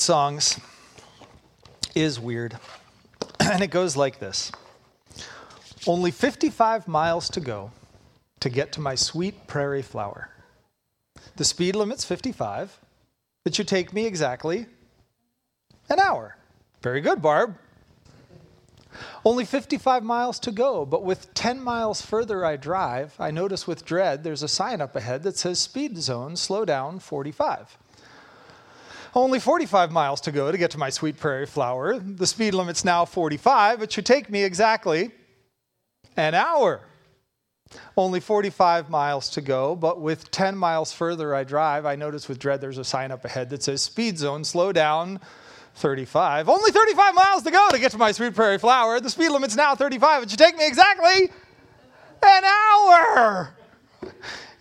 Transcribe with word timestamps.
songs 0.00 0.58
is 1.94 2.18
weird. 2.18 2.58
and 3.40 3.62
it 3.62 3.70
goes 3.70 3.96
like 3.96 4.18
this 4.18 4.52
Only 5.86 6.10
55 6.10 6.88
miles 6.88 7.28
to 7.30 7.40
go 7.40 7.70
to 8.40 8.48
get 8.48 8.72
to 8.72 8.80
my 8.80 8.94
sweet 8.94 9.46
prairie 9.46 9.82
flower. 9.82 10.30
The 11.36 11.44
speed 11.44 11.76
limit's 11.76 12.04
55. 12.04 12.78
It 13.44 13.54
should 13.54 13.68
take 13.68 13.92
me 13.92 14.06
exactly 14.06 14.66
an 15.88 16.00
hour. 16.00 16.36
Very 16.82 17.00
good, 17.00 17.20
Barb. 17.20 17.56
Only 19.24 19.44
55 19.44 20.02
miles 20.02 20.38
to 20.40 20.50
go, 20.50 20.84
but 20.84 21.04
with 21.04 21.32
10 21.34 21.62
miles 21.62 22.02
further 22.02 22.44
I 22.44 22.56
drive, 22.56 23.14
I 23.18 23.30
notice 23.30 23.66
with 23.66 23.84
dread 23.84 24.24
there's 24.24 24.42
a 24.42 24.48
sign 24.48 24.80
up 24.80 24.96
ahead 24.96 25.22
that 25.22 25.36
says 25.36 25.58
speed 25.58 25.98
zone, 25.98 26.36
slow 26.36 26.64
down 26.64 26.98
45. 26.98 27.78
Only 29.14 29.40
45 29.40 29.90
miles 29.90 30.20
to 30.22 30.32
go 30.32 30.52
to 30.52 30.58
get 30.58 30.70
to 30.72 30.78
my 30.78 30.90
sweet 30.90 31.18
prairie 31.18 31.46
flower. 31.46 31.98
The 31.98 32.26
speed 32.26 32.54
limit's 32.54 32.84
now 32.84 33.04
45. 33.04 33.82
It 33.82 33.92
should 33.92 34.06
take 34.06 34.30
me 34.30 34.44
exactly 34.44 35.10
an 36.16 36.34
hour. 36.34 36.82
Only 37.96 38.20
45 38.20 38.90
miles 38.90 39.30
to 39.30 39.40
go, 39.40 39.76
but 39.76 40.00
with 40.00 40.30
10 40.30 40.56
miles 40.56 40.92
further 40.92 41.34
I 41.34 41.44
drive, 41.44 41.86
I 41.86 41.96
notice 41.96 42.28
with 42.28 42.38
dread 42.38 42.60
there's 42.60 42.78
a 42.78 42.84
sign 42.84 43.10
up 43.10 43.24
ahead 43.24 43.50
that 43.50 43.62
says 43.62 43.82
speed 43.82 44.18
zone, 44.18 44.44
slow 44.44 44.72
down 44.72 45.20
35. 45.76 46.48
Only 46.48 46.70
35 46.70 47.14
miles 47.14 47.42
to 47.44 47.50
go 47.50 47.68
to 47.70 47.78
get 47.78 47.92
to 47.92 47.98
my 47.98 48.12
sweet 48.12 48.34
prairie 48.34 48.58
flower. 48.58 49.00
The 49.00 49.10
speed 49.10 49.30
limit's 49.30 49.56
now 49.56 49.74
35. 49.74 50.24
It 50.24 50.30
should 50.30 50.38
take 50.38 50.56
me 50.56 50.66
exactly 50.66 51.30
an 52.22 52.44
hour. 52.44 53.54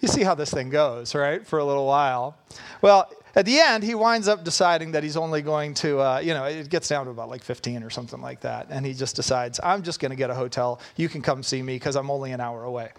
You 0.02 0.07
see 0.07 0.23
how 0.23 0.35
this 0.35 0.52
thing 0.52 0.70
goes, 0.70 1.13
right? 1.13 1.45
For 1.45 1.59
a 1.59 1.66
little 1.66 1.85
while. 1.85 2.38
Well, 2.81 3.12
at 3.39 3.45
the 3.45 3.57
end, 3.57 3.85
he 3.85 3.95
winds 3.95 4.27
up 4.27 4.43
deciding 4.43 4.91
that 4.91 5.02
he's 5.02 5.16
only 5.16 5.41
going 5.41 5.73
to, 5.75 6.02
uh, 6.02 6.20
you 6.20 6.34
know, 6.34 6.43
it 6.43 6.70
gets 6.70 6.89
down 6.89 7.05
to 7.05 7.11
about 7.11 7.29
like 7.29 7.41
15 7.41 7.84
or 7.84 7.89
something 7.89 8.20
like 8.20 8.41
that. 8.41 8.67
And 8.70 8.85
he 8.85 8.93
just 8.93 9.15
decides, 9.15 9.62
I'm 9.63 9.82
just 9.82 10.01
going 10.01 10.09
to 10.09 10.18
get 10.18 10.29
a 10.29 10.35
hotel. 10.35 10.82
You 10.98 11.07
can 11.07 11.21
come 11.21 11.41
see 11.41 11.62
me 11.62 11.76
because 11.76 11.95
I'm 11.95 12.12
only 12.12 12.34
an 12.34 12.41
hour 12.41 12.65
away. 12.65 12.91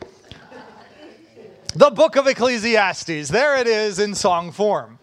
the 1.74 1.90
book 1.90 2.16
of 2.16 2.26
Ecclesiastes, 2.26 3.28
there 3.28 3.58
it 3.58 3.66
is 3.66 3.98
in 3.98 4.14
song 4.14 4.50
form. 4.50 4.98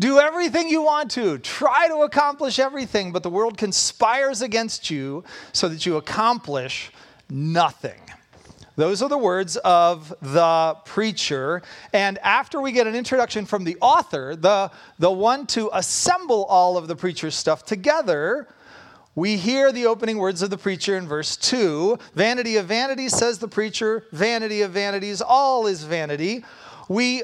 Do 0.00 0.18
everything 0.18 0.70
you 0.70 0.80
want 0.80 1.10
to, 1.10 1.36
try 1.36 1.86
to 1.88 1.96
accomplish 1.96 2.58
everything, 2.58 3.12
but 3.12 3.22
the 3.22 3.28
world 3.28 3.58
conspires 3.58 4.40
against 4.40 4.90
you 4.90 5.22
so 5.52 5.68
that 5.68 5.84
you 5.84 5.98
accomplish 5.98 6.90
nothing. 7.28 8.00
Those 8.76 9.02
are 9.02 9.08
the 9.08 9.18
words 9.18 9.56
of 9.58 10.14
the 10.22 10.76
preacher. 10.84 11.62
And 11.92 12.18
after 12.18 12.60
we 12.60 12.72
get 12.72 12.86
an 12.86 12.94
introduction 12.94 13.44
from 13.44 13.64
the 13.64 13.76
author, 13.80 14.34
the, 14.34 14.70
the 14.98 15.10
one 15.10 15.46
to 15.48 15.70
assemble 15.72 16.44
all 16.44 16.76
of 16.76 16.88
the 16.88 16.96
preacher's 16.96 17.34
stuff 17.34 17.64
together, 17.64 18.48
we 19.14 19.36
hear 19.36 19.72
the 19.72 19.86
opening 19.86 20.16
words 20.16 20.40
of 20.40 20.48
the 20.48 20.56
preacher 20.56 20.96
in 20.96 21.06
verse 21.06 21.36
2 21.36 21.98
Vanity 22.14 22.56
of 22.56 22.66
vanities, 22.66 23.14
says 23.14 23.38
the 23.38 23.48
preacher, 23.48 24.04
vanity 24.12 24.62
of 24.62 24.70
vanities, 24.70 25.20
all 25.20 25.66
is 25.66 25.84
vanity. 25.84 26.42
We 26.88 27.22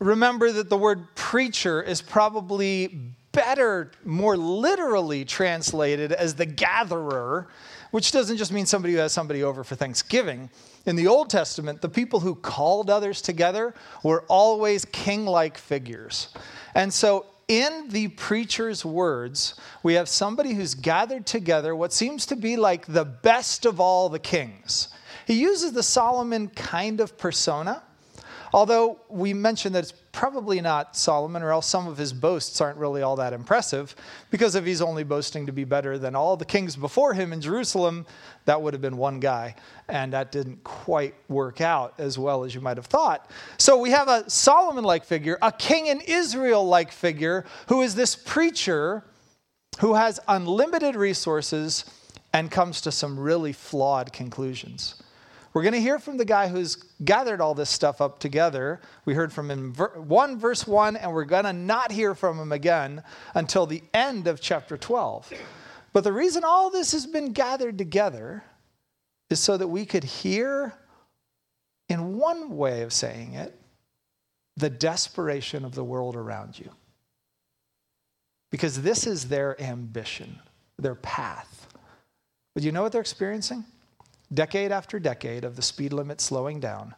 remember 0.00 0.50
that 0.50 0.68
the 0.68 0.76
word 0.76 1.14
preacher 1.14 1.80
is 1.80 2.02
probably 2.02 2.88
better, 3.30 3.92
more 4.04 4.36
literally 4.36 5.24
translated 5.24 6.10
as 6.10 6.34
the 6.34 6.46
gatherer, 6.46 7.46
which 7.90 8.12
doesn't 8.12 8.36
just 8.36 8.52
mean 8.52 8.66
somebody 8.66 8.94
who 8.94 9.00
has 9.00 9.12
somebody 9.12 9.42
over 9.42 9.64
for 9.64 9.74
Thanksgiving. 9.74 10.50
In 10.86 10.96
the 10.96 11.06
Old 11.06 11.30
Testament, 11.30 11.80
the 11.80 11.88
people 11.88 12.20
who 12.20 12.34
called 12.34 12.90
others 12.90 13.20
together 13.20 13.74
were 14.02 14.24
always 14.28 14.84
king 14.86 15.26
like 15.26 15.58
figures. 15.58 16.28
And 16.74 16.92
so, 16.92 17.26
in 17.48 17.88
the 17.88 18.08
preacher's 18.08 18.84
words, 18.84 19.54
we 19.82 19.94
have 19.94 20.08
somebody 20.08 20.52
who's 20.52 20.74
gathered 20.74 21.26
together 21.26 21.74
what 21.74 21.94
seems 21.94 22.26
to 22.26 22.36
be 22.36 22.56
like 22.56 22.86
the 22.86 23.06
best 23.06 23.64
of 23.64 23.80
all 23.80 24.10
the 24.10 24.18
kings. 24.18 24.88
He 25.26 25.40
uses 25.40 25.72
the 25.72 25.82
Solomon 25.82 26.48
kind 26.48 27.00
of 27.00 27.16
persona, 27.16 27.82
although 28.52 29.00
we 29.08 29.34
mentioned 29.34 29.74
that 29.74 29.84
it's 29.84 29.92
probably 30.12 30.60
not 30.60 30.96
Solomon, 30.96 31.42
or 31.42 31.52
else 31.52 31.66
some 31.66 31.86
of 31.86 31.96
his 31.96 32.12
boasts 32.12 32.60
aren't 32.60 32.78
really 32.78 33.02
all 33.02 33.16
that 33.16 33.32
impressive, 33.32 33.94
because 34.30 34.54
if 34.54 34.64
he's 34.64 34.82
only 34.82 35.04
boasting 35.04 35.46
to 35.46 35.52
be 35.52 35.64
better 35.64 35.98
than 35.98 36.14
all 36.14 36.36
the 36.36 36.44
kings 36.44 36.76
before 36.76 37.14
him 37.14 37.32
in 37.32 37.40
Jerusalem, 37.40 38.06
that 38.44 38.60
would 38.60 38.74
have 38.74 38.82
been 38.82 38.96
one 38.96 39.20
guy, 39.20 39.54
and 39.88 40.12
that 40.12 40.32
didn't 40.32 40.62
quite 40.64 41.14
work 41.28 41.60
out 41.60 41.94
as 41.98 42.18
well 42.18 42.44
as 42.44 42.54
you 42.54 42.60
might 42.60 42.76
have 42.76 42.86
thought. 42.86 43.30
So 43.58 43.78
we 43.78 43.90
have 43.90 44.08
a 44.08 44.28
Solomon 44.28 44.84
like 44.84 45.04
figure, 45.04 45.38
a 45.42 45.52
king 45.52 45.86
in 45.86 46.00
Israel 46.00 46.66
like 46.66 46.90
figure, 46.90 47.44
who 47.68 47.82
is 47.82 47.94
this 47.94 48.16
preacher 48.16 49.04
who 49.80 49.94
has 49.94 50.18
unlimited 50.26 50.96
resources 50.96 51.84
and 52.32 52.50
comes 52.50 52.80
to 52.82 52.92
some 52.92 53.18
really 53.18 53.52
flawed 53.52 54.12
conclusions. 54.12 55.02
We're 55.52 55.62
going 55.62 55.74
to 55.74 55.80
hear 55.80 55.98
from 55.98 56.18
the 56.18 56.24
guy 56.24 56.48
who's 56.48 56.76
gathered 57.04 57.40
all 57.40 57.54
this 57.54 57.70
stuff 57.70 58.00
up 58.00 58.20
together. 58.20 58.80
We 59.04 59.14
heard 59.14 59.32
from 59.32 59.50
him 59.50 59.74
1 59.74 60.38
verse 60.38 60.66
1 60.66 60.96
and 60.96 61.12
we're 61.12 61.24
going 61.24 61.44
to 61.44 61.52
not 61.52 61.90
hear 61.90 62.14
from 62.14 62.38
him 62.38 62.52
again 62.52 63.02
until 63.34 63.66
the 63.66 63.82
end 63.94 64.26
of 64.26 64.40
chapter 64.40 64.76
12. 64.76 65.32
But 65.92 66.04
the 66.04 66.12
reason 66.12 66.44
all 66.44 66.70
this 66.70 66.92
has 66.92 67.06
been 67.06 67.32
gathered 67.32 67.78
together 67.78 68.44
is 69.30 69.40
so 69.40 69.56
that 69.56 69.68
we 69.68 69.86
could 69.86 70.04
hear 70.04 70.74
in 71.88 72.18
one 72.18 72.56
way 72.56 72.82
of 72.82 72.92
saying 72.92 73.34
it 73.34 73.58
the 74.56 74.70
desperation 74.70 75.64
of 75.64 75.74
the 75.74 75.84
world 75.84 76.16
around 76.16 76.58
you. 76.58 76.70
Because 78.50 78.82
this 78.82 79.06
is 79.06 79.28
their 79.28 79.60
ambition, 79.60 80.40
their 80.78 80.94
path. 80.94 81.68
But 82.54 82.62
you 82.62 82.72
know 82.72 82.82
what 82.82 82.92
they're 82.92 83.00
experiencing? 83.00 83.64
Decade 84.32 84.72
after 84.72 84.98
decade 84.98 85.44
of 85.44 85.56
the 85.56 85.62
speed 85.62 85.92
limit 85.92 86.20
slowing 86.20 86.60
down, 86.60 86.94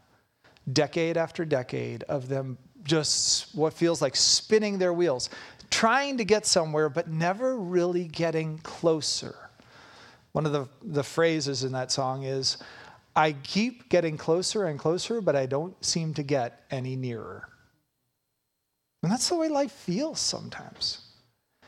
decade 0.73 1.17
after 1.17 1.45
decade 1.45 2.03
of 2.05 2.29
them 2.29 2.59
just 2.83 3.55
what 3.55 3.73
feels 3.73 4.01
like 4.03 4.17
spinning 4.17 4.79
their 4.79 4.93
wheels, 4.93 5.31
trying 5.71 6.19
to 6.19 6.25
get 6.25 6.47
somewhere, 6.47 6.89
but 6.89 7.09
never 7.09 7.57
really 7.57 8.05
getting 8.05 8.59
closer. 8.59 9.35
One 10.33 10.47
of 10.47 10.53
the, 10.53 10.69
the 10.83 11.03
phrases 11.03 11.65
in 11.65 11.73
that 11.73 11.93
song 11.93 12.23
is, 12.25 12.59
I 13.15 13.33
keep 13.33 13.89
getting 13.89 14.17
closer 14.17 14.67
and 14.67 14.79
closer, 14.79 15.21
but 15.21 15.35
I 15.37 15.47
don't 15.47 15.85
seem 15.85 16.15
to 16.15 16.23
get 16.23 16.65
any 16.71 16.97
nearer. 16.97 17.49
And 19.03 19.11
that's 19.11 19.29
the 19.29 19.37
way 19.37 19.49
life 19.49 19.73
feels 19.73 20.21
sometimes. 20.21 21.01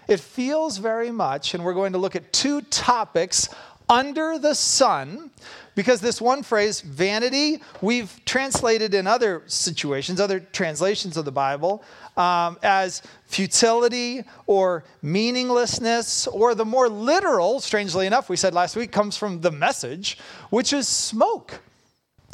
It 0.08 0.20
feels 0.20 0.78
very 0.78 1.10
much, 1.10 1.54
and 1.54 1.64
we're 1.64 1.74
going 1.74 1.92
to 1.92 1.98
look 1.98 2.16
at 2.16 2.32
two 2.32 2.60
topics 2.62 3.48
under 3.92 4.38
the 4.38 4.54
sun, 4.54 5.30
because 5.74 6.00
this 6.00 6.18
one 6.18 6.42
phrase, 6.42 6.80
vanity, 6.80 7.60
we've 7.82 8.24
translated 8.24 8.94
in 8.94 9.06
other 9.06 9.42
situations, 9.46 10.18
other 10.18 10.40
translations 10.40 11.18
of 11.18 11.26
the 11.26 11.32
Bible, 11.32 11.84
um, 12.16 12.58
as 12.62 13.02
futility 13.26 14.24
or 14.46 14.84
meaninglessness, 15.02 16.26
or 16.26 16.54
the 16.54 16.64
more 16.64 16.88
literal, 16.88 17.60
strangely 17.60 18.06
enough, 18.06 18.30
we 18.30 18.36
said 18.36 18.54
last 18.54 18.76
week, 18.76 18.92
comes 18.92 19.18
from 19.18 19.42
the 19.42 19.50
message, 19.50 20.18
which 20.48 20.72
is 20.72 20.88
smoke, 20.88 21.60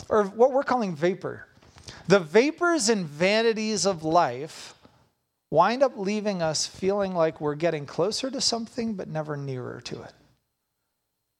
or 0.09 0.25
what 0.25 0.53
we're 0.53 0.63
calling 0.63 0.95
vapor. 0.95 1.49
The 2.07 2.21
vapors 2.21 2.89
and 2.89 3.05
vanities 3.05 3.85
of 3.85 4.05
life 4.05 4.75
wind 5.51 5.83
up 5.83 5.97
leaving 5.97 6.41
us 6.41 6.67
feeling 6.67 7.15
like 7.15 7.41
we're 7.41 7.57
getting 7.57 7.85
closer 7.85 8.31
to 8.31 8.41
something, 8.41 8.95
but 8.95 9.09
never 9.09 9.37
nearer 9.37 9.81
to 9.87 10.03
it. 10.03 10.13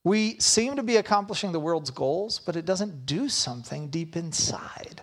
We 0.09 0.39
seem 0.39 0.77
to 0.77 0.83
be 0.83 0.97
accomplishing 0.97 1.53
the 1.53 1.61
world's 1.61 1.91
goals, 1.91 2.39
but 2.39 2.57
it 2.57 2.65
doesn't 2.65 3.05
do 3.05 3.29
something 3.29 3.91
deep 3.91 4.17
inside. 4.17 5.03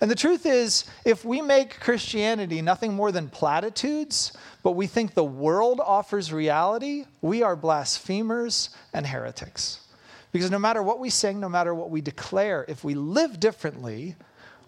And 0.00 0.10
the 0.10 0.16
truth 0.16 0.44
is, 0.44 0.86
if 1.04 1.24
we 1.24 1.40
make 1.40 1.78
Christianity 1.78 2.60
nothing 2.60 2.94
more 2.94 3.12
than 3.12 3.28
platitudes, 3.28 4.32
but 4.64 4.72
we 4.72 4.88
think 4.88 5.14
the 5.14 5.22
world 5.22 5.80
offers 5.80 6.32
reality, 6.32 7.04
we 7.20 7.44
are 7.44 7.54
blasphemers 7.54 8.70
and 8.92 9.06
heretics. 9.06 9.86
Because 10.32 10.50
no 10.50 10.58
matter 10.58 10.82
what 10.82 10.98
we 10.98 11.10
sing, 11.10 11.38
no 11.38 11.48
matter 11.48 11.72
what 11.72 11.90
we 11.90 12.00
declare, 12.00 12.64
if 12.66 12.82
we 12.82 12.94
live 12.94 13.38
differently, 13.38 14.16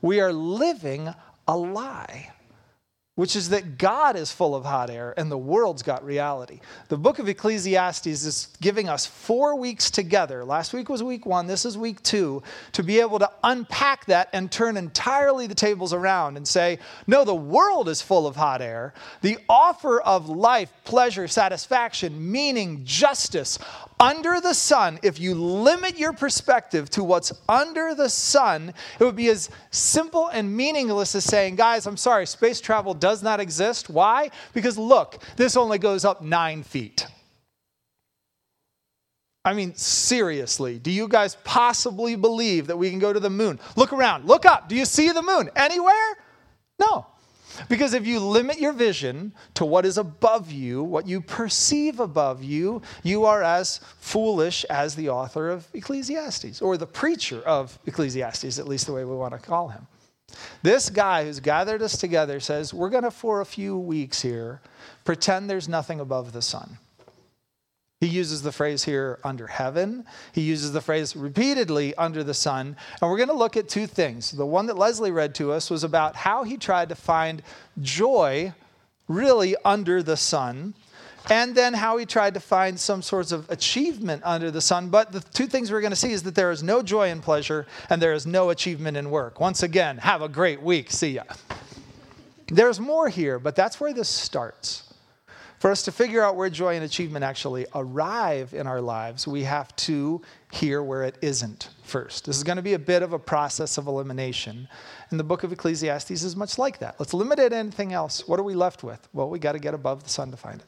we 0.01 0.21
are 0.21 0.33
living 0.33 1.13
a 1.49 1.57
lie 1.57 2.31
which 3.21 3.37
is 3.37 3.51
that 3.51 3.77
God 3.77 4.17
is 4.17 4.33
full 4.33 4.55
of 4.55 4.65
hot 4.65 4.89
air 4.89 5.13
and 5.19 5.31
the 5.31 5.37
world's 5.37 5.83
got 5.83 6.03
reality. 6.03 6.59
The 6.89 6.97
book 6.97 7.19
of 7.19 7.29
Ecclesiastes 7.29 8.07
is 8.07 8.49
giving 8.63 8.89
us 8.89 9.05
four 9.05 9.57
weeks 9.57 9.91
together. 9.91 10.43
Last 10.43 10.73
week 10.73 10.89
was 10.89 11.03
week 11.03 11.27
one, 11.27 11.47
this 11.47 11.67
is 11.67 11.77
week 11.77 12.03
two, 12.03 12.43
to 12.73 12.83
be 12.83 12.99
able 12.99 13.19
to 13.19 13.31
unpack 13.45 14.07
that 14.07 14.31
and 14.33 14.51
turn 14.51 14.79
entirely 14.79 15.47
the 15.47 15.55
tables 15.55 15.93
around 15.93 16.39
and 16.39 16.49
say, 16.49 16.79
no, 17.07 17.27
the 17.27 17.35
world 17.35 17.91
is 17.91 18.01
full 18.01 18.27
of 18.27 18.37
hot 18.37 18.63
air. 18.63 18.95
The 19.21 19.37
offer 19.51 20.01
of 20.01 20.31
life, 20.31 20.73
pleasure, 20.85 21.29
satisfaction, 21.29 22.33
meaning, 22.33 22.87
justice, 22.87 23.59
under 24.01 24.41
the 24.41 24.55
sun, 24.55 24.99
if 25.03 25.21
you 25.21 25.35
limit 25.35 25.99
your 25.99 26.15
perspective 26.15 26.89
to 26.89 27.05
what's 27.05 27.35
under 27.51 27.95
the 27.95 28.09
sun, 28.09 28.73
it 28.99 29.05
would 29.05 29.15
be 29.15 29.29
as 29.29 29.51
simple 29.71 30.29
and 30.29 30.57
meaningless 30.57 31.15
as 31.15 31.25
saying, 31.25 31.57
guys, 31.57 31.87
I'm 31.87 31.99
sorry, 31.99 32.27
space 32.27 32.63
travel 32.63 32.95
does 32.95 33.10
does 33.11 33.23
not 33.25 33.41
exist. 33.41 33.91
Why? 33.91 34.31
Because 34.55 34.79
look, 34.79 35.21
this 35.35 35.57
only 35.57 35.79
goes 35.79 36.05
up 36.05 36.23
nine 36.23 36.63
feet. 36.63 37.07
I 39.45 39.53
mean, 39.53 39.75
seriously, 39.75 40.79
do 40.79 40.93
you 40.93 41.09
guys 41.09 41.37
possibly 41.43 42.15
believe 42.15 42.69
that 42.69 42.77
we 42.77 42.89
can 42.89 43.01
go 43.01 43.13
to 43.13 43.19
the 43.19 43.31
moon? 43.31 43.59
Look 43.75 43.93
around, 43.93 44.27
look 44.27 44.47
up. 44.47 44.69
Do 44.69 44.77
you 44.77 44.85
see 44.85 45.11
the 45.11 45.23
moon 45.23 45.51
anywhere? 45.57 46.19
No. 46.79 47.07
Because 47.69 47.95
if 47.95 48.07
you 48.07 48.21
limit 48.21 48.61
your 48.61 48.73
vision 48.73 49.35
to 49.55 49.65
what 49.65 49.85
is 49.85 49.99
above 49.99 50.53
you, 50.53 50.85
what 50.85 51.09
you 51.09 51.21
perceive 51.21 51.99
above 51.99 52.45
you, 52.45 52.81
you 53.03 53.25
are 53.25 53.43
as 53.43 53.81
foolish 53.99 54.65
as 54.71 54.95
the 54.95 55.09
author 55.09 55.51
of 55.51 55.67
Ecclesiastes, 55.75 56.63
or 56.63 56.77
the 56.77 56.87
preacher 56.87 57.43
of 57.43 57.77
Ecclesiastes, 57.87 58.59
at 58.61 58.69
least 58.69 58.87
the 58.87 58.93
way 58.93 59.05
we 59.05 59.17
want 59.17 59.33
to 59.35 59.41
call 59.41 59.69
him. 59.69 59.87
This 60.63 60.91
guy 60.91 61.25
who's 61.25 61.41
gathered 61.41 61.83
us 61.83 61.97
together 61.97 62.41
says, 62.41 62.75
We're 62.75 62.91
going 62.91 63.05
to, 63.05 63.11
for 63.11 63.41
a 63.41 63.47
few 63.47 63.79
weeks 63.79 64.23
here, 64.23 64.61
pretend 65.05 65.49
there's 65.49 65.69
nothing 65.69 66.01
above 66.01 66.33
the 66.33 66.43
sun. 66.43 66.79
He 68.01 68.07
uses 68.07 68.41
the 68.41 68.53
phrase 68.53 68.85
here 68.85 69.19
under 69.25 69.47
heaven. 69.47 70.07
He 70.33 70.41
uses 70.41 70.73
the 70.73 70.81
phrase 70.81 71.15
repeatedly 71.15 71.95
under 71.97 72.25
the 72.25 72.33
sun. 72.33 72.75
And 73.01 73.11
we're 73.11 73.19
going 73.19 73.29
to 73.29 73.35
look 73.35 73.59
at 73.59 73.69
two 73.69 73.87
things. 73.87 74.31
The 74.31 74.47
one 74.47 74.67
that 74.67 74.79
Leslie 74.79 75.11
read 75.11 75.35
to 75.35 75.53
us 75.53 75.69
was 75.69 75.85
about 75.85 76.17
how 76.17 76.43
he 76.43 76.57
tried 76.57 76.89
to 76.89 76.95
find 76.95 77.43
joy 77.83 78.55
really 79.07 79.55
under 79.67 80.03
the 80.03 80.17
sun, 80.17 80.73
and 81.29 81.55
then 81.55 81.75
how 81.75 81.97
he 81.97 82.07
tried 82.07 82.35
to 82.35 82.41
find 82.41 82.79
some 82.79 83.03
sorts 83.03 83.33
of 83.33 83.49
achievement 83.51 84.23
under 84.25 84.51
the 84.51 84.61
sun. 84.61 84.89
But 84.89 85.13
the 85.13 85.21
two 85.21 85.47
things 85.47 85.71
we're 85.71 85.81
going 85.81 85.91
to 85.91 85.97
see 85.97 86.13
is 86.13 86.23
that 86.23 86.35
there 86.35 86.51
is 86.51 86.63
no 86.63 86.83
joy 86.83 87.11
in 87.11 87.21
pleasure 87.21 87.67
and 87.89 88.01
there 88.01 88.13
is 88.13 88.27
no 88.27 88.51
achievement 88.51 88.97
in 88.97 89.11
work. 89.11 89.41
Once 89.41 89.63
again, 89.63 89.99
have 89.99 90.23
a 90.23 90.29
great 90.29 90.63
week. 90.63 90.91
See 90.91 91.11
ya. 91.11 91.25
There's 92.49 92.81
more 92.81 93.09
here, 93.09 93.39
but 93.39 93.55
that's 93.55 93.79
where 93.81 93.93
this 93.93 94.09
starts. 94.09 94.91
For 95.61 95.71
us 95.71 95.83
to 95.83 95.93
figure 95.93 96.23
out 96.23 96.37
where 96.37 96.49
joy 96.49 96.77
and 96.77 96.85
achievement 96.85 97.23
actually 97.23 97.67
arrive 97.75 98.55
in 98.55 98.67
our 98.67 98.81
lives, 98.81 99.29
we 99.29 99.43
have 99.43 99.77
to 99.77 100.23
hear 100.51 100.83
where 100.83 101.05
it 101.05 101.17
isn't 101.21 101.69
first. 101.83 102.25
This 102.25 102.39
is 102.39 102.43
going 102.43 102.57
to 102.57 102.63
be 102.63 102.73
a 102.73 102.79
bit 102.79 103.03
of 103.03 103.13
a 103.13 103.19
process 103.19 103.77
of 103.77 103.87
elimination. 103.87 104.67
And 105.11 105.21
the 105.21 105.25
book 105.25 105.45
of 105.45 105.53
Ecclesiastes 105.53 106.11
is 106.11 106.35
much 106.35 106.57
like 106.59 106.79
that. 106.79 106.99
Let's 106.99 107.13
limit 107.13 107.39
it 107.39 107.51
to 107.51 107.57
anything 107.57 107.93
else. 107.93 108.27
What 108.27 108.41
are 108.41 108.43
we 108.43 108.55
left 108.55 108.83
with? 108.83 109.07
Well, 109.13 109.29
we 109.29 109.39
got 109.39 109.53
to 109.53 109.59
get 109.59 109.75
above 109.75 110.03
the 110.03 110.09
sun 110.09 110.31
to 110.31 110.37
find 110.39 110.61
it. 110.61 110.67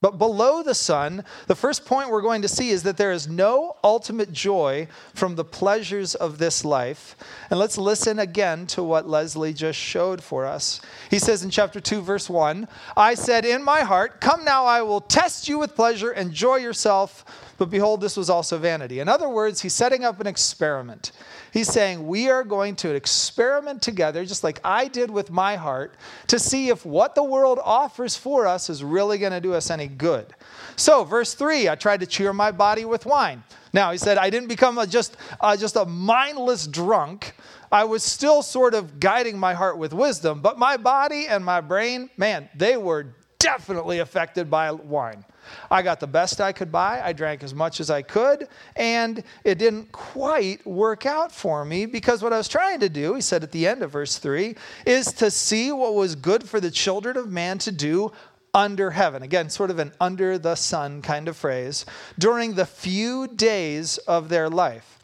But 0.00 0.16
below 0.16 0.62
the 0.62 0.76
sun, 0.76 1.24
the 1.48 1.56
first 1.56 1.84
point 1.84 2.10
we're 2.10 2.22
going 2.22 2.42
to 2.42 2.48
see 2.48 2.70
is 2.70 2.84
that 2.84 2.96
there 2.96 3.10
is 3.10 3.26
no 3.26 3.74
ultimate 3.82 4.32
joy 4.32 4.86
from 5.12 5.34
the 5.34 5.44
pleasures 5.44 6.14
of 6.14 6.38
this 6.38 6.64
life. 6.64 7.16
And 7.50 7.58
let's 7.58 7.76
listen 7.76 8.20
again 8.20 8.68
to 8.68 8.84
what 8.84 9.08
Leslie 9.08 9.52
just 9.52 9.78
showed 9.78 10.22
for 10.22 10.46
us. 10.46 10.80
He 11.10 11.18
says 11.18 11.42
in 11.42 11.50
chapter 11.50 11.80
2, 11.80 12.00
verse 12.00 12.30
1 12.30 12.68
I 12.96 13.14
said 13.14 13.44
in 13.44 13.64
my 13.64 13.80
heart, 13.80 14.20
Come 14.20 14.44
now, 14.44 14.64
I 14.66 14.82
will 14.82 15.00
test 15.00 15.48
you 15.48 15.58
with 15.58 15.74
pleasure, 15.74 16.12
enjoy 16.12 16.56
yourself. 16.56 17.24
But 17.58 17.70
behold, 17.70 18.00
this 18.00 18.16
was 18.16 18.30
also 18.30 18.56
vanity. 18.56 19.00
In 19.00 19.08
other 19.08 19.28
words, 19.28 19.60
he's 19.60 19.74
setting 19.74 20.04
up 20.04 20.20
an 20.20 20.28
experiment. 20.28 21.10
He's 21.52 21.66
saying, 21.66 22.06
We 22.06 22.30
are 22.30 22.44
going 22.44 22.76
to 22.76 22.94
experiment 22.94 23.82
together, 23.82 24.24
just 24.24 24.44
like 24.44 24.60
I 24.62 24.86
did 24.86 25.10
with 25.10 25.30
my 25.30 25.56
heart, 25.56 25.96
to 26.28 26.38
see 26.38 26.68
if 26.68 26.86
what 26.86 27.16
the 27.16 27.24
world 27.24 27.58
offers 27.62 28.16
for 28.16 28.46
us 28.46 28.70
is 28.70 28.84
really 28.84 29.18
going 29.18 29.32
to 29.32 29.40
do 29.40 29.54
us 29.54 29.70
any 29.70 29.87
good. 29.88 30.34
So, 30.76 31.04
verse 31.04 31.34
3 31.34 31.68
I 31.68 31.74
tried 31.74 32.00
to 32.00 32.06
cheer 32.06 32.32
my 32.32 32.50
body 32.50 32.84
with 32.84 33.06
wine. 33.06 33.42
Now, 33.72 33.92
he 33.92 33.98
said, 33.98 34.18
I 34.18 34.30
didn't 34.30 34.48
become 34.48 34.78
a, 34.78 34.86
just, 34.86 35.16
uh, 35.40 35.56
just 35.56 35.76
a 35.76 35.84
mindless 35.84 36.66
drunk. 36.66 37.34
I 37.70 37.84
was 37.84 38.02
still 38.02 38.42
sort 38.42 38.74
of 38.74 38.98
guiding 38.98 39.38
my 39.38 39.54
heart 39.54 39.76
with 39.76 39.92
wisdom, 39.92 40.40
but 40.40 40.58
my 40.58 40.76
body 40.76 41.26
and 41.28 41.44
my 41.44 41.60
brain, 41.60 42.08
man, 42.16 42.48
they 42.54 42.76
were 42.76 43.14
definitely 43.38 43.98
affected 43.98 44.50
by 44.50 44.72
wine. 44.72 45.24
I 45.70 45.82
got 45.82 46.00
the 46.00 46.06
best 46.06 46.40
I 46.40 46.52
could 46.52 46.70
buy. 46.70 47.00
I 47.02 47.12
drank 47.12 47.42
as 47.42 47.54
much 47.54 47.80
as 47.80 47.90
I 47.90 48.02
could, 48.02 48.48
and 48.76 49.22
it 49.44 49.58
didn't 49.58 49.92
quite 49.92 50.66
work 50.66 51.06
out 51.06 51.32
for 51.32 51.64
me 51.64 51.86
because 51.86 52.22
what 52.22 52.32
I 52.32 52.38
was 52.38 52.48
trying 52.48 52.80
to 52.80 52.88
do, 52.88 53.14
he 53.14 53.20
said 53.20 53.42
at 53.42 53.52
the 53.52 53.66
end 53.66 53.82
of 53.82 53.90
verse 53.90 54.18
3, 54.18 54.56
is 54.84 55.12
to 55.14 55.30
see 55.30 55.72
what 55.72 55.94
was 55.94 56.14
good 56.14 56.48
for 56.48 56.60
the 56.60 56.70
children 56.70 57.16
of 57.16 57.30
man 57.30 57.58
to 57.58 57.72
do 57.72 58.12
under 58.58 58.90
heaven. 58.90 59.22
Again, 59.22 59.50
sort 59.50 59.70
of 59.70 59.78
an 59.78 59.92
under 60.00 60.36
the 60.36 60.56
sun 60.56 61.00
kind 61.00 61.28
of 61.28 61.36
phrase, 61.36 61.86
during 62.18 62.54
the 62.54 62.66
few 62.66 63.28
days 63.28 63.98
of 63.98 64.28
their 64.28 64.50
life. 64.50 64.97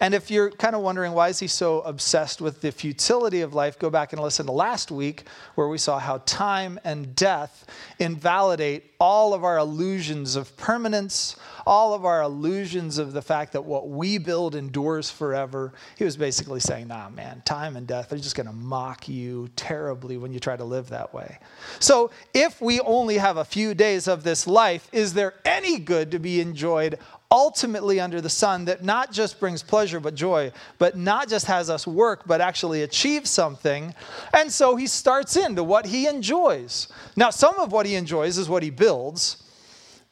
And 0.00 0.14
if 0.14 0.30
you're 0.30 0.50
kind 0.50 0.74
of 0.74 0.82
wondering 0.82 1.12
why 1.12 1.28
is 1.28 1.38
he 1.38 1.46
so 1.46 1.80
obsessed 1.82 2.40
with 2.40 2.60
the 2.60 2.72
futility 2.72 3.40
of 3.40 3.54
life, 3.54 3.78
go 3.78 3.90
back 3.90 4.12
and 4.12 4.22
listen 4.22 4.46
to 4.46 4.52
last 4.52 4.90
week 4.90 5.24
where 5.54 5.68
we 5.68 5.78
saw 5.78 5.98
how 5.98 6.18
time 6.26 6.80
and 6.84 7.14
death 7.14 7.66
invalidate 7.98 8.90
all 9.00 9.32
of 9.32 9.44
our 9.44 9.58
illusions 9.58 10.36
of 10.36 10.54
permanence, 10.56 11.36
all 11.66 11.94
of 11.94 12.04
our 12.04 12.22
illusions 12.22 12.98
of 12.98 13.12
the 13.12 13.22
fact 13.22 13.52
that 13.52 13.64
what 13.64 13.88
we 13.88 14.18
build 14.18 14.54
endures 14.54 15.10
forever. 15.10 15.72
He 15.96 16.04
was 16.04 16.16
basically 16.16 16.60
saying, 16.60 16.88
nah, 16.88 17.08
man, 17.08 17.42
time 17.44 17.76
and 17.76 17.86
death 17.86 18.12
are 18.12 18.18
just 18.18 18.36
going 18.36 18.46
to 18.46 18.52
mock 18.52 19.08
you 19.08 19.48
terribly 19.56 20.18
when 20.18 20.32
you 20.32 20.40
try 20.40 20.56
to 20.56 20.64
live 20.64 20.90
that 20.90 21.14
way. 21.14 21.38
So 21.78 22.10
if 22.34 22.60
we 22.60 22.80
only 22.80 23.16
have 23.18 23.38
a 23.38 23.44
few 23.44 23.74
days 23.74 24.06
of 24.06 24.22
this 24.22 24.46
life, 24.46 24.88
is 24.92 25.14
there 25.14 25.34
any 25.44 25.78
good 25.78 26.10
to 26.10 26.18
be 26.18 26.40
enjoyed 26.40 26.98
ultimately 27.30 28.00
under 28.00 28.20
the 28.20 28.28
sun 28.28 28.64
that 28.64 28.82
not 28.82 29.12
just 29.12 29.38
brings 29.38 29.62
pleasure 29.62 30.00
but 30.00 30.14
joy, 30.14 30.52
but 30.78 30.96
not 30.96 31.28
just 31.28 31.46
has 31.46 31.70
us 31.70 31.86
work, 31.86 32.22
but 32.26 32.40
actually 32.40 32.82
achieve 32.82 33.26
something. 33.26 33.94
And 34.34 34.50
so 34.50 34.74
he 34.74 34.86
starts 34.86 35.36
into 35.36 35.62
what 35.62 35.86
he 35.86 36.06
enjoys. 36.06 36.88
Now, 37.16 37.30
some 37.30 37.58
of 37.60 37.70
what 37.72 37.86
he 37.86 37.94
enjoys 37.94 38.36
is 38.36 38.48
what 38.48 38.62
he 38.62 38.70
builds, 38.70 39.44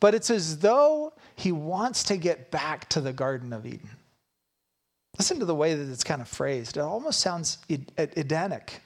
but 0.00 0.14
it's 0.14 0.30
as 0.30 0.58
though 0.58 1.12
he 1.34 1.50
wants 1.50 2.04
to 2.04 2.16
get 2.16 2.50
back 2.50 2.88
to 2.90 3.00
the 3.00 3.12
Garden 3.12 3.52
of 3.52 3.66
Eden. 3.66 3.90
Listen 5.18 5.40
to 5.40 5.44
the 5.44 5.54
way 5.54 5.74
that 5.74 5.90
it's 5.90 6.04
kind 6.04 6.20
of 6.20 6.28
phrased. 6.28 6.76
It 6.76 6.80
almost 6.80 7.18
sounds 7.18 7.58
Edenic. 7.68 8.80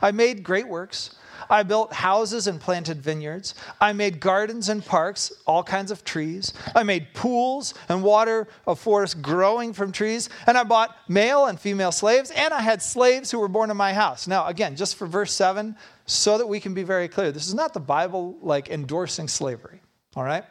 I 0.00 0.12
made 0.12 0.44
great 0.44 0.68
works. 0.68 1.16
I 1.48 1.62
built 1.62 1.92
houses 1.92 2.46
and 2.46 2.60
planted 2.60 3.02
vineyards. 3.02 3.54
I 3.80 3.92
made 3.92 4.20
gardens 4.20 4.68
and 4.68 4.84
parks, 4.84 5.32
all 5.46 5.62
kinds 5.62 5.90
of 5.90 6.04
trees. 6.04 6.52
I 6.74 6.82
made 6.82 7.14
pools 7.14 7.74
and 7.88 8.02
water 8.02 8.48
of 8.66 8.78
forests 8.78 9.14
growing 9.14 9.72
from 9.72 9.92
trees. 9.92 10.28
And 10.46 10.56
I 10.58 10.64
bought 10.64 10.96
male 11.08 11.46
and 11.46 11.58
female 11.58 11.92
slaves, 11.92 12.30
and 12.30 12.52
I 12.52 12.60
had 12.60 12.82
slaves 12.82 13.30
who 13.30 13.38
were 13.38 13.48
born 13.48 13.70
in 13.70 13.76
my 13.76 13.92
house. 13.92 14.26
Now, 14.26 14.46
again, 14.46 14.76
just 14.76 14.96
for 14.96 15.06
verse 15.06 15.32
7, 15.32 15.76
so 16.06 16.38
that 16.38 16.46
we 16.46 16.60
can 16.60 16.74
be 16.74 16.82
very 16.82 17.08
clear, 17.08 17.32
this 17.32 17.46
is 17.46 17.54
not 17.54 17.74
the 17.74 17.80
Bible 17.80 18.36
like 18.42 18.68
endorsing 18.68 19.28
slavery, 19.28 19.80
all 20.16 20.24
right? 20.24 20.44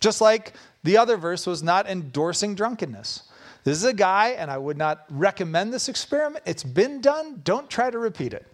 Just 0.00 0.20
like 0.20 0.54
the 0.82 0.96
other 0.96 1.16
verse 1.16 1.46
was 1.46 1.62
not 1.62 1.88
endorsing 1.88 2.54
drunkenness. 2.54 3.24
This 3.64 3.78
is 3.78 3.84
a 3.84 3.92
guy, 3.92 4.30
and 4.30 4.50
I 4.50 4.58
would 4.58 4.76
not 4.76 5.04
recommend 5.08 5.72
this 5.72 5.88
experiment. 5.88 6.44
It's 6.46 6.64
been 6.64 7.00
done. 7.00 7.40
Don't 7.44 7.70
try 7.70 7.90
to 7.90 7.98
repeat 7.98 8.34
it. 8.34 8.46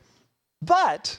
But 0.61 1.19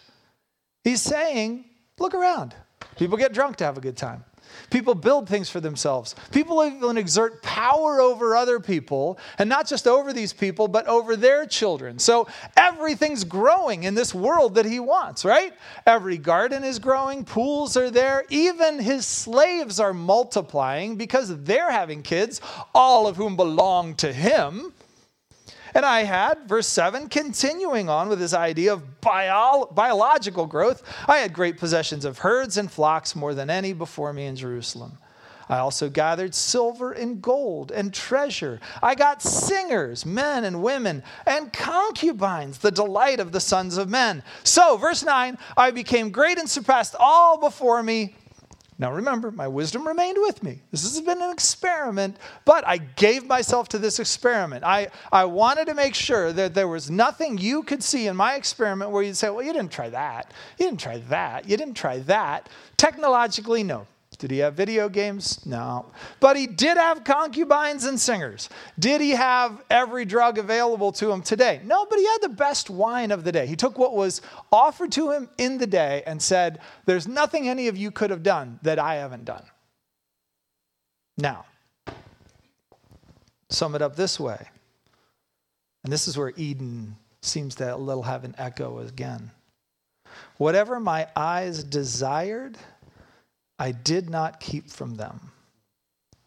He's 0.84 1.02
saying, 1.02 1.66
look 1.98 2.14
around. 2.14 2.56
People 2.98 3.18
get 3.18 3.34
drunk 3.34 3.58
to 3.58 3.66
have 3.66 3.78
a 3.78 3.82
good 3.82 3.98
time. 3.98 4.24
People 4.72 4.96
build 4.96 5.30
things 5.30 5.50
for 5.50 5.60
themselves. 5.60 6.16
People 6.32 6.64
even 6.64 6.98
exert 6.98 7.42
power 7.44 8.02
over 8.02 8.36
other 8.36 8.60
people, 8.60 9.20
and 9.38 9.48
not 9.48 9.68
just 9.68 9.88
over 9.88 10.12
these 10.12 10.34
people, 10.34 10.68
but 10.68 10.88
over 10.88 11.16
their 11.16 11.46
children. 11.46 12.00
So 12.00 12.28
everything's 12.58 13.24
growing 13.24 13.84
in 13.84 13.94
this 13.94 14.14
world 14.14 14.56
that 14.56 14.66
he 14.66 14.80
wants, 14.80 15.24
right? 15.24 15.54
Every 15.86 16.18
garden 16.18 16.64
is 16.64 16.80
growing, 16.80 17.26
pools 17.26 17.78
are 17.78 17.92
there, 17.92 18.26
even 18.30 18.80
his 18.80 19.06
slaves 19.06 19.80
are 19.80 19.94
multiplying 19.94 20.96
because 20.96 21.44
they're 21.44 21.72
having 21.72 22.02
kids, 22.02 22.42
all 22.74 23.08
of 23.08 23.18
whom 23.18 23.36
belong 23.36 23.96
to 23.96 24.12
him. 24.12 24.74
And 25.74 25.86
I 25.86 26.04
had, 26.04 26.48
verse 26.48 26.68
7, 26.68 27.10
continuing 27.10 27.90
on 27.90 28.10
with 28.10 28.20
this 28.20 28.34
idea 28.34 28.74
of 28.74 29.02
bio- 29.02 29.70
biological 29.72 30.46
growth, 30.46 30.84
I 31.08 31.18
had 31.18 31.34
great 31.34 31.58
possessions 31.58 32.06
of 32.06 32.20
herds 32.20 32.58
and 32.58 32.72
flocks 32.72 33.16
more 33.16 33.34
than 33.34 33.50
any 33.50 33.74
before 33.74 34.14
me 34.14 34.26
in 34.26 34.36
Jerusalem. 34.36 34.98
I 35.50 35.58
also 35.58 35.90
gathered 35.90 36.36
silver 36.36 36.92
and 36.92 37.22
gold 37.22 37.72
and 37.72 37.92
treasure. 37.92 38.60
I 38.84 38.94
got 38.94 39.24
singers, 39.24 40.06
men 40.06 40.44
and 40.44 40.62
women, 40.62 41.02
and 41.26 41.52
concubines, 41.52 42.60
the 42.60 42.70
delight 42.70 43.20
of 43.20 43.32
the 43.32 43.40
sons 43.40 43.78
of 43.78 43.90
men. 43.90 44.22
So, 44.44 44.78
verse 44.78 45.04
9, 45.04 45.40
I 45.58 45.72
became 45.72 46.12
great 46.12 46.38
and 46.38 46.48
surpassed 46.48 46.96
all 47.00 47.40
before 47.40 47.82
me. 47.82 48.16
Now 48.80 48.94
remember, 48.94 49.30
my 49.30 49.48
wisdom 49.48 49.86
remained 49.86 50.18
with 50.20 50.42
me. 50.42 50.62
This 50.72 50.84
has 50.84 51.02
been 51.02 51.22
an 51.22 51.32
experiment, 51.32 52.16
but 52.46 52.66
I 52.66 52.78
gave 52.78 53.28
myself 53.28 53.68
to 53.70 53.78
this 53.78 54.00
experiment. 54.00 54.64
I, 54.64 54.88
I 55.12 55.26
wanted 55.26 55.66
to 55.66 55.74
make 55.74 55.94
sure 55.94 56.32
that 56.32 56.54
there 56.54 56.70
was 56.70 56.90
nothing 56.90 57.38
you 57.38 57.62
could 57.64 57.84
see 57.84 58.08
in 58.08 58.16
my 58.16 58.36
experiment 58.36 58.92
where 58.92 59.04
you'd 59.04 59.18
say, 59.18 59.30
well, 59.30 59.44
you 59.44 59.52
didn't 59.52 59.74
try 59.74 59.90
that. 59.90 60.32
You 60.58 60.66
didn't 60.66 60.80
try 60.80 61.00
that. 61.10 61.48
You 61.48 61.58
didn't 61.58 61.74
try 61.74 62.00
that. 62.00 62.48
Technologically, 62.78 63.64
no. 63.64 63.86
Did 64.20 64.32
he 64.32 64.40
have 64.40 64.54
video 64.54 64.90
games? 64.90 65.46
No. 65.46 65.86
But 66.20 66.36
he 66.36 66.46
did 66.46 66.76
have 66.76 67.06
concubines 67.06 67.86
and 67.86 67.98
singers. 67.98 68.50
Did 68.78 69.00
he 69.00 69.12
have 69.12 69.64
every 69.70 70.04
drug 70.04 70.38
available 70.38 70.92
to 70.94 71.10
him 71.10 71.22
today? 71.22 71.62
No, 71.64 71.86
but 71.90 71.98
he 71.98 72.06
had 72.06 72.22
the 72.22 72.30
best 72.30 72.70
wine 72.70 73.12
of 73.12 73.24
the 73.24 73.32
day. 73.32 73.48
He 73.48 73.56
took 73.56 73.78
what 73.78 73.96
was 73.96 74.22
offered 74.52 74.92
to 74.92 75.12
him 75.12 75.30
in 75.38 75.58
the 75.58 75.66
day 75.66 76.04
and 76.06 76.22
said, 76.22 76.60
There's 76.86 77.08
nothing 77.08 77.48
any 77.48 77.70
of 77.70 77.78
you 77.78 77.92
could 77.92 78.10
have 78.10 78.22
done 78.22 78.60
that 78.62 78.78
I 78.78 78.96
haven't 78.96 79.24
done. 79.24 79.44
Now, 81.18 81.46
sum 83.50 83.74
it 83.74 83.82
up 83.82 83.96
this 83.96 84.20
way. 84.20 84.50
And 85.86 85.94
this 85.94 86.10
is 86.10 86.18
where 86.18 86.34
Eden 86.36 86.98
seems 87.22 87.56
to 87.56 87.74
a 87.74 87.78
little 87.78 88.04
have 88.04 88.26
an 88.26 88.36
echo 88.38 88.80
again. 88.80 89.32
Whatever 90.38 90.80
my 90.82 91.08
eyes 91.16 91.64
desired, 91.64 92.58
I 93.60 93.74
did 93.74 94.10
not 94.10 94.40
keep 94.40 94.70
from 94.70 94.96
them. 94.96 95.32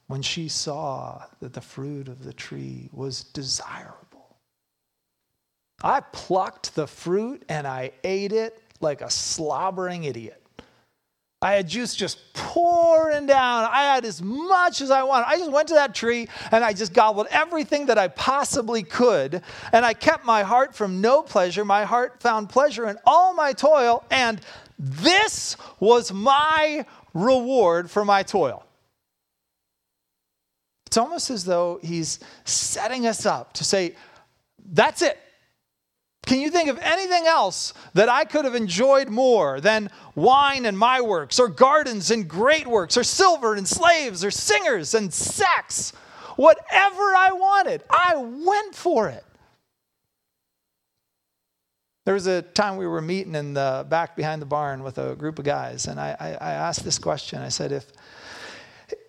When 0.07 0.21
she 0.21 0.49
saw 0.49 1.25
that 1.41 1.55
the 1.55 1.63
fruit 1.63 2.07
of 2.09 2.23
the 2.23 2.35
tree 2.35 2.91
was 2.93 3.25
desirable, 3.25 4.37
I 5.83 6.01
plucked 6.01 6.75
the 6.75 6.87
fruit 6.87 7.43
and 7.49 7.67
I 7.67 7.93
ate 8.05 8.33
it 8.33 8.61
like 8.81 9.01
a 9.01 9.09
slobbering 9.09 10.05
idiot. 10.05 10.39
I 11.41 11.55
had 11.55 11.67
juice 11.67 11.97
just 11.97 12.33
pouring 12.35 13.27
down. 13.27 13.69
I 13.69 13.83
had 13.95 14.05
as 14.05 14.23
much 14.23 14.81
as 14.81 14.93
I 14.93 15.03
wanted. 15.03 15.27
I 15.27 15.39
just 15.39 15.51
went 15.51 15.69
to 15.69 15.75
that 15.75 15.93
tree 15.93 16.29
and 16.53 16.63
I 16.63 16.73
just 16.73 16.93
gobbled 16.93 17.27
everything 17.31 17.87
that 17.87 17.99
I 17.99 18.07
possibly 18.09 18.85
could. 18.85 19.43
And 19.73 19.85
I 19.85 19.93
kept 19.93 20.25
my 20.25 20.45
heart 20.45 20.77
from 20.77 21.01
no 21.01 21.23
pleasure. 21.23 21.65
My 21.65 21.85
heart 21.85 22.23
found 22.23 22.49
pleasure 22.49 22.89
in 22.89 22.97
all 23.05 23.35
my 23.35 23.53
toil. 23.55 24.05
And 24.13 24.41
this 24.79 25.57
was 25.81 26.13
my 26.13 26.87
reward 27.15 27.91
for 27.91 28.05
my 28.05 28.23
toil. 28.23 28.65
It's 30.87 30.97
almost 30.97 31.31
as 31.31 31.45
though 31.45 31.81
he's 31.83 32.21
setting 32.45 33.07
us 33.07 33.25
up 33.25 33.55
to 33.55 33.65
say, 33.65 33.97
that's 34.73 35.03
it. 35.03 35.19
Can 36.27 36.41
you 36.41 36.51
think 36.51 36.69
of 36.69 36.79
anything 36.79 37.27
else 37.27 37.75
that 37.95 38.09
I 38.09 38.25
could 38.25 38.45
have 38.45 38.55
enjoyed 38.55 39.09
more 39.09 39.61
than 39.61 39.91
wine 40.15 40.67
and 40.67 40.79
my 40.79 41.01
works, 41.01 41.41
or 41.41 41.49
gardens 41.49 42.11
and 42.11 42.29
great 42.29 42.67
works, 42.67 42.97
or 42.97 43.03
silver 43.03 43.55
and 43.55 43.67
slaves, 43.67 44.25
or 44.25 44.31
singers 44.31 44.95
and 44.95 45.13
sex? 45.13 45.93
Whatever 46.37 47.03
I 47.03 47.31
wanted, 47.33 47.83
I 47.91 48.17
went 48.17 48.75
for 48.75 49.09
it. 49.09 49.25
There 52.05 52.15
was 52.15 52.27
a 52.27 52.43
time 52.43 52.77
we 52.77 52.87
were 52.87 53.01
meeting 53.01 53.35
in 53.35 53.55
the 53.55 53.87
back 53.89 54.17
behind 54.17 54.43
the 54.43 54.47
barn 54.47 54.83
with 54.83 54.99
a 54.99 55.15
group 55.15 55.39
of 55.39 55.45
guys, 55.45 55.87
and 55.87 56.01
I, 56.01 56.17
I, 56.19 56.29
I 56.33 56.53
asked 56.53 56.85
this 56.85 56.99
question. 56.99 57.41
I 57.41 57.49
said, 57.49 57.71
if, 57.71 57.87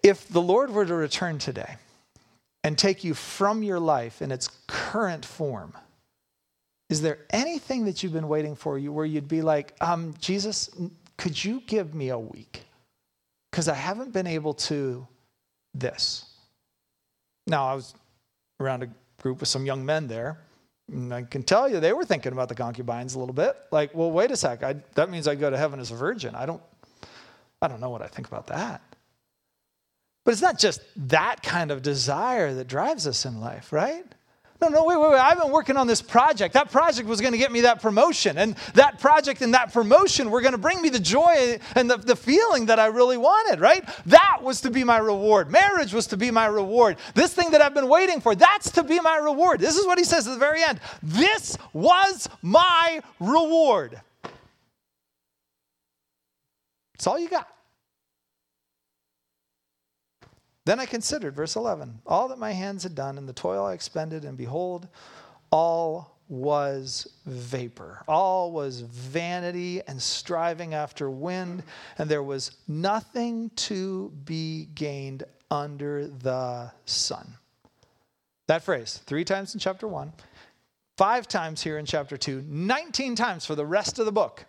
if 0.04 0.28
the 0.28 0.42
Lord 0.42 0.70
were 0.70 0.86
to 0.86 0.94
return 0.94 1.40
today 1.40 1.78
and 2.64 2.78
take 2.78 3.04
you 3.04 3.16
from 3.16 3.64
your 3.64 3.80
life 3.80 4.22
in 4.22 4.32
its 4.32 4.50
current 4.68 5.26
form, 5.26 5.74
is 6.90 7.02
there 7.02 7.20
anything 7.32 7.86
that 7.86 8.04
you've 8.04 8.14
been 8.14 8.28
waiting 8.28 8.56
for 8.56 8.78
you 8.78 8.94
where 8.94 9.06
you'd 9.06 9.28
be 9.28 9.42
like, 9.42 9.74
um, 9.82 10.14
Jesus, 10.20 10.70
could 11.18 11.44
you 11.44 11.64
give 11.66 11.96
me 11.96 12.10
a 12.10 12.20
week? 12.20 12.62
Because 13.50 13.68
I 13.68 13.74
haven't 13.74 14.14
been 14.14 14.28
able 14.28 14.54
to 14.56 15.08
this. 15.74 16.26
Now, 17.48 17.68
I 17.68 17.74
was 17.74 17.96
around 18.60 18.84
a 18.84 18.90
group 19.20 19.40
with 19.40 19.50
some 19.50 19.66
young 19.66 19.84
men 19.84 20.08
there 20.08 20.38
and 20.92 21.14
I 21.14 21.24
can 21.24 21.44
tell 21.44 21.70
you 21.70 21.80
they 21.80 21.94
were 21.94 22.06
thinking 22.06 22.34
about 22.34 22.50
the 22.50 22.56
concubines 22.56 23.16
a 23.16 23.20
little 23.20 23.34
bit. 23.34 23.56
Like, 23.72 23.94
well, 23.96 24.12
wait 24.12 24.32
a 24.32 24.36
sec. 24.36 24.64
I, 24.64 24.76
that 24.96 25.10
means 25.10 25.28
I 25.28 25.36
go 25.36 25.50
to 25.50 25.58
heaven 25.58 25.80
as 25.80 25.92
a 25.92 25.96
virgin. 25.96 26.36
I 26.36 26.46
don't, 26.46 26.62
I 27.62 27.68
don't 27.68 27.80
know 27.80 27.90
what 27.90 28.02
I 28.02 28.08
think 28.08 28.28
about 28.28 28.48
that. 28.48 28.82
But 30.26 30.32
it's 30.32 30.42
not 30.42 30.60
just 30.60 30.82
that 31.10 31.44
kind 31.44 31.72
of 31.72 31.82
desire 31.82 32.54
that 32.56 32.68
drives 32.68 33.08
us 33.08 33.26
in 33.26 33.42
life, 33.42 33.74
right? 33.74 34.06
No, 34.64 34.70
no, 34.70 34.86
wait, 34.86 34.98
wait, 34.98 35.12
wait. 35.12 35.20
I've 35.20 35.42
been 35.42 35.52
working 35.52 35.76
on 35.76 35.88
this 35.88 36.02
project. 36.02 36.54
That 36.54 36.72
project 36.72 37.06
was 37.06 37.20
going 37.20 37.34
to 37.34 37.38
get 37.38 37.52
me 37.52 37.62
that 37.62 37.82
promotion. 37.82 38.38
And 38.38 38.56
that 38.76 38.98
project 38.98 39.42
and 39.42 39.54
that 39.54 39.74
promotion 39.74 40.32
were 40.32 40.40
going 40.40 40.54
to 40.54 40.58
bring 40.58 40.82
me 40.82 40.88
the 40.88 41.02
joy 41.02 41.60
and 41.76 41.92
the, 41.92 41.98
the 41.98 42.16
feeling 42.16 42.68
that 42.68 42.80
I 42.80 42.86
really 42.86 43.18
wanted, 43.18 43.60
right? 43.60 43.84
That 44.06 44.38
was 44.42 44.62
to 44.62 44.72
be 44.72 44.86
my 44.86 45.00
reward. 45.00 45.52
Marriage 45.52 45.94
was 45.94 46.08
to 46.08 46.18
be 46.18 46.32
my 46.32 46.46
reward. 46.46 46.96
This 47.14 47.34
thing 47.34 47.52
that 47.52 47.62
I've 47.62 47.74
been 47.74 47.90
waiting 47.90 48.22
for, 48.22 48.36
that's 48.36 48.72
to 48.72 48.84
be 48.84 49.02
my 49.02 49.18
reward. 49.18 49.60
This 49.60 49.76
is 49.76 49.86
what 49.86 49.98
he 49.98 50.06
says 50.06 50.26
at 50.28 50.32
the 50.32 50.40
very 50.40 50.64
end. 50.64 50.80
This 51.02 51.58
was 51.74 52.30
my 52.42 53.02
reward. 53.20 54.00
It's 56.94 57.06
all 57.06 57.20
you 57.20 57.28
got. 57.28 57.53
Then 60.66 60.80
I 60.80 60.86
considered, 60.86 61.36
verse 61.36 61.56
11, 61.56 62.02
all 62.06 62.30
that 62.30 62.40
my 62.40 62.54
hands 62.54 62.84
had 62.84 62.96
done 62.96 63.18
and 63.18 63.28
the 63.28 63.34
toil 63.34 63.66
I 63.66 63.74
expended, 63.74 64.24
and 64.24 64.38
behold, 64.38 64.88
all 65.52 66.14
was 66.30 67.08
vapor. 67.26 68.04
All 68.08 68.52
was 68.52 68.82
vanity 68.82 69.82
and 69.88 70.02
striving 70.02 70.74
after 70.74 71.10
wind, 71.10 71.64
and 71.98 72.10
there 72.10 72.24
was 72.24 72.52
nothing 72.68 73.50
to 73.52 74.10
be 74.24 74.70
gained 74.74 75.24
under 75.52 76.08
the 76.08 76.72
sun. 76.86 77.36
That 78.48 78.64
phrase, 78.64 79.02
three 79.06 79.26
times 79.26 79.54
in 79.54 79.60
chapter 79.60 79.88
one, 79.88 80.14
five 80.98 81.28
times 81.28 81.62
here 81.62 81.78
in 81.78 81.86
chapter 81.86 82.18
two, 82.18 82.44
19 82.48 83.16
times 83.16 83.46
for 83.46 83.56
the 83.56 83.66
rest 83.66 84.00
of 84.00 84.06
the 84.06 84.12
book. 84.12 84.46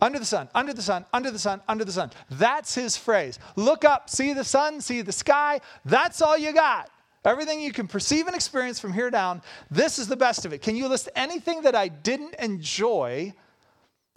Under 0.00 0.18
the 0.18 0.24
sun, 0.24 0.48
under 0.54 0.72
the 0.72 0.82
sun, 0.82 1.04
under 1.12 1.30
the 1.30 1.38
sun, 1.38 1.60
under 1.68 1.84
the 1.84 1.92
sun. 1.92 2.10
That's 2.30 2.74
his 2.74 2.96
phrase. 2.96 3.38
Look 3.56 3.84
up, 3.84 4.08
see 4.08 4.32
the 4.32 4.44
sun, 4.44 4.80
see 4.80 5.02
the 5.02 5.12
sky. 5.12 5.60
That's 5.84 6.22
all 6.22 6.38
you 6.38 6.52
got. 6.52 6.90
Everything 7.24 7.60
you 7.60 7.72
can 7.72 7.88
perceive 7.88 8.26
and 8.26 8.36
experience 8.36 8.78
from 8.78 8.92
here 8.92 9.10
down, 9.10 9.42
this 9.70 9.98
is 9.98 10.06
the 10.06 10.16
best 10.16 10.44
of 10.44 10.52
it. 10.52 10.62
Can 10.62 10.76
you 10.76 10.86
list 10.86 11.08
anything 11.16 11.62
that 11.62 11.74
I 11.74 11.88
didn't 11.88 12.36
enjoy 12.36 13.34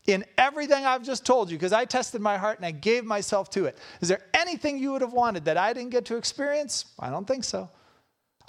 in 0.06 0.24
everything 0.38 0.86
I've 0.86 1.04
just 1.04 1.26
told 1.26 1.50
you? 1.50 1.58
Because 1.58 1.74
I 1.74 1.86
tested 1.86 2.22
my 2.22 2.38
heart 2.38 2.58
and 2.58 2.66
I 2.66 2.72
gave 2.72 3.04
myself 3.04 3.50
to 3.52 3.66
it. 3.66 3.76
Is 4.02 4.08
there 4.08 4.22
anything 4.36 4.78
you 4.78 4.92
would 4.92 5.02
have 5.02 5.14
wanted 5.14 5.46
that 5.46 5.58
I 5.58 5.74
didn't 5.74 5.90
get 5.90 6.06
to 6.06 6.16
experience? 6.16 6.86
I 7.00 7.10
don't 7.10 7.28
think 7.28 7.44
so. 7.44 7.70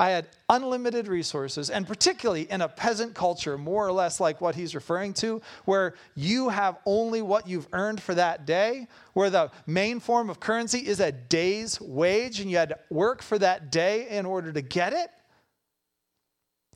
I 0.02 0.10
had 0.10 0.26
unlimited 0.48 1.06
resources, 1.06 1.70
and 1.70 1.86
particularly 1.86 2.50
in 2.50 2.60
a 2.60 2.68
peasant 2.68 3.14
culture, 3.14 3.56
more 3.56 3.86
or 3.86 3.92
less 3.92 4.18
like 4.18 4.40
what 4.40 4.56
he's 4.56 4.74
referring 4.74 5.14
to, 5.14 5.40
where 5.64 5.94
you 6.16 6.48
have 6.48 6.78
only 6.86 7.22
what 7.22 7.46
you've 7.46 7.68
earned 7.72 8.02
for 8.02 8.12
that 8.16 8.44
day, 8.44 8.88
where 9.12 9.30
the 9.30 9.52
main 9.64 10.00
form 10.00 10.28
of 10.28 10.40
currency 10.40 10.80
is 10.80 10.98
a 10.98 11.12
day's 11.12 11.80
wage, 11.80 12.40
and 12.40 12.50
you 12.50 12.56
had 12.56 12.70
to 12.70 12.78
work 12.90 13.22
for 13.22 13.38
that 13.38 13.70
day 13.70 14.08
in 14.08 14.26
order 14.26 14.52
to 14.52 14.60
get 14.60 14.92
it. 14.92 15.08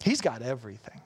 He's 0.04 0.20
got 0.20 0.40
everything. 0.40 1.00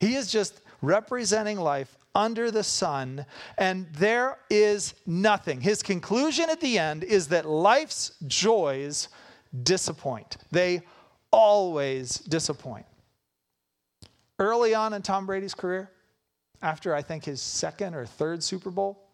He 0.00 0.14
is 0.14 0.32
just 0.32 0.62
representing 0.80 1.60
life 1.60 1.98
under 2.14 2.50
the 2.50 2.64
sun, 2.64 3.26
and 3.58 3.86
there 3.92 4.38
is 4.48 4.94
nothing. 5.04 5.60
His 5.60 5.82
conclusion 5.82 6.48
at 6.48 6.62
the 6.62 6.78
end 6.78 7.04
is 7.04 7.28
that 7.28 7.44
life's 7.44 8.12
joys 8.26 9.08
disappoint. 9.64 10.38
They 10.50 10.80
always 11.30 12.18
disappoint. 12.18 12.86
Early 14.38 14.74
on 14.74 14.92
in 14.94 15.02
Tom 15.02 15.26
Brady's 15.26 15.54
career, 15.54 15.90
after 16.62 16.94
I 16.94 17.02
think 17.02 17.24
his 17.24 17.40
second 17.40 17.94
or 17.94 18.06
third 18.06 18.42
Super 18.42 18.70
Bowl, 18.70 19.08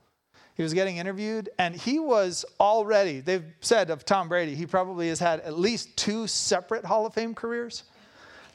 he 0.55 0.63
was 0.63 0.73
getting 0.73 0.99
interviewed, 0.99 1.49
and 1.59 1.75
he 1.75 1.99
was 1.99 2.45
already, 2.61 3.21
they've 3.21 3.45
said 3.61 3.91
of 3.91 4.05
Tom 4.05 4.29
Brady, 4.29 4.55
he 4.55 4.67
probably 4.67 5.09
has 5.09 5.19
had 5.19 5.41
at 5.41 5.59
least 5.59 5.97
two 5.97 6.27
separate 6.27 6.85
Hall 6.85 7.07
of 7.07 7.15
Fame 7.15 7.35
careers. 7.35 7.83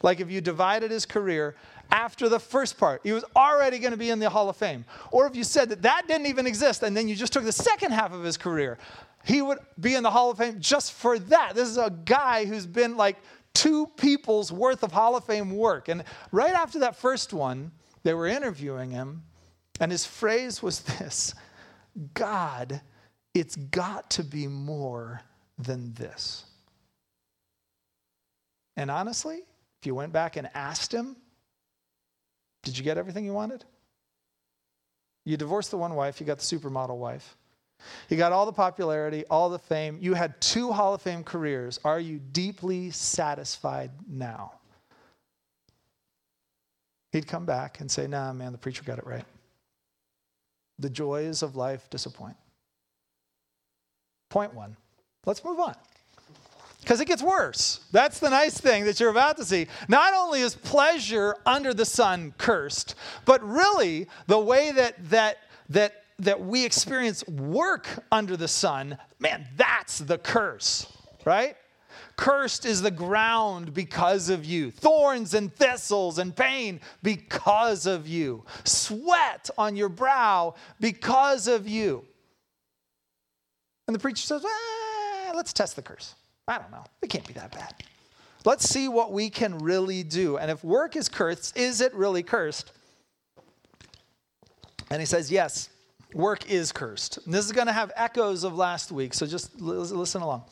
Like 0.01 0.22
if 0.22 0.32
you 0.32 0.39
divided 0.39 0.92
his 0.92 1.06
career 1.06 1.56
after 1.92 2.30
the 2.30 2.39
first 2.39 2.78
part, 2.78 3.01
he 3.04 3.12
was 3.12 3.25
already 3.36 3.80
going 3.80 3.92
to 3.92 3.98
be 3.98 4.12
in 4.12 4.20
the 4.20 4.30
Hall 4.30 4.48
of 4.48 4.56
Fame. 4.56 4.86
Or 5.12 5.28
if 5.28 5.36
you 5.36 5.44
said 5.44 5.70
that 5.70 5.82
that 5.82 6.08
didn't 6.08 6.28
even 6.28 6.48
exist, 6.48 6.84
and 6.84 6.96
then 6.96 7.10
you 7.10 7.16
just 7.16 7.34
took 7.34 7.44
the 7.44 7.51
second 7.51 7.92
half 7.92 8.13
of 8.13 8.24
his 8.24 8.38
career, 8.38 8.78
he 9.25 9.42
would 9.42 9.58
be 9.80 9.96
in 9.96 10.04
the 10.04 10.12
Hall 10.12 10.32
of 10.32 10.38
Fame 10.38 10.62
just 10.62 10.94
for 10.94 11.20
that. 11.20 11.54
This 11.54 11.68
is 11.68 11.78
a 11.78 11.89
guy 12.06 12.46
who's 12.46 12.66
been 12.66 12.96
like 12.96 13.18
two 13.53 13.88
people's 13.98 14.51
worth 14.51 14.84
of 14.84 14.91
Hall 14.91 15.15
of 15.15 15.25
Fame 15.25 15.56
work. 15.56 15.88
And 15.88 16.03
right 16.32 16.53
after 16.53 16.79
that 16.79 16.96
first 16.96 17.34
one, 17.34 17.72
they 18.03 18.13
were 18.13 18.27
interviewing 18.27 18.91
him, 18.91 19.24
and 19.79 19.91
his 19.91 20.06
phrase 20.06 20.63
was 20.63 20.82
this 20.82 21.34
God, 22.13 22.82
it's 23.34 23.56
got 23.56 24.10
to 24.12 24.24
be 24.24 24.48
more 24.48 25.22
than 25.58 25.94
this. 25.94 26.46
And 28.77 28.89
honestly, 28.89 29.41
if 29.82 29.86
you 29.86 29.94
went 29.94 30.13
back 30.13 30.38
and 30.38 30.50
asked 30.53 30.94
him, 30.94 31.18
did 32.63 32.77
you 32.77 32.84
get 32.84 32.98
everything 32.98 33.25
you 33.25 33.34
wanted? 33.34 33.65
You 35.25 35.38
divorced 35.38 35.72
the 35.72 35.77
one 35.77 35.96
wife, 35.96 36.20
you 36.20 36.25
got 36.25 36.39
the 36.39 36.44
supermodel 36.44 36.98
wife. 36.98 37.38
You 38.09 38.17
got 38.17 38.31
all 38.31 38.45
the 38.45 38.53
popularity, 38.53 39.24
all 39.29 39.50
the 39.50 39.59
fame. 39.59 39.98
You 40.01 40.13
had 40.13 40.39
two 40.41 40.71
Hall 40.71 40.93
of 40.93 41.01
Fame 41.01 41.24
careers. 41.24 41.79
Are 41.83 42.00
you 42.00 42.19
deeply 42.19 42.91
satisfied 42.91 43.91
now? 44.07 44.53
He'd 47.12 47.27
come 47.27 47.45
back 47.45 47.79
and 47.79 47.89
say, 47.89 48.07
Nah, 48.07 48.33
man, 48.33 48.51
the 48.51 48.57
preacher 48.57 48.83
got 48.83 49.00
it 49.00 49.05
right. 49.05 49.25
The 50.77 50.89
joys 50.89 51.41
of 51.43 51.55
life 51.55 51.89
disappoint. 51.89 52.36
Point 54.29 54.53
one. 54.53 54.77
Let's 55.25 55.43
move 55.43 55.59
on. 55.59 55.75
Because 56.81 57.01
it 57.01 57.05
gets 57.05 57.21
worse. 57.21 57.81
That's 57.91 58.19
the 58.19 58.29
nice 58.29 58.57
thing 58.57 58.86
that 58.86 59.00
you're 59.00 59.09
about 59.09 59.38
to 59.38 59.45
see. 59.45 59.67
Not 59.88 60.13
only 60.13 60.41
is 60.41 60.55
pleasure 60.55 61.36
under 61.45 61.74
the 61.74 61.86
sun 61.86 62.33
cursed, 62.38 62.95
but 63.25 63.43
really 63.43 64.07
the 64.27 64.39
way 64.39 64.71
that 64.71 64.95
that 65.09 65.39
that 65.69 65.99
that 66.20 66.42
we 66.42 66.66
experience 66.66 67.26
work 67.28 67.88
under 68.12 68.38
the 68.38 68.48
sun, 68.48 68.98
man, 69.20 69.48
that's 69.56 70.00
the 70.00 70.18
curse, 70.18 70.92
right? 71.26 71.56
Cursed 72.18 72.66
is 72.66 72.82
the 72.82 72.92
ground 72.92 73.74
because 73.74 74.30
of 74.30 74.44
you. 74.44 74.72
Thorns 74.72 75.34
and 75.34 75.54
thistles 75.54 76.20
and 76.20 76.36
pain 76.36 76.82
because 77.02 77.86
of 77.86 78.08
you. 78.08 78.44
Sweat 78.66 79.50
on 79.58 79.78
your 79.78 79.88
brow 79.88 80.56
because 80.82 81.48
of 81.48 81.68
you. 81.68 82.06
And 83.88 83.96
the 83.96 84.00
preacher 84.00 84.22
says, 84.22 84.44
eh, 84.44 85.32
let's 85.34 85.54
test 85.54 85.76
the 85.78 85.82
curse. 85.82 86.16
I 86.48 86.58
don't 86.58 86.72
know. 86.72 86.84
It 87.02 87.10
can't 87.10 87.26
be 87.26 87.34
that 87.34 87.54
bad. 87.54 87.74
Let's 88.46 88.68
see 88.68 88.88
what 88.88 89.14
we 89.14 89.30
can 89.30 89.58
really 89.58 90.04
do. 90.04 90.38
And 90.38 90.52
if 90.52 90.64
work 90.64 90.96
is 90.96 91.08
cursed, 91.10 91.58
is 91.58 91.82
it 91.82 91.94
really 91.94 92.24
cursed? 92.24 92.72
And 94.90 95.00
he 95.02 95.06
says, 95.06 95.32
yes, 95.32 95.70
work 96.13 96.50
is 96.50 96.72
cursed. 96.72 97.20
And 97.25 97.34
this 97.34 97.46
is 97.46 97.51
going 97.51 97.68
to 97.68 97.74
have 97.74 97.92
echoes 97.96 98.44
of 98.44 98.56
last 98.56 98.92
week, 98.92 99.13
so 99.13 99.25
just 99.25 99.60
listen 99.60 100.22
along. 100.22 100.44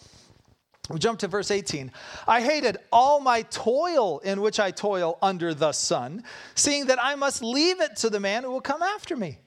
We 0.89 0.99
jump 0.99 1.19
to 1.19 1.27
verse 1.27 1.51
18. 1.51 1.91
I 2.27 2.41
hated 2.41 2.77
all 2.91 3.19
my 3.19 3.41
toil 3.41 4.19
in 4.19 4.39
which 4.39 4.59
I 4.59 4.71
toil 4.71 5.17
under 5.21 5.53
the 5.53 5.73
sun, 5.73 6.23
seeing 6.55 6.85
that 6.85 7.03
I 7.03 7.15
must 7.15 7.43
leave 7.43 7.81
it 7.81 7.97
to 7.97 8.09
the 8.09 8.21
man 8.21 8.43
who 8.43 8.51
will 8.51 8.61
come 8.61 8.81
after 8.81 9.17
me. 9.17 9.39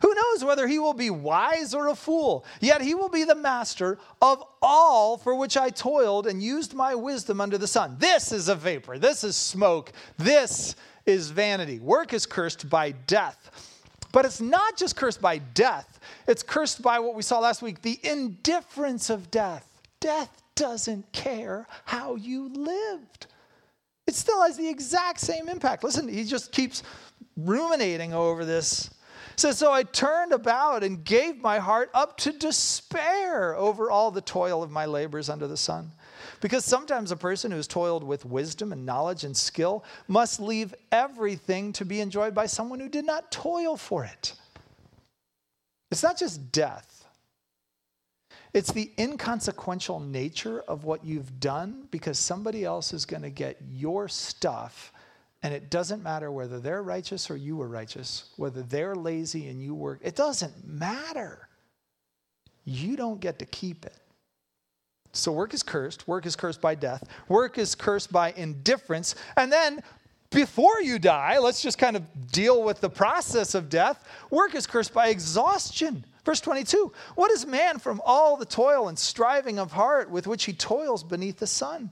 Who 0.00 0.14
knows 0.14 0.42
whether 0.42 0.66
he 0.66 0.78
will 0.78 0.94
be 0.94 1.10
wise 1.10 1.74
or 1.74 1.88
a 1.88 1.94
fool? 1.94 2.46
Yet 2.60 2.80
he 2.80 2.94
will 2.94 3.10
be 3.10 3.24
the 3.24 3.34
master 3.34 3.98
of 4.22 4.42
all 4.62 5.18
for 5.18 5.34
which 5.34 5.58
I 5.58 5.68
toiled 5.68 6.26
and 6.26 6.42
used 6.42 6.72
my 6.72 6.94
wisdom 6.94 7.38
under 7.38 7.58
the 7.58 7.66
sun. 7.66 7.96
This 7.98 8.32
is 8.32 8.48
a 8.48 8.54
vapor. 8.54 8.98
This 8.98 9.22
is 9.24 9.36
smoke. 9.36 9.92
This 10.16 10.74
is 11.04 11.30
vanity. 11.30 11.80
Work 11.80 12.14
is 12.14 12.24
cursed 12.24 12.70
by 12.70 12.92
death. 12.92 13.79
But 14.12 14.24
it's 14.24 14.40
not 14.40 14.76
just 14.76 14.96
cursed 14.96 15.20
by 15.20 15.38
death, 15.38 16.00
it's 16.26 16.42
cursed 16.42 16.82
by 16.82 16.98
what 16.98 17.14
we 17.14 17.22
saw 17.22 17.38
last 17.38 17.62
week 17.62 17.82
the 17.82 17.98
indifference 18.02 19.10
of 19.10 19.30
death. 19.30 19.66
Death 20.00 20.42
doesn't 20.54 21.10
care 21.12 21.66
how 21.84 22.16
you 22.16 22.48
lived. 22.48 23.26
It 24.06 24.14
still 24.14 24.42
has 24.42 24.56
the 24.56 24.68
exact 24.68 25.20
same 25.20 25.48
impact. 25.48 25.84
Listen, 25.84 26.08
he 26.08 26.24
just 26.24 26.52
keeps 26.52 26.82
ruminating 27.36 28.12
over 28.12 28.44
this. 28.44 28.90
says, 29.36 29.58
So 29.58 29.72
I 29.72 29.84
turned 29.84 30.32
about 30.32 30.82
and 30.82 31.04
gave 31.04 31.40
my 31.40 31.58
heart 31.58 31.90
up 31.94 32.16
to 32.18 32.32
despair 32.32 33.54
over 33.54 33.90
all 33.90 34.10
the 34.10 34.20
toil 34.20 34.62
of 34.62 34.70
my 34.70 34.86
labors 34.86 35.28
under 35.28 35.46
the 35.46 35.56
sun. 35.56 35.92
Because 36.40 36.64
sometimes 36.64 37.10
a 37.10 37.16
person 37.16 37.50
who's 37.50 37.66
toiled 37.66 38.02
with 38.02 38.24
wisdom 38.24 38.72
and 38.72 38.86
knowledge 38.86 39.24
and 39.24 39.36
skill 39.36 39.84
must 40.08 40.40
leave 40.40 40.74
everything 40.90 41.72
to 41.74 41.84
be 41.84 42.00
enjoyed 42.00 42.34
by 42.34 42.46
someone 42.46 42.80
who 42.80 42.88
did 42.88 43.04
not 43.04 43.30
toil 43.30 43.76
for 43.76 44.04
it. 44.04 44.34
It's 45.90 46.02
not 46.02 46.18
just 46.18 46.52
death, 46.52 47.04
it's 48.52 48.72
the 48.72 48.90
inconsequential 48.98 50.00
nature 50.00 50.60
of 50.62 50.84
what 50.84 51.04
you've 51.04 51.38
done 51.38 51.86
because 51.90 52.18
somebody 52.18 52.64
else 52.64 52.92
is 52.92 53.04
going 53.04 53.22
to 53.22 53.30
get 53.30 53.58
your 53.70 54.08
stuff. 54.08 54.92
And 55.42 55.54
it 55.54 55.70
doesn't 55.70 56.02
matter 56.02 56.30
whether 56.30 56.58
they're 56.58 56.82
righteous 56.82 57.30
or 57.30 57.36
you 57.36 57.56
were 57.56 57.68
righteous, 57.68 58.30
whether 58.36 58.62
they're 58.62 58.96
lazy 58.96 59.48
and 59.48 59.62
you 59.62 59.74
work, 59.74 60.00
it 60.02 60.16
doesn't 60.16 60.66
matter. 60.66 61.48
You 62.64 62.96
don't 62.96 63.20
get 63.20 63.38
to 63.38 63.46
keep 63.46 63.86
it. 63.86 63.96
So 65.12 65.32
work 65.32 65.54
is 65.54 65.62
cursed. 65.62 66.06
Work 66.06 66.26
is 66.26 66.36
cursed 66.36 66.60
by 66.60 66.74
death. 66.74 67.04
Work 67.28 67.58
is 67.58 67.74
cursed 67.74 68.12
by 68.12 68.32
indifference. 68.32 69.14
And 69.36 69.52
then 69.52 69.82
before 70.30 70.80
you 70.80 70.98
die, 70.98 71.38
let's 71.38 71.62
just 71.62 71.78
kind 71.78 71.96
of 71.96 72.30
deal 72.30 72.62
with 72.62 72.80
the 72.80 72.90
process 72.90 73.54
of 73.54 73.68
death. 73.68 74.04
Work 74.30 74.54
is 74.54 74.66
cursed 74.66 74.94
by 74.94 75.08
exhaustion. 75.08 76.04
Verse 76.24 76.40
22 76.40 76.92
What 77.16 77.32
is 77.32 77.46
man 77.46 77.78
from 77.78 78.00
all 78.04 78.36
the 78.36 78.44
toil 78.46 78.88
and 78.88 78.98
striving 78.98 79.58
of 79.58 79.72
heart 79.72 80.10
with 80.10 80.26
which 80.26 80.44
he 80.44 80.52
toils 80.52 81.02
beneath 81.02 81.38
the 81.38 81.46
sun? 81.46 81.90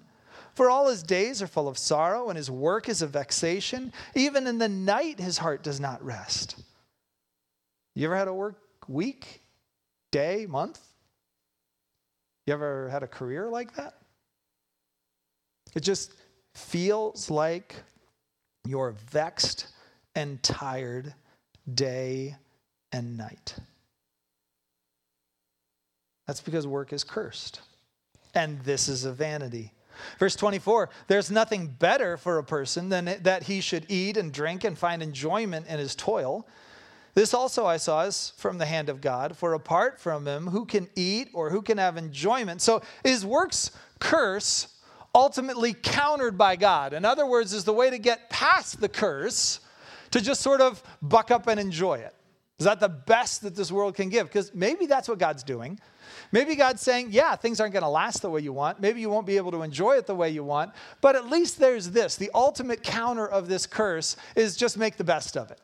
For 0.54 0.70
all 0.70 0.88
his 0.88 1.04
days 1.04 1.40
are 1.40 1.46
full 1.46 1.68
of 1.68 1.78
sorrow, 1.78 2.28
and 2.28 2.36
his 2.36 2.50
work 2.50 2.88
is 2.88 3.00
a 3.00 3.06
vexation. 3.06 3.92
Even 4.16 4.48
in 4.48 4.58
the 4.58 4.68
night, 4.68 5.20
his 5.20 5.38
heart 5.38 5.62
does 5.62 5.78
not 5.78 6.04
rest. 6.04 6.60
You 7.94 8.06
ever 8.06 8.16
had 8.16 8.26
a 8.26 8.34
work 8.34 8.60
week, 8.88 9.40
day, 10.10 10.46
month? 10.48 10.80
You 12.48 12.54
ever 12.54 12.88
had 12.88 13.02
a 13.02 13.06
career 13.06 13.46
like 13.50 13.76
that? 13.76 13.98
It 15.74 15.80
just 15.80 16.14
feels 16.54 17.28
like 17.28 17.74
you're 18.64 18.92
vexed 19.10 19.66
and 20.14 20.42
tired 20.42 21.12
day 21.74 22.36
and 22.90 23.18
night. 23.18 23.54
That's 26.26 26.40
because 26.40 26.66
work 26.66 26.94
is 26.94 27.04
cursed. 27.04 27.60
And 28.34 28.62
this 28.62 28.88
is 28.88 29.04
a 29.04 29.12
vanity. 29.12 29.74
Verse 30.18 30.34
24 30.34 30.88
There's 31.06 31.30
nothing 31.30 31.66
better 31.66 32.16
for 32.16 32.38
a 32.38 32.44
person 32.44 32.88
than 32.88 33.14
that 33.24 33.42
he 33.42 33.60
should 33.60 33.84
eat 33.90 34.16
and 34.16 34.32
drink 34.32 34.64
and 34.64 34.78
find 34.78 35.02
enjoyment 35.02 35.66
in 35.66 35.78
his 35.78 35.94
toil. 35.94 36.48
This 37.18 37.34
also 37.34 37.66
I 37.66 37.78
saw 37.78 38.02
is 38.02 38.32
from 38.36 38.58
the 38.58 38.64
hand 38.64 38.88
of 38.88 39.00
God, 39.00 39.36
for 39.36 39.54
apart 39.54 39.98
from 39.98 40.24
him, 40.24 40.46
who 40.46 40.64
can 40.64 40.88
eat 40.94 41.30
or 41.34 41.50
who 41.50 41.62
can 41.62 41.76
have 41.76 41.96
enjoyment? 41.96 42.62
So 42.62 42.80
is 43.02 43.26
works 43.26 43.72
curse 43.98 44.68
ultimately 45.12 45.72
countered 45.72 46.38
by 46.38 46.54
God? 46.54 46.92
In 46.92 47.04
other 47.04 47.26
words, 47.26 47.52
is 47.52 47.64
the 47.64 47.72
way 47.72 47.90
to 47.90 47.98
get 47.98 48.30
past 48.30 48.80
the 48.80 48.88
curse 48.88 49.58
to 50.12 50.20
just 50.20 50.42
sort 50.42 50.60
of 50.60 50.80
buck 51.02 51.32
up 51.32 51.48
and 51.48 51.58
enjoy 51.58 51.94
it? 51.94 52.14
Is 52.60 52.66
that 52.66 52.78
the 52.78 52.88
best 52.88 53.42
that 53.42 53.56
this 53.56 53.72
world 53.72 53.96
can 53.96 54.10
give? 54.10 54.28
Because 54.28 54.54
maybe 54.54 54.86
that's 54.86 55.08
what 55.08 55.18
God's 55.18 55.42
doing. 55.42 55.80
Maybe 56.30 56.54
God's 56.54 56.82
saying, 56.82 57.08
yeah, 57.10 57.34
things 57.34 57.58
aren't 57.58 57.72
going 57.72 57.82
to 57.82 57.88
last 57.88 58.22
the 58.22 58.30
way 58.30 58.42
you 58.42 58.52
want. 58.52 58.80
Maybe 58.80 59.00
you 59.00 59.10
won't 59.10 59.26
be 59.26 59.38
able 59.38 59.50
to 59.50 59.62
enjoy 59.62 59.96
it 59.96 60.06
the 60.06 60.14
way 60.14 60.30
you 60.30 60.44
want. 60.44 60.70
But 61.00 61.16
at 61.16 61.28
least 61.28 61.58
there's 61.58 61.90
this 61.90 62.14
the 62.14 62.30
ultimate 62.32 62.84
counter 62.84 63.26
of 63.26 63.48
this 63.48 63.66
curse 63.66 64.16
is 64.36 64.56
just 64.56 64.78
make 64.78 64.96
the 64.96 65.02
best 65.02 65.36
of 65.36 65.50
it. 65.50 65.60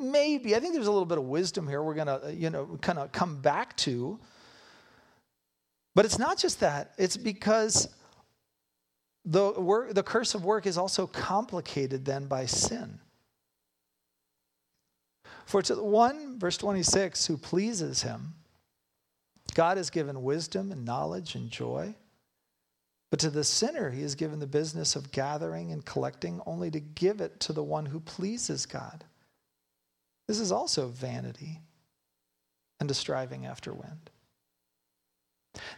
Maybe. 0.00 0.56
I 0.56 0.60
think 0.60 0.74
there's 0.74 0.86
a 0.86 0.92
little 0.92 1.06
bit 1.06 1.18
of 1.18 1.24
wisdom 1.24 1.68
here 1.68 1.82
we're 1.82 1.94
going 1.94 2.06
to, 2.06 2.34
you 2.34 2.50
know, 2.50 2.78
kind 2.80 2.98
of 2.98 3.12
come 3.12 3.40
back 3.40 3.76
to. 3.78 4.18
But 5.94 6.04
it's 6.04 6.18
not 6.18 6.38
just 6.38 6.60
that, 6.60 6.92
it's 6.96 7.16
because 7.16 7.88
the, 9.24 9.52
work, 9.52 9.94
the 9.94 10.02
curse 10.02 10.34
of 10.34 10.44
work 10.44 10.66
is 10.66 10.78
also 10.78 11.06
complicated 11.06 12.04
then 12.04 12.26
by 12.26 12.46
sin. 12.46 12.98
For 15.44 15.62
to 15.62 15.74
the 15.74 15.84
one, 15.84 16.38
verse 16.38 16.56
26, 16.56 17.26
who 17.26 17.36
pleases 17.36 18.02
him, 18.02 18.34
God 19.54 19.76
has 19.76 19.90
given 19.90 20.22
wisdom 20.22 20.72
and 20.72 20.84
knowledge 20.84 21.34
and 21.34 21.50
joy. 21.50 21.94
But 23.10 23.20
to 23.20 23.30
the 23.30 23.44
sinner, 23.44 23.90
he 23.90 24.00
has 24.00 24.14
given 24.14 24.38
the 24.38 24.46
business 24.46 24.96
of 24.96 25.12
gathering 25.12 25.70
and 25.72 25.84
collecting 25.84 26.40
only 26.46 26.70
to 26.70 26.80
give 26.80 27.20
it 27.20 27.38
to 27.40 27.52
the 27.52 27.62
one 27.62 27.84
who 27.84 28.00
pleases 28.00 28.64
God. 28.64 29.04
This 30.32 30.40
is 30.40 30.50
also 30.50 30.88
vanity 30.88 31.60
and 32.80 32.90
a 32.90 32.94
striving 32.94 33.44
after 33.44 33.70
wind. 33.70 34.08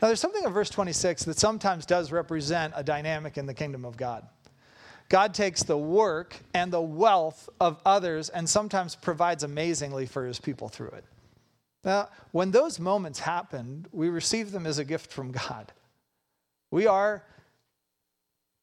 Now, 0.00 0.06
there's 0.06 0.20
something 0.20 0.44
in 0.44 0.52
verse 0.52 0.70
26 0.70 1.24
that 1.24 1.40
sometimes 1.40 1.84
does 1.84 2.12
represent 2.12 2.72
a 2.76 2.84
dynamic 2.84 3.36
in 3.36 3.46
the 3.46 3.52
kingdom 3.52 3.84
of 3.84 3.96
God. 3.96 4.28
God 5.08 5.34
takes 5.34 5.64
the 5.64 5.76
work 5.76 6.36
and 6.54 6.72
the 6.72 6.80
wealth 6.80 7.48
of 7.60 7.80
others 7.84 8.28
and 8.28 8.48
sometimes 8.48 8.94
provides 8.94 9.42
amazingly 9.42 10.06
for 10.06 10.24
his 10.24 10.38
people 10.38 10.68
through 10.68 10.90
it. 10.90 11.04
Now, 11.82 12.10
when 12.30 12.52
those 12.52 12.78
moments 12.78 13.18
happen, 13.18 13.86
we 13.90 14.08
receive 14.08 14.52
them 14.52 14.66
as 14.66 14.78
a 14.78 14.84
gift 14.84 15.10
from 15.10 15.32
God. 15.32 15.72
We 16.70 16.86
are, 16.86 17.24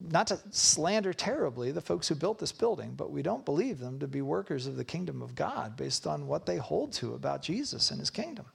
not 0.09 0.27
to 0.27 0.39
slander 0.51 1.13
terribly 1.13 1.71
the 1.71 1.81
folks 1.81 2.07
who 2.07 2.15
built 2.15 2.39
this 2.39 2.51
building, 2.51 2.93
but 2.95 3.11
we 3.11 3.21
don't 3.21 3.45
believe 3.45 3.79
them 3.79 3.99
to 3.99 4.07
be 4.07 4.21
workers 4.21 4.67
of 4.67 4.75
the 4.75 4.85
kingdom 4.85 5.21
of 5.21 5.35
God 5.35 5.75
based 5.75 6.07
on 6.07 6.27
what 6.27 6.45
they 6.45 6.57
hold 6.57 6.93
to 6.93 7.13
about 7.13 7.41
Jesus 7.41 7.91
and 7.91 7.99
his 7.99 8.09
kingdom. 8.09 8.45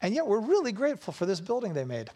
And 0.00 0.14
yet, 0.14 0.26
we're 0.26 0.40
really 0.40 0.72
grateful 0.72 1.12
for 1.12 1.26
this 1.26 1.40
building 1.40 1.74
they 1.74 1.84
made. 1.84 2.10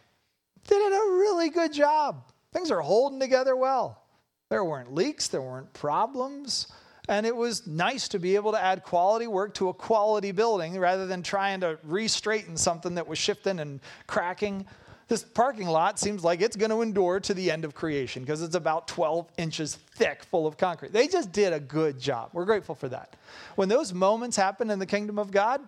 They 0.68 0.76
did 0.76 0.92
a 0.92 1.12
really 1.16 1.50
good 1.50 1.72
job. 1.72 2.24
Things 2.52 2.70
are 2.70 2.80
holding 2.80 3.18
together 3.18 3.56
well. 3.56 4.02
There 4.50 4.64
weren't 4.64 4.94
leaks, 4.94 5.28
there 5.28 5.42
weren't 5.42 5.72
problems. 5.72 6.68
And 7.08 7.26
it 7.26 7.34
was 7.34 7.66
nice 7.66 8.06
to 8.08 8.20
be 8.20 8.36
able 8.36 8.52
to 8.52 8.62
add 8.62 8.84
quality 8.84 9.26
work 9.26 9.54
to 9.54 9.70
a 9.70 9.74
quality 9.74 10.30
building 10.30 10.78
rather 10.78 11.06
than 11.06 11.22
trying 11.22 11.60
to 11.60 11.78
re 11.82 12.06
straighten 12.06 12.56
something 12.56 12.94
that 12.94 13.08
was 13.08 13.18
shifting 13.18 13.58
and 13.58 13.80
cracking. 14.06 14.66
This 15.12 15.22
parking 15.22 15.68
lot 15.68 15.98
seems 15.98 16.24
like 16.24 16.40
it's 16.40 16.56
going 16.56 16.70
to 16.70 16.80
endure 16.80 17.20
to 17.20 17.34
the 17.34 17.50
end 17.50 17.66
of 17.66 17.74
creation 17.74 18.22
because 18.22 18.40
it's 18.40 18.54
about 18.54 18.88
12 18.88 19.28
inches 19.36 19.74
thick, 19.74 20.24
full 20.24 20.46
of 20.46 20.56
concrete. 20.56 20.90
They 20.90 21.06
just 21.06 21.32
did 21.32 21.52
a 21.52 21.60
good 21.60 22.00
job. 22.00 22.30
We're 22.32 22.46
grateful 22.46 22.74
for 22.74 22.88
that. 22.88 23.14
When 23.56 23.68
those 23.68 23.92
moments 23.92 24.38
happen 24.38 24.70
in 24.70 24.78
the 24.78 24.86
kingdom 24.86 25.18
of 25.18 25.30
God, 25.30 25.60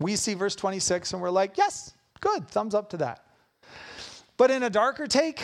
We 0.00 0.16
see 0.16 0.34
verse 0.34 0.56
26 0.56 1.12
and 1.12 1.22
we're 1.22 1.30
like, 1.30 1.56
yes, 1.56 1.92
good, 2.20 2.48
thumbs 2.48 2.74
up 2.74 2.90
to 2.90 2.96
that. 2.98 3.24
But 4.36 4.50
in 4.50 4.62
a 4.64 4.70
darker 4.70 5.06
take, 5.06 5.42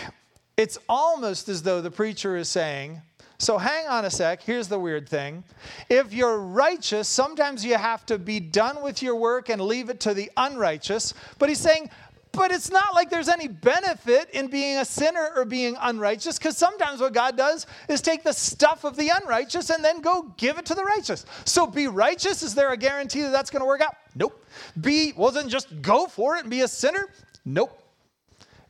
it's 0.57 0.79
almost 0.88 1.49
as 1.49 1.62
though 1.62 1.81
the 1.81 1.90
preacher 1.90 2.37
is 2.37 2.49
saying, 2.49 3.01
so 3.38 3.57
hang 3.57 3.87
on 3.87 4.05
a 4.05 4.11
sec. 4.11 4.43
Here's 4.43 4.69
the 4.69 4.79
weird 4.79 5.09
thing. 5.09 5.45
If 5.88 6.12
you're 6.12 6.37
righteous, 6.37 7.09
sometimes 7.09 7.64
you 7.64 7.77
have 7.77 8.05
to 8.07 8.19
be 8.19 8.38
done 8.38 8.83
with 8.83 9.03
your 9.03 9.14
work 9.16 9.49
and 9.49 9.62
leave 9.62 9.88
it 9.88 10.01
to 10.01 10.12
the 10.12 10.31
unrighteous. 10.37 11.14
But 11.38 11.49
he's 11.49 11.61
saying, 11.61 11.88
but 12.33 12.53
it's 12.53 12.71
not 12.71 12.95
like 12.95 13.11
there's 13.11 13.29
any 13.29 13.49
benefit 13.49 14.31
in 14.31 14.49
being 14.49 14.79
a 14.79 14.85
sinner 14.85 15.31
or 15.35 15.45
being 15.45 15.77
unrighteous, 15.81 16.38
because 16.38 16.57
sometimes 16.57 17.01
what 17.01 17.12
God 17.12 17.37
does 17.37 17.66
is 17.88 18.01
take 18.01 18.23
the 18.23 18.33
stuff 18.33 18.85
of 18.85 18.97
the 18.97 19.11
unrighteous 19.21 19.71
and 19.71 19.85
then 19.85 20.01
go 20.01 20.33
give 20.37 20.59
it 20.59 20.66
to 20.66 20.75
the 20.75 20.85
righteous. 20.85 21.27
So 21.45 21.66
be 21.66 21.87
righteous. 21.87 22.43
Is 22.43 22.55
there 22.55 22.73
a 22.73 22.77
guarantee 22.77 23.23
that 23.23 23.33
that's 23.33 23.51
going 23.51 23.61
to 23.61 23.66
work 23.66 23.81
out? 23.81 23.97
Nope. 24.14 24.45
Be, 24.81 25.12
then 25.12 25.49
just 25.49 25.83
go 25.83 26.07
for 26.07 26.37
it 26.37 26.40
and 26.40 26.51
be 26.51 26.61
a 26.61 26.69
sinner? 26.69 27.09
Nope. 27.45 27.80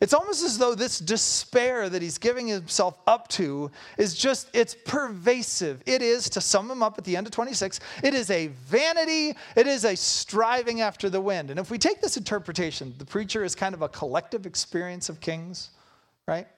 It's 0.00 0.14
almost 0.14 0.42
as 0.42 0.56
though 0.56 0.74
this 0.74 0.98
despair 0.98 1.90
that 1.90 2.00
he's 2.00 2.16
giving 2.16 2.48
himself 2.48 2.98
up 3.06 3.28
to 3.28 3.70
is 3.98 4.14
just, 4.14 4.48
it's 4.54 4.74
pervasive. 4.86 5.82
It 5.84 6.00
is, 6.00 6.30
to 6.30 6.40
sum 6.40 6.70
him 6.70 6.82
up 6.82 6.96
at 6.96 7.04
the 7.04 7.18
end 7.18 7.26
of 7.26 7.34
26, 7.34 7.80
it 8.02 8.14
is 8.14 8.30
a 8.30 8.46
vanity, 8.46 9.36
it 9.56 9.66
is 9.66 9.84
a 9.84 9.94
striving 9.94 10.80
after 10.80 11.10
the 11.10 11.20
wind. 11.20 11.50
And 11.50 11.60
if 11.60 11.70
we 11.70 11.76
take 11.76 12.00
this 12.00 12.16
interpretation, 12.16 12.94
the 12.96 13.04
preacher 13.04 13.44
is 13.44 13.54
kind 13.54 13.74
of 13.74 13.82
a 13.82 13.90
collective 13.90 14.46
experience 14.46 15.10
of 15.10 15.20
kings, 15.20 15.68
right? 16.26 16.48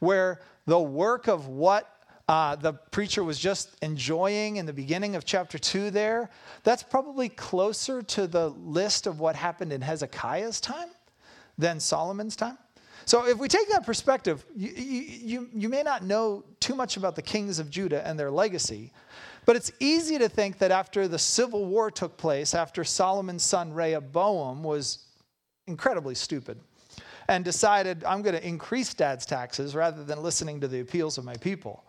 Where 0.00 0.42
the 0.66 0.78
work 0.78 1.26
of 1.26 1.48
what 1.48 1.90
uh, 2.28 2.54
the 2.56 2.74
preacher 2.74 3.24
was 3.24 3.38
just 3.38 3.76
enjoying 3.80 4.56
in 4.56 4.66
the 4.66 4.74
beginning 4.74 5.16
of 5.16 5.24
chapter 5.24 5.58
2 5.58 5.90
there, 5.90 6.28
that's 6.64 6.82
probably 6.82 7.30
closer 7.30 8.02
to 8.02 8.26
the 8.26 8.50
list 8.50 9.06
of 9.06 9.20
what 9.20 9.36
happened 9.36 9.72
in 9.72 9.80
Hezekiah's 9.80 10.60
time 10.60 10.90
than 11.58 11.80
Solomon's 11.80 12.36
time. 12.36 12.56
So 13.04 13.26
if 13.26 13.38
we 13.38 13.48
take 13.48 13.68
that 13.70 13.84
perspective, 13.86 14.44
you, 14.54 14.68
you, 14.70 15.48
you 15.54 15.68
may 15.68 15.82
not 15.82 16.04
know 16.04 16.44
too 16.60 16.74
much 16.74 16.96
about 16.96 17.16
the 17.16 17.22
kings 17.22 17.58
of 17.58 17.70
Judah 17.70 18.06
and 18.06 18.18
their 18.18 18.30
legacy, 18.30 18.92
but 19.46 19.56
it's 19.56 19.72
easy 19.80 20.18
to 20.18 20.28
think 20.28 20.58
that 20.58 20.70
after 20.70 21.08
the 21.08 21.18
civil 21.18 21.64
war 21.64 21.90
took 21.90 22.18
place, 22.18 22.54
after 22.54 22.84
Solomon's 22.84 23.42
son 23.42 23.72
Rehoboam 23.72 24.62
was 24.62 25.06
incredibly 25.66 26.14
stupid 26.14 26.60
and 27.28 27.44
decided, 27.44 28.04
I'm 28.04 28.20
going 28.20 28.34
to 28.34 28.46
increase 28.46 28.92
dad's 28.92 29.24
taxes 29.24 29.74
rather 29.74 30.04
than 30.04 30.22
listening 30.22 30.60
to 30.60 30.68
the 30.68 30.80
appeals 30.80 31.16
of 31.16 31.24
my 31.24 31.36
people. 31.36 31.84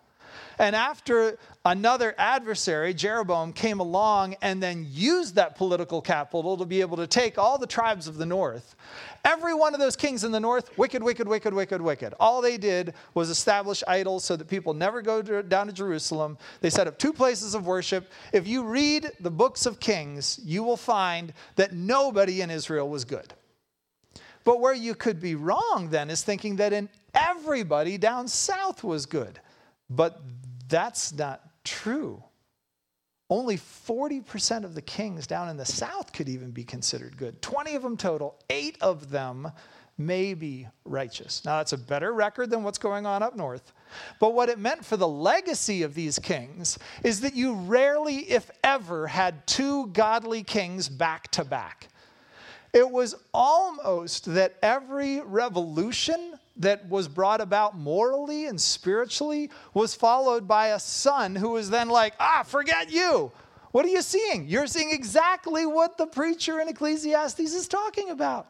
And 0.59 0.75
after 0.75 1.37
another 1.63 2.13
adversary, 2.17 2.93
Jeroboam, 2.93 3.53
came 3.53 3.79
along 3.79 4.35
and 4.41 4.61
then 4.61 4.85
used 4.89 5.35
that 5.35 5.55
political 5.55 6.01
capital 6.01 6.57
to 6.57 6.65
be 6.65 6.81
able 6.81 6.97
to 6.97 7.07
take 7.07 7.37
all 7.37 7.57
the 7.57 7.65
tribes 7.65 8.07
of 8.07 8.17
the 8.17 8.25
north. 8.25 8.75
Every 9.23 9.53
one 9.53 9.73
of 9.73 9.79
those 9.79 9.95
kings 9.95 10.25
in 10.25 10.33
the 10.33 10.39
north, 10.39 10.77
wicked, 10.77 11.01
wicked, 11.01 11.29
wicked, 11.29 11.53
wicked, 11.53 11.81
wicked. 11.81 12.13
All 12.19 12.41
they 12.41 12.57
did 12.57 12.93
was 13.13 13.29
establish 13.29 13.83
idols 13.87 14.25
so 14.25 14.35
that 14.35 14.49
people 14.49 14.73
never 14.73 15.01
go 15.01 15.21
to, 15.21 15.41
down 15.43 15.67
to 15.67 15.73
Jerusalem. 15.73 16.37
They 16.59 16.69
set 16.69 16.87
up 16.87 16.99
two 16.99 17.13
places 17.13 17.55
of 17.55 17.65
worship. 17.65 18.11
If 18.33 18.45
you 18.45 18.63
read 18.63 19.11
the 19.21 19.31
books 19.31 19.65
of 19.65 19.79
Kings, 19.79 20.41
you 20.43 20.63
will 20.63 20.77
find 20.77 21.31
that 21.55 21.73
nobody 21.73 22.41
in 22.41 22.51
Israel 22.51 22.89
was 22.89 23.05
good. 23.05 23.33
But 24.43 24.59
where 24.59 24.73
you 24.73 24.93
could 24.93 25.21
be 25.21 25.35
wrong 25.35 25.87
then 25.89 26.09
is 26.09 26.21
thinking 26.21 26.57
that 26.57 26.73
in 26.73 26.89
everybody 27.13 27.97
down 27.97 28.27
south 28.27 28.83
was 28.83 29.05
good. 29.05 29.39
But 29.89 30.21
that's 30.69 31.11
not 31.11 31.41
true. 31.63 32.23
Only 33.29 33.57
40% 33.57 34.63
of 34.63 34.73
the 34.73 34.81
kings 34.81 35.27
down 35.27 35.49
in 35.49 35.57
the 35.57 35.65
south 35.65 36.13
could 36.13 36.29
even 36.29 36.51
be 36.51 36.63
considered 36.63 37.15
good. 37.17 37.41
20 37.41 37.75
of 37.75 37.83
them 37.83 37.97
total, 37.97 38.39
eight 38.49 38.77
of 38.81 39.11
them 39.11 39.51
may 39.99 40.33
be 40.33 40.67
righteous. 40.85 41.43
Now, 41.45 41.57
that's 41.57 41.73
a 41.73 41.77
better 41.77 42.13
record 42.13 42.49
than 42.49 42.63
what's 42.63 42.77
going 42.77 43.05
on 43.05 43.21
up 43.21 43.35
north. 43.35 43.73
But 44.19 44.33
what 44.33 44.49
it 44.49 44.57
meant 44.57 44.83
for 44.83 44.97
the 44.97 45.07
legacy 45.07 45.83
of 45.83 45.93
these 45.93 46.17
kings 46.17 46.79
is 47.03 47.21
that 47.21 47.35
you 47.35 47.53
rarely, 47.53 48.17
if 48.31 48.49
ever, 48.63 49.07
had 49.07 49.45
two 49.45 49.87
godly 49.87 50.41
kings 50.41 50.89
back 50.89 51.29
to 51.31 51.43
back. 51.43 51.89
It 52.73 52.89
was 52.89 53.15
almost 53.33 54.25
that 54.33 54.55
every 54.63 55.21
revolution 55.21 56.38
that 56.59 56.87
was 56.89 57.07
brought 57.07 57.41
about 57.41 57.77
morally 57.77 58.45
and 58.45 58.59
spiritually 58.59 59.49
was 59.73 59.95
followed 59.95 60.47
by 60.47 60.67
a 60.67 60.79
son 60.79 61.35
who 61.35 61.51
was 61.51 61.69
then 61.69 61.89
like, 61.89 62.13
ah, 62.19 62.43
forget 62.45 62.91
you. 62.91 63.31
What 63.71 63.85
are 63.85 63.89
you 63.89 64.01
seeing? 64.01 64.47
You're 64.47 64.67
seeing 64.67 64.91
exactly 64.91 65.65
what 65.65 65.97
the 65.97 66.07
preacher 66.07 66.59
in 66.59 66.67
Ecclesiastes 66.67 67.39
is 67.39 67.67
talking 67.67 68.09
about. 68.09 68.47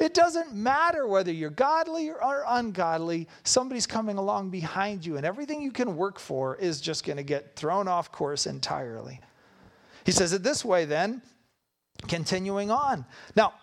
It 0.00 0.12
doesn't 0.12 0.52
matter 0.52 1.06
whether 1.06 1.32
you're 1.32 1.50
godly 1.50 2.10
or 2.10 2.44
ungodly, 2.46 3.28
somebody's 3.44 3.86
coming 3.86 4.18
along 4.18 4.50
behind 4.50 5.06
you, 5.06 5.16
and 5.16 5.24
everything 5.24 5.62
you 5.62 5.70
can 5.70 5.96
work 5.96 6.18
for 6.18 6.56
is 6.56 6.80
just 6.80 7.04
going 7.04 7.16
to 7.16 7.22
get 7.22 7.54
thrown 7.54 7.86
off 7.86 8.10
course 8.10 8.46
entirely. 8.46 9.20
He 10.04 10.12
says 10.12 10.32
it 10.32 10.42
this 10.42 10.64
way 10.64 10.84
then, 10.84 11.22
continuing 12.08 12.70
on. 12.70 13.04
Now, 13.36 13.54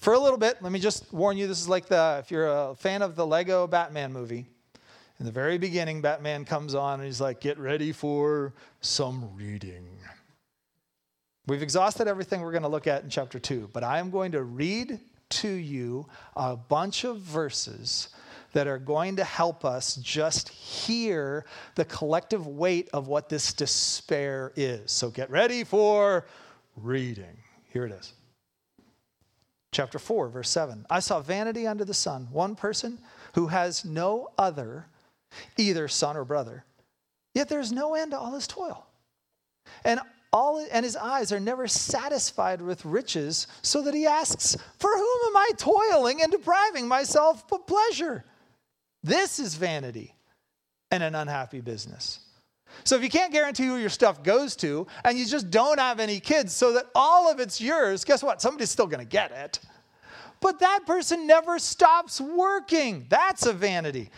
for 0.00 0.14
a 0.14 0.18
little 0.18 0.38
bit, 0.38 0.62
let 0.62 0.72
me 0.72 0.78
just 0.78 1.12
warn 1.12 1.36
you 1.36 1.46
this 1.46 1.60
is 1.60 1.68
like 1.68 1.86
the, 1.86 2.16
if 2.24 2.30
you're 2.30 2.48
a 2.48 2.74
fan 2.74 3.02
of 3.02 3.16
the 3.16 3.26
Lego 3.26 3.66
Batman 3.66 4.12
movie, 4.12 4.46
in 5.18 5.26
the 5.26 5.32
very 5.32 5.58
beginning, 5.58 6.00
Batman 6.00 6.46
comes 6.46 6.74
on 6.74 7.00
and 7.00 7.06
he's 7.06 7.20
like, 7.20 7.40
get 7.40 7.58
ready 7.58 7.92
for 7.92 8.54
some 8.80 9.28
reading. 9.36 9.86
We've 11.46 11.62
exhausted 11.62 12.08
everything 12.08 12.40
we're 12.40 12.52
going 12.52 12.62
to 12.62 12.68
look 12.68 12.86
at 12.86 13.02
in 13.02 13.10
chapter 13.10 13.38
2, 13.38 13.68
but 13.74 13.84
I 13.84 13.98
am 13.98 14.10
going 14.10 14.32
to 14.32 14.42
read 14.42 14.98
to 15.28 15.48
you 15.48 16.06
a 16.34 16.56
bunch 16.56 17.04
of 17.04 17.18
verses 17.18 18.08
that 18.54 18.66
are 18.66 18.78
going 18.78 19.16
to 19.16 19.24
help 19.24 19.66
us 19.66 19.96
just 19.96 20.48
hear 20.48 21.44
the 21.74 21.84
collective 21.84 22.46
weight 22.46 22.88
of 22.94 23.06
what 23.06 23.28
this 23.28 23.52
despair 23.52 24.52
is. 24.56 24.90
So 24.90 25.10
get 25.10 25.30
ready 25.30 25.62
for 25.62 26.26
reading. 26.76 27.36
Here 27.68 27.84
it 27.84 27.92
is. 27.92 28.14
Chapter 29.72 29.98
4, 29.98 30.28
verse 30.28 30.50
7. 30.50 30.86
I 30.90 31.00
saw 31.00 31.20
vanity 31.20 31.66
under 31.66 31.84
the 31.84 31.94
sun, 31.94 32.28
one 32.32 32.56
person 32.56 32.98
who 33.34 33.48
has 33.48 33.84
no 33.84 34.30
other, 34.36 34.86
either 35.56 35.86
son 35.86 36.16
or 36.16 36.24
brother, 36.24 36.64
yet 37.34 37.48
there's 37.48 37.70
no 37.70 37.94
end 37.94 38.10
to 38.10 38.18
all 38.18 38.34
his 38.34 38.46
toil. 38.46 38.86
And 39.84 40.00
all 40.32 40.64
and 40.72 40.84
his 40.84 40.96
eyes 40.96 41.32
are 41.32 41.40
never 41.40 41.66
satisfied 41.66 42.60
with 42.60 42.84
riches, 42.84 43.46
so 43.62 43.82
that 43.82 43.94
he 43.94 44.06
asks, 44.06 44.56
For 44.78 44.90
whom 44.90 45.18
am 45.28 45.36
I 45.36 45.50
toiling 45.56 46.22
and 46.22 46.30
depriving 46.30 46.86
myself 46.86 47.44
of 47.52 47.66
pleasure? 47.66 48.24
This 49.02 49.38
is 49.38 49.54
vanity 49.54 50.14
and 50.90 51.02
an 51.02 51.14
unhappy 51.14 51.60
business. 51.60 52.20
So 52.84 52.96
if 52.96 53.02
you 53.02 53.10
can't 53.10 53.32
guarantee 53.32 53.66
who 53.66 53.76
your 53.76 53.90
stuff 53.90 54.22
goes 54.22 54.56
to, 54.56 54.86
and 55.04 55.18
you 55.18 55.26
just 55.26 55.50
don't 55.50 55.78
have 55.78 56.00
any 56.00 56.20
kids 56.20 56.52
so 56.52 56.72
that 56.74 56.86
all 56.94 57.30
of 57.30 57.40
it's 57.40 57.60
yours, 57.60 58.04
guess 58.04 58.22
what? 58.22 58.40
Somebody's 58.40 58.70
still 58.70 58.86
going 58.86 59.00
to 59.00 59.10
get 59.10 59.32
it. 59.32 59.60
But 60.40 60.58
that 60.60 60.86
person 60.86 61.26
never 61.26 61.58
stops 61.58 62.20
working. 62.20 63.06
That's 63.08 63.46
a 63.46 63.52
vanity. 63.52 64.10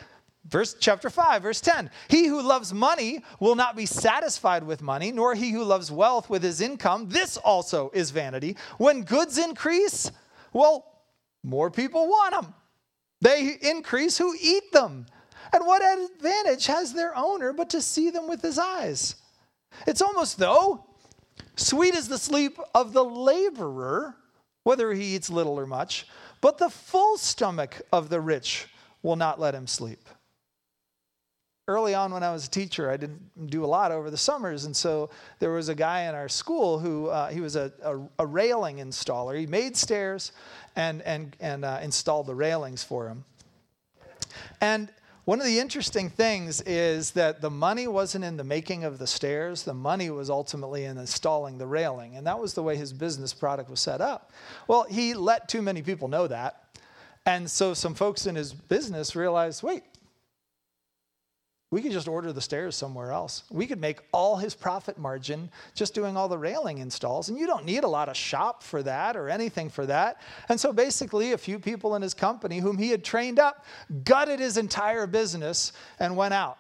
Verse 0.49 0.75
chapter 0.79 1.09
5, 1.09 1.43
verse 1.43 1.61
10. 1.61 1.91
He 2.09 2.27
who 2.27 2.43
loves 2.43 2.73
money 2.75 3.23
will 3.41 3.55
not 3.55 3.77
be 3.77 3.87
satisfied 3.87 4.65
with 4.65 4.83
money, 4.83 5.13
nor 5.13 5.35
he 5.35 5.51
who 5.51 5.65
loves 5.65 5.91
wealth 5.91 6.29
with 6.29 6.43
his 6.43 6.61
income. 6.61 7.09
This 7.09 7.37
also 7.37 7.91
is 7.95 8.11
vanity. 8.11 8.57
When 8.79 9.03
goods 9.03 9.39
increase, 9.39 10.11
well, 10.53 10.85
more 11.43 11.71
people 11.71 12.07
want 12.07 12.35
them. 12.35 12.55
They 13.21 13.57
increase 13.63 14.19
who 14.19 14.35
eat 14.41 14.73
them. 14.73 15.07
And 15.53 15.67
what 15.67 15.83
advantage 15.83 16.67
has 16.67 16.93
their 16.93 17.17
owner 17.17 17.53
but 17.53 17.71
to 17.71 17.81
see 17.81 18.11
them 18.11 18.29
with 18.29 18.43
his 18.43 18.59
eyes? 18.59 19.17
It's 19.87 20.03
almost 20.03 20.39
though 20.39 20.87
sweet 21.57 21.95
is 21.95 22.09
the 22.09 22.19
sleep 22.19 22.59
of 22.75 22.93
the 22.93 23.05
laborer, 23.05 24.17
whether 24.65 24.93
he 24.93 25.15
eats 25.15 25.31
little 25.31 25.59
or 25.59 25.67
much, 25.67 26.07
but 26.41 26.59
the 26.59 26.71
full 26.71 27.19
stomach 27.19 27.83
of 27.93 28.09
the 28.09 28.21
rich 28.21 28.67
will 29.03 29.17
not 29.17 29.41
let 29.41 29.55
him 29.55 29.67
sleep. 29.67 30.09
Early 31.69 31.95
on, 31.95 32.13
when 32.13 32.25
I 32.25 32.33
was 32.33 32.47
a 32.47 32.51
teacher, 32.51 32.91
I 32.91 32.97
didn't 32.97 33.49
do 33.51 33.65
a 33.65 33.67
lot 33.67 33.93
over 33.93 34.11
the 34.11 34.17
summers, 34.17 34.65
and 34.65 34.77
so 34.77 35.11
there 35.39 35.53
was 35.53 35.69
a 35.69 35.75
guy 35.77 36.03
in 36.03 36.15
our 36.15 36.29
school 36.29 36.81
who 36.81 37.07
uh, 37.07 37.29
he 37.29 37.41
was 37.41 37.55
a, 37.55 37.73
a, 37.85 38.01
a, 38.19 38.27
railing 38.27 38.79
installer. 38.79 39.39
He 39.39 39.47
made 39.47 39.77
stairs 39.77 40.33
and 40.75 41.03
and 41.03 41.37
and 41.39 41.65
uh, 41.65 41.79
installed 41.81 42.27
the 42.27 42.35
railings 42.35 42.83
for 42.83 43.07
him. 43.07 43.25
And 44.61 44.89
one 45.25 45.39
of 45.39 45.47
the 45.47 45.61
interesting 45.61 46.11
things 46.11 46.61
is 46.63 47.13
that 47.13 47.41
the 47.41 47.51
money 47.51 47.87
wasn't 47.87 48.25
in 48.25 48.37
the 48.37 48.45
making 48.45 48.83
of 48.83 48.99
the 48.99 49.07
stairs, 49.07 49.63
the 49.63 49.75
money 49.75 50.11
was 50.11 50.29
ultimately 50.29 50.85
in 50.85 50.99
installing 50.99 51.59
the 51.59 51.67
railing. 51.67 52.17
And 52.17 52.27
that 52.27 52.41
was 52.41 52.55
the 52.55 52.63
way 52.63 52.77
his 52.77 52.93
business 52.93 53.33
product 53.33 53.71
was 53.71 53.79
set 53.79 54.01
up. 54.01 54.33
Well, 54.67 54.85
he 54.91 55.15
let 55.15 55.49
too 55.49 55.63
many 55.63 55.81
people 55.81 56.09
know 56.09 56.27
that. 56.27 56.65
And 57.25 57.49
so 57.49 57.73
some 57.73 57.95
folks 57.95 58.27
in 58.27 58.35
his 58.35 58.53
business 58.53 59.15
realized 59.15 59.63
wait, 59.63 59.85
We 61.73 61.81
could 61.81 61.93
just 61.93 62.07
order 62.07 62.35
the 62.35 62.41
stairs 62.43 62.77
somewhere 62.77 63.13
else. 63.13 63.45
We 63.51 63.67
could 63.67 63.81
make 63.81 64.01
all 64.13 64.37
his 64.37 64.55
profit 64.55 64.99
margin 64.99 65.51
just 65.75 65.95
doing 65.95 66.19
all 66.19 66.29
the 66.29 66.37
railing 66.37 66.79
installs. 66.79 67.31
And 67.31 67.39
you 67.39 67.47
don't 67.47 67.65
need 67.65 67.83
a 67.83 67.89
lot 67.89 68.11
of 68.11 68.17
shop 68.17 68.63
for 68.63 68.83
that 68.83 69.17
or 69.17 69.31
anything 69.31 69.71
for 69.71 69.87
that. 69.87 70.21
And 70.51 70.61
so 70.61 70.71
basically, 70.75 71.33
a 71.33 71.39
few 71.39 71.59
people 71.59 71.97
in 71.97 72.03
his 72.03 72.13
company 72.13 72.59
whom 72.59 72.77
he 72.77 72.91
had 72.91 73.03
trained 73.03 73.39
up 73.39 73.65
gutted 74.05 74.39
his 74.39 74.59
entire 74.59 75.07
business 75.07 75.73
and 75.99 76.15
went 76.15 76.35
out. 76.35 76.59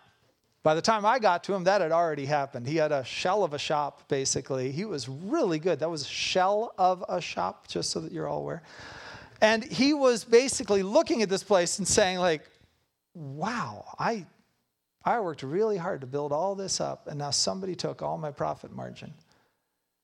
By 0.62 0.74
the 0.74 0.80
time 0.80 1.04
I 1.04 1.18
got 1.18 1.44
to 1.44 1.52
him, 1.52 1.64
that 1.64 1.82
had 1.82 1.92
already 1.92 2.24
happened. 2.24 2.66
He 2.66 2.76
had 2.76 2.90
a 2.90 3.04
shell 3.04 3.44
of 3.44 3.52
a 3.52 3.58
shop, 3.58 4.08
basically. 4.08 4.72
He 4.72 4.86
was 4.86 5.10
really 5.10 5.58
good. 5.58 5.80
That 5.80 5.90
was 5.90 6.06
shell 6.06 6.72
of 6.78 7.04
a 7.06 7.20
shop, 7.20 7.68
just 7.68 7.90
so 7.90 8.00
that 8.00 8.12
you're 8.12 8.28
all 8.28 8.38
aware. 8.38 8.62
And 9.42 9.62
he 9.62 9.92
was 9.92 10.24
basically 10.24 10.82
looking 10.82 11.20
at 11.20 11.28
this 11.28 11.42
place 11.42 11.78
and 11.78 11.86
saying, 11.86 12.18
like, 12.18 12.48
wow, 13.12 13.84
I 13.98 14.24
I 15.04 15.18
worked 15.20 15.42
really 15.42 15.76
hard 15.76 16.00
to 16.02 16.06
build 16.06 16.32
all 16.32 16.54
this 16.54 16.80
up, 16.80 17.06
and 17.06 17.18
now 17.18 17.30
somebody 17.30 17.74
took 17.74 18.02
all 18.02 18.18
my 18.18 18.30
profit 18.30 18.72
margin. 18.72 19.12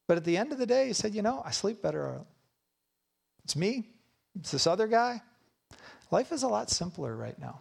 But 0.07 0.17
at 0.17 0.25
the 0.25 0.37
end 0.37 0.53
of 0.53 0.59
the 0.59 0.67
day, 0.67 0.89
he 0.89 0.93
said, 0.93 1.15
You 1.15 1.23
know, 1.23 1.43
I 1.45 1.51
sleep 1.51 1.83
better. 1.83 2.21
It's 3.45 3.57
me, 3.57 3.89
it's 4.39 4.51
this 4.51 4.67
other 4.67 4.87
guy. 4.87 5.23
Life 6.11 6.33
is 6.33 6.43
a 6.43 6.49
lot 6.49 6.71
simpler 6.71 7.15
right 7.15 7.39
now. 7.39 7.61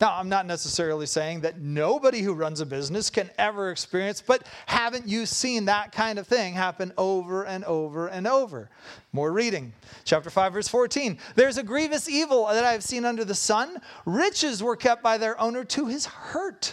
Now, 0.00 0.16
I'm 0.16 0.30
not 0.30 0.46
necessarily 0.46 1.04
saying 1.04 1.42
that 1.42 1.60
nobody 1.60 2.22
who 2.22 2.32
runs 2.32 2.62
a 2.62 2.66
business 2.66 3.10
can 3.10 3.28
ever 3.36 3.70
experience, 3.70 4.22
but 4.26 4.46
haven't 4.64 5.06
you 5.06 5.26
seen 5.26 5.66
that 5.66 5.92
kind 5.92 6.18
of 6.18 6.26
thing 6.26 6.54
happen 6.54 6.94
over 6.96 7.44
and 7.44 7.64
over 7.66 8.06
and 8.06 8.26
over? 8.26 8.70
More 9.12 9.30
reading. 9.30 9.74
Chapter 10.04 10.30
5, 10.30 10.54
verse 10.54 10.68
14. 10.68 11.18
There's 11.34 11.58
a 11.58 11.62
grievous 11.62 12.08
evil 12.08 12.46
that 12.46 12.64
I 12.64 12.72
have 12.72 12.82
seen 12.82 13.04
under 13.04 13.26
the 13.26 13.34
sun. 13.34 13.76
Riches 14.06 14.62
were 14.62 14.76
kept 14.76 15.02
by 15.02 15.18
their 15.18 15.38
owner 15.38 15.64
to 15.64 15.86
his 15.86 16.06
hurt. 16.06 16.72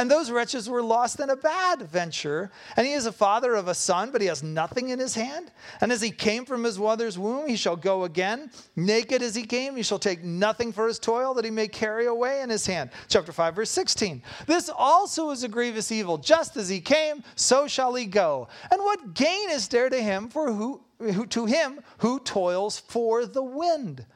And 0.00 0.10
those 0.10 0.30
wretches 0.30 0.66
were 0.66 0.82
lost 0.82 1.20
in 1.20 1.28
a 1.28 1.36
bad 1.36 1.82
venture. 1.82 2.50
And 2.78 2.86
he 2.86 2.94
is 2.94 3.04
a 3.04 3.12
father 3.12 3.54
of 3.54 3.68
a 3.68 3.74
son, 3.74 4.10
but 4.10 4.22
he 4.22 4.28
has 4.28 4.42
nothing 4.42 4.88
in 4.88 4.98
his 4.98 5.14
hand. 5.14 5.52
And 5.82 5.92
as 5.92 6.00
he 6.00 6.10
came 6.10 6.46
from 6.46 6.64
his 6.64 6.78
mother's 6.78 7.18
womb, 7.18 7.46
he 7.46 7.54
shall 7.54 7.76
go 7.76 8.04
again. 8.04 8.50
Naked 8.76 9.20
as 9.20 9.34
he 9.34 9.42
came, 9.42 9.76
he 9.76 9.82
shall 9.82 9.98
take 9.98 10.24
nothing 10.24 10.72
for 10.72 10.88
his 10.88 10.98
toil 10.98 11.34
that 11.34 11.44
he 11.44 11.50
may 11.50 11.68
carry 11.68 12.06
away 12.06 12.40
in 12.40 12.48
his 12.48 12.64
hand. 12.64 12.88
Chapter 13.08 13.30
5, 13.30 13.54
verse 13.54 13.70
16. 13.70 14.22
This 14.46 14.70
also 14.74 15.32
is 15.32 15.44
a 15.44 15.48
grievous 15.48 15.92
evil. 15.92 16.16
Just 16.16 16.56
as 16.56 16.70
he 16.70 16.80
came, 16.80 17.22
so 17.34 17.68
shall 17.68 17.94
he 17.94 18.06
go. 18.06 18.48
And 18.70 18.80
what 18.80 19.12
gain 19.12 19.50
is 19.50 19.68
there 19.68 19.90
to 19.90 20.00
him 20.00 20.30
for 20.30 20.50
who, 20.50 20.80
to 21.26 21.44
him 21.44 21.78
who 21.98 22.20
toils 22.20 22.78
for 22.78 23.26
the 23.26 23.42
wind? 23.42 24.06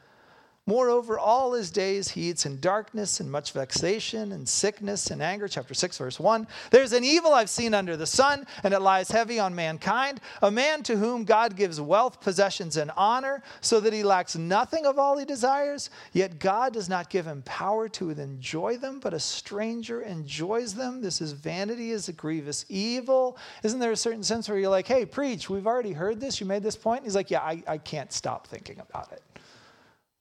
Moreover, 0.67 1.19
all 1.19 1.53
his 1.53 1.69
days 1.69 2.09
he 2.09 2.29
eats 2.29 2.47
in 2.47 2.59
darkness 2.59 3.19
and 3.19 3.31
much 3.31 3.51
vexation 3.51 4.31
and 4.31 4.49
sickness 4.49 5.11
and 5.11 5.21
anger. 5.21 5.47
Chapter 5.47 5.75
6, 5.75 5.99
verse 5.99 6.19
1. 6.19 6.47
There's 6.71 6.91
an 6.91 7.03
evil 7.03 7.33
I've 7.35 7.51
seen 7.51 7.75
under 7.75 7.95
the 7.95 8.07
sun, 8.07 8.47
and 8.63 8.73
it 8.73 8.79
lies 8.79 9.11
heavy 9.11 9.37
on 9.37 9.53
mankind. 9.53 10.21
A 10.41 10.49
man 10.49 10.81
to 10.83 10.97
whom 10.97 11.23
God 11.23 11.55
gives 11.55 11.79
wealth, 11.79 12.19
possessions, 12.19 12.77
and 12.77 12.89
honor, 12.97 13.43
so 13.61 13.79
that 13.79 13.93
he 13.93 14.01
lacks 14.01 14.35
nothing 14.35 14.87
of 14.87 14.97
all 14.97 15.19
he 15.19 15.25
desires. 15.25 15.91
Yet 16.13 16.39
God 16.39 16.73
does 16.73 16.89
not 16.89 17.11
give 17.11 17.27
him 17.27 17.43
power 17.45 17.87
to 17.89 18.09
enjoy 18.09 18.77
them, 18.77 18.99
but 18.99 19.13
a 19.13 19.19
stranger 19.19 20.01
enjoys 20.01 20.73
them. 20.73 20.99
This 20.99 21.21
is 21.21 21.33
vanity, 21.33 21.91
is 21.91 22.09
a 22.09 22.13
grievous 22.13 22.65
evil. 22.69 23.37
Isn't 23.61 23.79
there 23.79 23.91
a 23.91 23.95
certain 23.95 24.23
sense 24.23 24.49
where 24.49 24.57
you're 24.57 24.69
like, 24.69 24.87
hey, 24.87 25.05
preach, 25.05 25.47
we've 25.47 25.67
already 25.67 25.93
heard 25.93 26.19
this, 26.19 26.39
you 26.39 26.47
made 26.47 26.63
this 26.63 26.75
point? 26.75 27.03
he's 27.03 27.15
like, 27.15 27.29
yeah, 27.29 27.41
I, 27.41 27.61
I 27.67 27.77
can't 27.77 28.11
stop 28.11 28.47
thinking 28.47 28.79
about 28.79 29.11
it. 29.11 29.21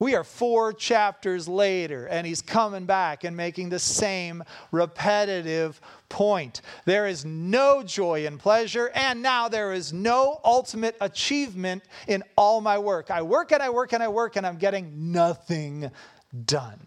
We 0.04 0.14
are 0.16 0.22
four 0.22 0.74
chapters 0.74 1.48
later, 1.48 2.04
and 2.04 2.26
he's 2.26 2.42
coming 2.42 2.84
back 2.84 3.24
and 3.24 3.34
making 3.34 3.70
the 3.70 3.78
same 3.78 4.44
repetitive 4.70 5.80
point. 6.10 6.60
There 6.84 7.06
is 7.06 7.24
no 7.24 7.82
joy 7.82 8.26
and 8.26 8.38
pleasure, 8.38 8.90
and 8.94 9.22
now 9.22 9.48
there 9.48 9.72
is 9.72 9.94
no 9.94 10.42
ultimate 10.44 10.94
achievement 11.00 11.84
in 12.06 12.22
all 12.36 12.60
my 12.60 12.76
work. 12.76 13.10
I 13.10 13.22
work 13.22 13.50
and 13.50 13.62
I 13.62 13.70
work 13.70 13.94
and 13.94 14.02
I 14.02 14.08
work, 14.08 14.36
and 14.36 14.46
I'm 14.46 14.58
getting 14.58 15.10
nothing 15.10 15.90
done. 16.44 16.86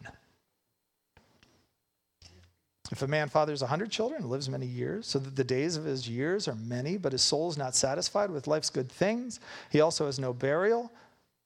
If 2.92 3.02
a 3.02 3.08
man 3.08 3.30
fathers 3.30 3.64
a 3.64 3.68
hundred 3.68 3.90
children, 3.90 4.22
and 4.22 4.30
lives 4.30 4.48
many 4.48 4.68
years, 4.68 5.08
so 5.08 5.18
that 5.18 5.36
the 5.36 5.44
days 5.44 5.76
of 5.76 5.86
his 5.86 6.08
years 6.08 6.48
are 6.48 6.54
many, 6.54 6.98
but 6.98 7.14
his 7.14 7.24
soul 7.24 7.50
is 7.50 7.58
not 7.58 7.74
satisfied 7.74 8.30
with 8.30 8.46
life's 8.46 8.70
good 8.70 8.92
things, 8.92 9.40
he 9.72 9.82
also 9.82 10.06
has 10.06 10.20
no 10.20 10.34
burial. 10.34 10.92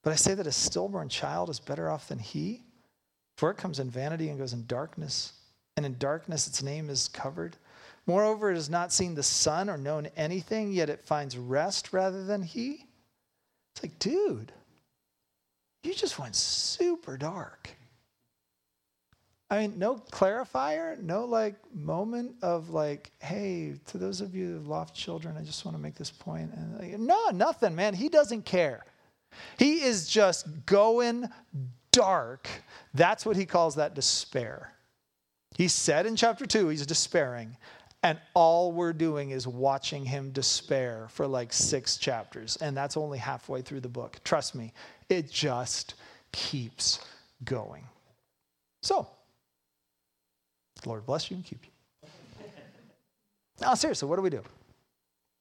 But 0.04 0.14
I 0.14 0.16
say 0.16 0.34
that 0.34 0.48
a 0.48 0.52
stillborn 0.52 1.10
child 1.10 1.50
is 1.50 1.60
better 1.60 1.90
off 1.90 2.08
than 2.08 2.20
he, 2.20 2.64
for 3.38 3.52
it 3.52 3.58
comes 3.58 3.80
in 3.80 3.90
vanity 3.90 4.30
and 4.30 4.40
goes 4.40 4.54
in 4.54 4.66
darkness, 4.66 5.34
and 5.78 5.86
in 5.86 5.98
darkness 5.98 6.48
its 6.48 6.64
name 6.64 6.90
is 6.90 7.08
covered. 7.08 7.58
Moreover, 8.08 8.52
it 8.52 8.56
has 8.56 8.70
not 8.70 8.92
seen 8.92 9.14
the 9.14 9.24
sun 9.24 9.70
or 9.70 9.78
known 9.78 10.08
anything, 10.18 10.72
yet 10.72 10.90
it 10.90 11.06
finds 11.06 11.38
rest 11.38 11.94
rather 11.94 12.24
than 12.24 12.42
he. 12.42 12.86
It's 13.74 13.84
like, 13.84 14.00
dude, 14.00 14.52
you 15.84 15.94
just 15.94 16.20
went 16.20 16.36
super 16.36 17.18
dark. 17.18 17.70
I 19.50 19.60
mean, 19.60 19.78
no 19.78 19.96
clarifier, 19.96 20.98
no 21.02 21.26
like 21.26 21.56
moment 21.76 22.36
of 22.42 22.70
like, 22.70 23.12
hey, 23.20 23.76
to 23.88 23.98
those 23.98 24.22
of 24.22 24.34
you 24.34 24.48
who've 24.48 24.68
lost 24.68 24.96
children, 24.96 25.36
I 25.38 25.44
just 25.44 25.66
want 25.66 25.76
to 25.76 25.82
make 25.82 25.96
this 25.96 26.10
point. 26.10 26.52
And 26.54 26.80
like, 26.80 26.98
no, 26.98 27.28
nothing, 27.34 27.76
man. 27.76 27.94
He 27.94 28.08
doesn't 28.08 28.46
care. 28.46 28.86
He 29.58 29.82
is 29.82 30.08
just 30.08 30.66
going 30.66 31.30
dark. 31.92 32.48
That's 32.94 33.26
what 33.26 33.36
he 33.36 33.46
calls 33.46 33.76
that 33.76 33.94
despair. 33.96 34.74
He 35.58 35.68
said 35.68 36.06
in 36.06 36.16
chapter 36.16 36.46
2 36.46 36.70
he's 36.70 36.86
despairing, 36.86 37.58
and 38.04 38.20
all 38.34 38.72
we're 38.72 38.94
doing 38.94 39.32
is 39.32 39.48
watching 39.48 40.06
him 40.06 40.32
despair 40.32 41.08
for 41.12 41.28
like 41.28 41.54
six 41.54 41.98
chapters. 41.98 42.58
And 42.58 42.76
that's 42.76 42.98
only 42.98 43.18
halfway 43.18 43.62
through 43.62 43.82
the 43.82 43.90
book. 43.90 44.20
Trust 44.24 44.56
me, 44.56 44.74
it 45.10 45.30
just 45.30 45.96
keeps 46.32 47.06
going. 47.44 47.84
So, 48.82 49.08
Lord 50.86 51.06
bless 51.06 51.30
you 51.30 51.36
and 51.36 51.46
keep 51.46 51.64
you. 51.64 51.72
Now, 53.60 53.76
seriously, 53.76 54.08
what 54.08 54.16
do 54.16 54.24
we 54.24 54.32
do? 54.32 54.42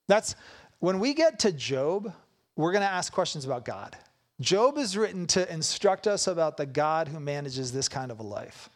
That's 0.07 0.35
when 0.81 0.99
we 0.99 1.15
get 1.15 1.39
to 1.41 1.53
Job, 1.53 2.13
we're 2.61 2.73
going 2.73 2.83
to 2.83 2.89
ask 2.89 3.13
questions 3.13 3.45
about 3.45 3.65
God. 3.65 3.97
Job 4.41 4.79
is 4.79 4.97
written 4.97 5.27
to 5.29 5.53
instruct 5.53 6.07
us 6.07 6.27
about 6.27 6.57
the 6.57 6.67
God 6.67 7.09
who 7.09 7.21
manages 7.21 7.73
this 7.73 7.89
kind 7.89 8.11
of 8.11 8.21
a 8.21 8.23
life. 8.23 8.71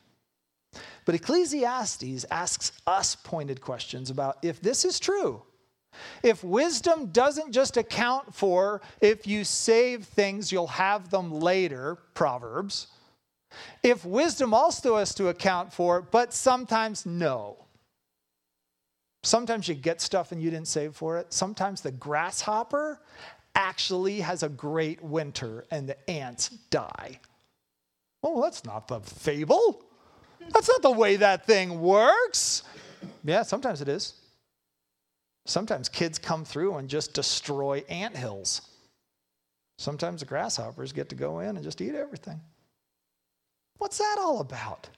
But 1.04 1.14
Ecclesiastes 1.14 2.24
asks 2.30 2.72
us 2.86 3.16
pointed 3.16 3.60
questions 3.60 4.10
about 4.10 4.38
if 4.42 4.60
this 4.60 4.84
is 4.84 4.98
true, 4.98 5.42
if 6.22 6.42
wisdom 6.42 7.06
doesn't 7.06 7.52
just 7.52 7.76
account 7.76 8.34
for 8.34 8.80
if 9.00 9.26
you 9.26 9.44
save 9.44 10.04
things, 10.04 10.50
you'll 10.50 10.66
have 10.66 11.10
them 11.10 11.30
later, 11.30 11.96
Proverbs, 12.14 12.88
if 13.82 14.04
wisdom 14.04 14.52
also 14.52 14.96
has 14.96 15.14
to 15.14 15.28
account 15.28 15.72
for, 15.72 16.02
but 16.02 16.34
sometimes 16.34 17.06
no. 17.06 17.56
Sometimes 19.22 19.68
you 19.68 19.74
get 19.74 20.00
stuff 20.00 20.32
and 20.32 20.42
you 20.42 20.50
didn't 20.50 20.68
save 20.68 20.94
for 20.94 21.18
it. 21.18 21.32
Sometimes 21.32 21.80
the 21.80 21.92
grasshopper 21.92 23.00
actually 23.54 24.20
has 24.20 24.42
a 24.42 24.48
great 24.48 25.02
winter 25.02 25.64
and 25.70 25.88
the 25.88 26.10
ants 26.10 26.48
die. 26.70 27.20
Oh, 28.22 28.42
that's 28.42 28.64
not 28.64 28.88
the 28.88 29.00
fable. 29.00 29.84
That's 30.52 30.68
not 30.68 30.82
the 30.82 30.90
way 30.90 31.16
that 31.16 31.46
thing 31.46 31.80
works. 31.80 32.62
Yeah, 33.24 33.42
sometimes 33.42 33.80
it 33.80 33.88
is. 33.88 34.14
Sometimes 35.46 35.88
kids 35.88 36.18
come 36.18 36.44
through 36.44 36.76
and 36.76 36.88
just 36.88 37.12
destroy 37.12 37.84
ant 37.88 38.16
hills. 38.16 38.62
Sometimes 39.78 40.20
the 40.20 40.26
grasshoppers 40.26 40.92
get 40.92 41.08
to 41.10 41.14
go 41.14 41.40
in 41.40 41.56
and 41.56 41.62
just 41.62 41.80
eat 41.80 41.94
everything. 41.94 42.40
What's 43.78 43.98
that 43.98 44.16
all 44.18 44.40
about? 44.40 44.88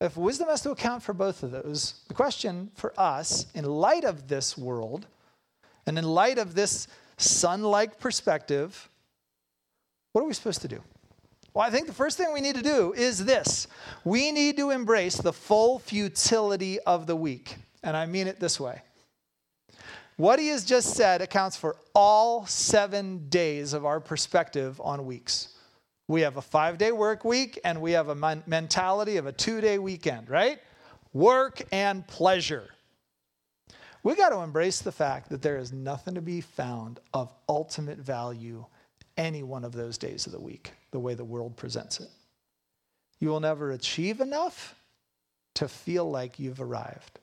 If 0.00 0.16
wisdom 0.16 0.48
has 0.48 0.60
to 0.62 0.70
account 0.70 1.02
for 1.02 1.12
both 1.12 1.42
of 1.42 1.50
those, 1.50 1.94
the 2.06 2.14
question 2.14 2.70
for 2.74 2.92
us, 2.96 3.46
in 3.54 3.64
light 3.64 4.04
of 4.04 4.28
this 4.28 4.56
world 4.56 5.06
and 5.86 5.98
in 5.98 6.04
light 6.04 6.38
of 6.38 6.54
this 6.54 6.86
sun 7.18 7.62
like 7.62 8.00
perspective, 8.00 8.88
what 10.12 10.22
are 10.22 10.26
we 10.26 10.34
supposed 10.34 10.62
to 10.62 10.68
do? 10.68 10.82
Well, 11.54 11.66
I 11.66 11.70
think 11.70 11.86
the 11.86 11.92
first 11.92 12.16
thing 12.16 12.32
we 12.32 12.40
need 12.40 12.54
to 12.54 12.62
do 12.62 12.92
is 12.92 13.24
this 13.24 13.66
we 14.04 14.32
need 14.32 14.56
to 14.56 14.70
embrace 14.70 15.16
the 15.16 15.32
full 15.32 15.78
futility 15.78 16.78
of 16.80 17.06
the 17.06 17.16
week. 17.16 17.56
And 17.82 17.96
I 17.96 18.06
mean 18.06 18.26
it 18.26 18.40
this 18.40 18.60
way. 18.60 18.82
What 20.16 20.38
he 20.38 20.48
has 20.48 20.64
just 20.64 20.94
said 20.94 21.22
accounts 21.22 21.56
for 21.56 21.76
all 21.94 22.46
seven 22.46 23.28
days 23.28 23.72
of 23.72 23.84
our 23.84 24.00
perspective 24.00 24.80
on 24.80 25.06
weeks. 25.06 25.54
We 26.08 26.22
have 26.22 26.36
a 26.36 26.42
five 26.42 26.78
day 26.78 26.90
work 26.90 27.24
week 27.24 27.58
and 27.64 27.80
we 27.80 27.92
have 27.92 28.08
a 28.08 28.42
mentality 28.46 29.16
of 29.16 29.26
a 29.26 29.32
two 29.32 29.60
day 29.60 29.78
weekend, 29.78 30.30
right? 30.30 30.58
Work 31.12 31.62
and 31.70 32.06
pleasure 32.06 32.68
we 34.08 34.14
got 34.14 34.30
to 34.30 34.38
embrace 34.38 34.80
the 34.80 34.90
fact 34.90 35.28
that 35.28 35.42
there 35.42 35.58
is 35.58 35.70
nothing 35.70 36.14
to 36.14 36.22
be 36.22 36.40
found 36.40 36.98
of 37.12 37.30
ultimate 37.46 37.98
value 37.98 38.64
any 39.18 39.42
one 39.42 39.64
of 39.64 39.72
those 39.72 39.98
days 39.98 40.24
of 40.24 40.32
the 40.32 40.40
week, 40.40 40.72
the 40.92 40.98
way 40.98 41.12
the 41.12 41.24
world 41.24 41.56
presents 41.58 42.00
it. 42.00 42.08
You 43.20 43.28
will 43.28 43.40
never 43.40 43.72
achieve 43.72 44.22
enough, 44.22 44.74
to 45.56 45.68
feel 45.68 46.08
like 46.08 46.38
you've 46.38 46.60
arrived. 46.60 47.18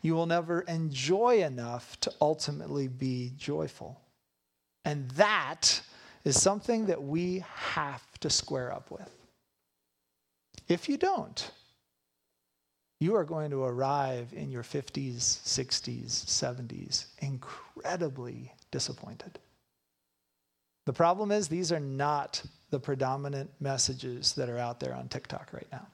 You 0.00 0.14
will 0.14 0.24
never 0.24 0.60
enjoy 0.62 1.42
enough 1.42 2.00
to 2.00 2.12
ultimately 2.22 2.88
be 2.88 3.32
joyful. 3.36 4.00
And 4.86 5.10
that 5.10 5.82
is 6.24 6.40
something 6.40 6.86
that 6.86 7.02
we 7.02 7.44
have 7.52 8.02
to 8.20 8.30
square 8.30 8.72
up 8.72 8.90
with. 8.90 9.10
If 10.68 10.88
you 10.88 10.96
don't, 10.96 11.50
you 13.00 13.14
are 13.16 13.24
going 13.24 13.50
to 13.50 13.64
arrive 13.64 14.32
in 14.32 14.50
your 14.50 14.62
50s, 14.62 15.16
60s, 15.16 16.06
70s 16.06 17.06
incredibly 17.18 18.52
disappointed. 18.70 19.38
The 20.86 20.92
problem 20.92 21.32
is, 21.32 21.48
these 21.48 21.72
are 21.72 21.80
not 21.80 22.42
the 22.70 22.78
predominant 22.78 23.50
messages 23.60 24.32
that 24.34 24.48
are 24.48 24.58
out 24.58 24.80
there 24.80 24.94
on 24.94 25.08
TikTok 25.08 25.52
right 25.52 25.66
now, 25.72 25.86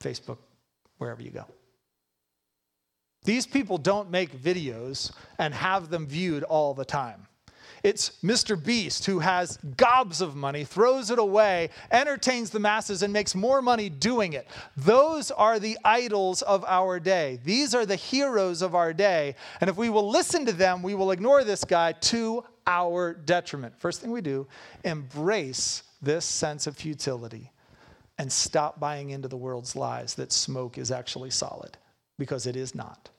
Facebook, 0.00 0.38
wherever 0.98 1.22
you 1.22 1.30
go. 1.30 1.46
These 3.24 3.46
people 3.46 3.78
don't 3.78 4.10
make 4.10 4.36
videos 4.36 5.12
and 5.38 5.54
have 5.54 5.88
them 5.88 6.06
viewed 6.06 6.42
all 6.42 6.74
the 6.74 6.84
time. 6.84 7.26
It's 7.84 8.12
Mr. 8.24 8.62
Beast 8.62 9.04
who 9.04 9.18
has 9.18 9.58
gobs 9.76 10.22
of 10.22 10.34
money, 10.34 10.64
throws 10.64 11.10
it 11.10 11.18
away, 11.18 11.68
entertains 11.90 12.48
the 12.48 12.58
masses, 12.58 13.02
and 13.02 13.12
makes 13.12 13.34
more 13.34 13.60
money 13.60 13.90
doing 13.90 14.32
it. 14.32 14.48
Those 14.74 15.30
are 15.30 15.58
the 15.58 15.76
idols 15.84 16.40
of 16.40 16.64
our 16.64 16.98
day. 16.98 17.40
These 17.44 17.74
are 17.74 17.84
the 17.84 17.94
heroes 17.94 18.62
of 18.62 18.74
our 18.74 18.94
day. 18.94 19.36
And 19.60 19.68
if 19.68 19.76
we 19.76 19.90
will 19.90 20.10
listen 20.10 20.46
to 20.46 20.52
them, 20.52 20.82
we 20.82 20.94
will 20.94 21.10
ignore 21.10 21.44
this 21.44 21.62
guy 21.62 21.92
to 21.92 22.42
our 22.66 23.12
detriment. 23.12 23.78
First 23.78 24.00
thing 24.00 24.10
we 24.10 24.22
do, 24.22 24.46
embrace 24.82 25.82
this 26.00 26.24
sense 26.24 26.66
of 26.66 26.78
futility 26.78 27.52
and 28.16 28.32
stop 28.32 28.80
buying 28.80 29.10
into 29.10 29.28
the 29.28 29.36
world's 29.36 29.76
lies 29.76 30.14
that 30.14 30.32
smoke 30.32 30.78
is 30.78 30.90
actually 30.90 31.30
solid, 31.30 31.76
because 32.18 32.46
it 32.46 32.56
is 32.56 32.74
not. 32.74 33.10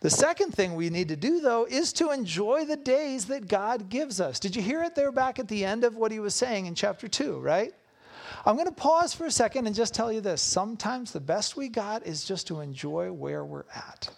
The 0.00 0.10
second 0.10 0.52
thing 0.52 0.74
we 0.74 0.90
need 0.90 1.08
to 1.08 1.16
do, 1.16 1.40
though, 1.40 1.64
is 1.64 1.92
to 1.94 2.10
enjoy 2.10 2.64
the 2.64 2.76
days 2.76 3.26
that 3.26 3.48
God 3.48 3.88
gives 3.88 4.20
us. 4.20 4.38
Did 4.38 4.54
you 4.54 4.62
hear 4.62 4.84
it 4.84 4.94
there 4.94 5.10
back 5.10 5.40
at 5.40 5.48
the 5.48 5.64
end 5.64 5.82
of 5.82 5.96
what 5.96 6.12
he 6.12 6.20
was 6.20 6.36
saying 6.36 6.66
in 6.66 6.74
chapter 6.76 7.08
2, 7.08 7.38
right? 7.40 7.72
I'm 8.46 8.54
going 8.54 8.68
to 8.68 8.72
pause 8.72 9.12
for 9.12 9.26
a 9.26 9.30
second 9.30 9.66
and 9.66 9.74
just 9.74 9.94
tell 9.94 10.12
you 10.12 10.20
this. 10.20 10.40
Sometimes 10.40 11.10
the 11.12 11.20
best 11.20 11.56
we 11.56 11.68
got 11.68 12.06
is 12.06 12.24
just 12.24 12.46
to 12.46 12.60
enjoy 12.60 13.10
where 13.10 13.44
we're 13.44 13.64
at. 13.74 14.08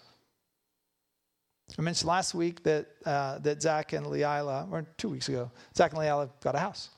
I 1.77 1.81
mentioned 1.81 2.09
last 2.09 2.35
week 2.35 2.63
that, 2.63 2.87
uh, 3.05 3.39
that 3.39 3.61
Zach 3.61 3.93
and 3.93 4.05
Leila, 4.05 4.67
or 4.69 4.85
two 4.97 5.09
weeks 5.09 5.29
ago, 5.29 5.49
Zach 5.75 5.91
and 5.91 5.99
Leila 5.99 6.29
got 6.43 6.53
a 6.53 6.59
house. 6.59 6.89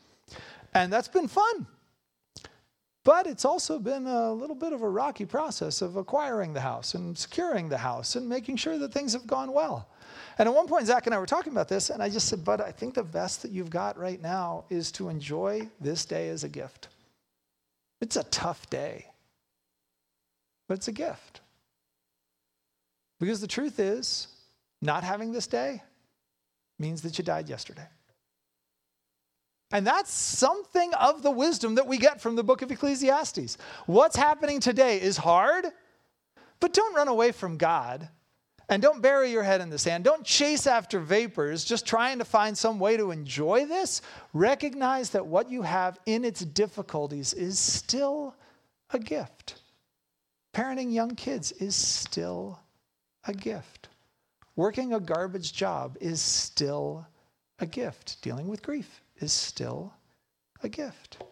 And 0.74 0.91
that's 0.91 1.08
been 1.08 1.28
fun. 1.28 1.67
But 3.04 3.28
it's 3.28 3.44
also 3.44 3.80
been 3.80 4.08
a 4.08 4.32
little 4.32 4.56
bit 4.56 4.72
of 4.72 4.82
a 4.82 4.89
rocky 4.89 5.26
process 5.26 5.82
of 5.82 5.98
acquiring 5.98 6.54
the 6.54 6.62
house 6.62 6.94
and 6.94 7.18
securing 7.18 7.68
the 7.68 7.78
house 7.78 8.16
and 8.16 8.30
making 8.30 8.56
sure 8.56 8.78
that 8.78 8.94
things 8.94 9.12
have 9.12 9.28
gone 9.28 9.52
well. 9.52 9.89
And 10.38 10.48
at 10.48 10.56
one 10.56 10.68
point, 10.68 10.88
Zach 10.88 11.06
and 11.06 11.13
I 11.13 11.20
were 11.20 11.26
talking 11.26 11.52
about 11.52 11.68
this, 11.68 11.89
and 11.89 12.02
I 12.02 12.10
just 12.10 12.30
said, 12.30 12.46
But 12.46 12.62
I 12.62 12.72
think 12.72 12.94
the 12.94 13.04
best 13.04 13.42
that 13.42 13.52
you've 13.52 13.70
got 13.70 13.98
right 13.98 14.22
now 14.22 14.63
is 14.70 14.92
to 14.94 15.10
enjoy 15.10 15.70
this 15.82 16.06
day 16.06 16.30
as 16.30 16.44
a 16.44 16.50
gift. 16.50 16.88
It's 18.00 18.16
a 18.16 18.24
tough 18.26 18.70
day, 18.70 19.08
but 20.68 20.76
it's 20.76 20.88
a 20.88 20.94
gift. 20.94 21.42
Because 23.20 23.42
the 23.42 23.48
truth 23.48 23.80
is, 23.80 24.28
not 24.82 25.04
having 25.04 25.32
this 25.32 25.48
day 25.48 25.82
means 26.80 27.02
that 27.02 27.18
you 27.18 27.24
died 27.24 27.48
yesterday. 27.48 27.88
And 29.74 29.88
that's 29.88 30.14
something 30.14 30.94
of 30.94 31.24
the 31.24 31.32
wisdom 31.32 31.76
that 31.76 31.88
we 31.88 31.98
get 31.98 32.22
from 32.22 32.36
the 32.36 32.44
book 32.44 32.62
of 32.62 32.72
Ecclesiastes. 32.72 33.58
What's 33.88 34.16
happening 34.16 34.60
today 34.60 35.02
is 35.02 35.18
hard, 35.18 35.66
but 36.60 36.74
don't 36.74 36.96
run 36.96 37.08
away 37.08 37.32
from 37.32 37.58
God. 37.58 38.08
And 38.70 38.84
don't 38.84 39.02
bury 39.02 39.32
your 39.32 39.42
head 39.42 39.62
in 39.62 39.72
the 39.72 39.80
sand. 39.80 40.04
Don't 40.04 40.24
chase 40.24 40.68
after 40.68 41.00
vapors, 41.00 41.66
just 41.66 41.88
trying 41.88 42.20
to 42.20 42.26
find 42.26 42.56
some 42.56 42.80
way 42.80 42.98
to 42.98 43.10
enjoy 43.10 43.66
this. 43.66 44.04
Recognize 44.32 45.10
that 45.10 45.26
what 45.26 45.50
you 45.50 45.64
have 45.64 46.00
in 46.06 46.24
its 46.24 46.42
difficulties 46.42 47.34
is 47.34 47.58
still 47.58 48.36
a 48.92 49.00
gift. 49.00 49.56
Parenting 50.54 50.94
young 50.94 51.16
kids 51.16 51.52
is 51.54 51.76
still 51.76 52.60
a 53.26 53.34
gift. 53.34 53.90
Working 54.56 54.94
a 54.94 55.00
garbage 55.00 55.52
job 55.52 55.98
is 56.00 56.22
still 56.22 57.08
a 57.58 57.66
gift. 57.66 58.22
Dealing 58.22 58.48
with 58.48 58.62
grief 58.62 59.03
still 59.32 59.94
a 60.64 60.70
gift. 60.70 61.24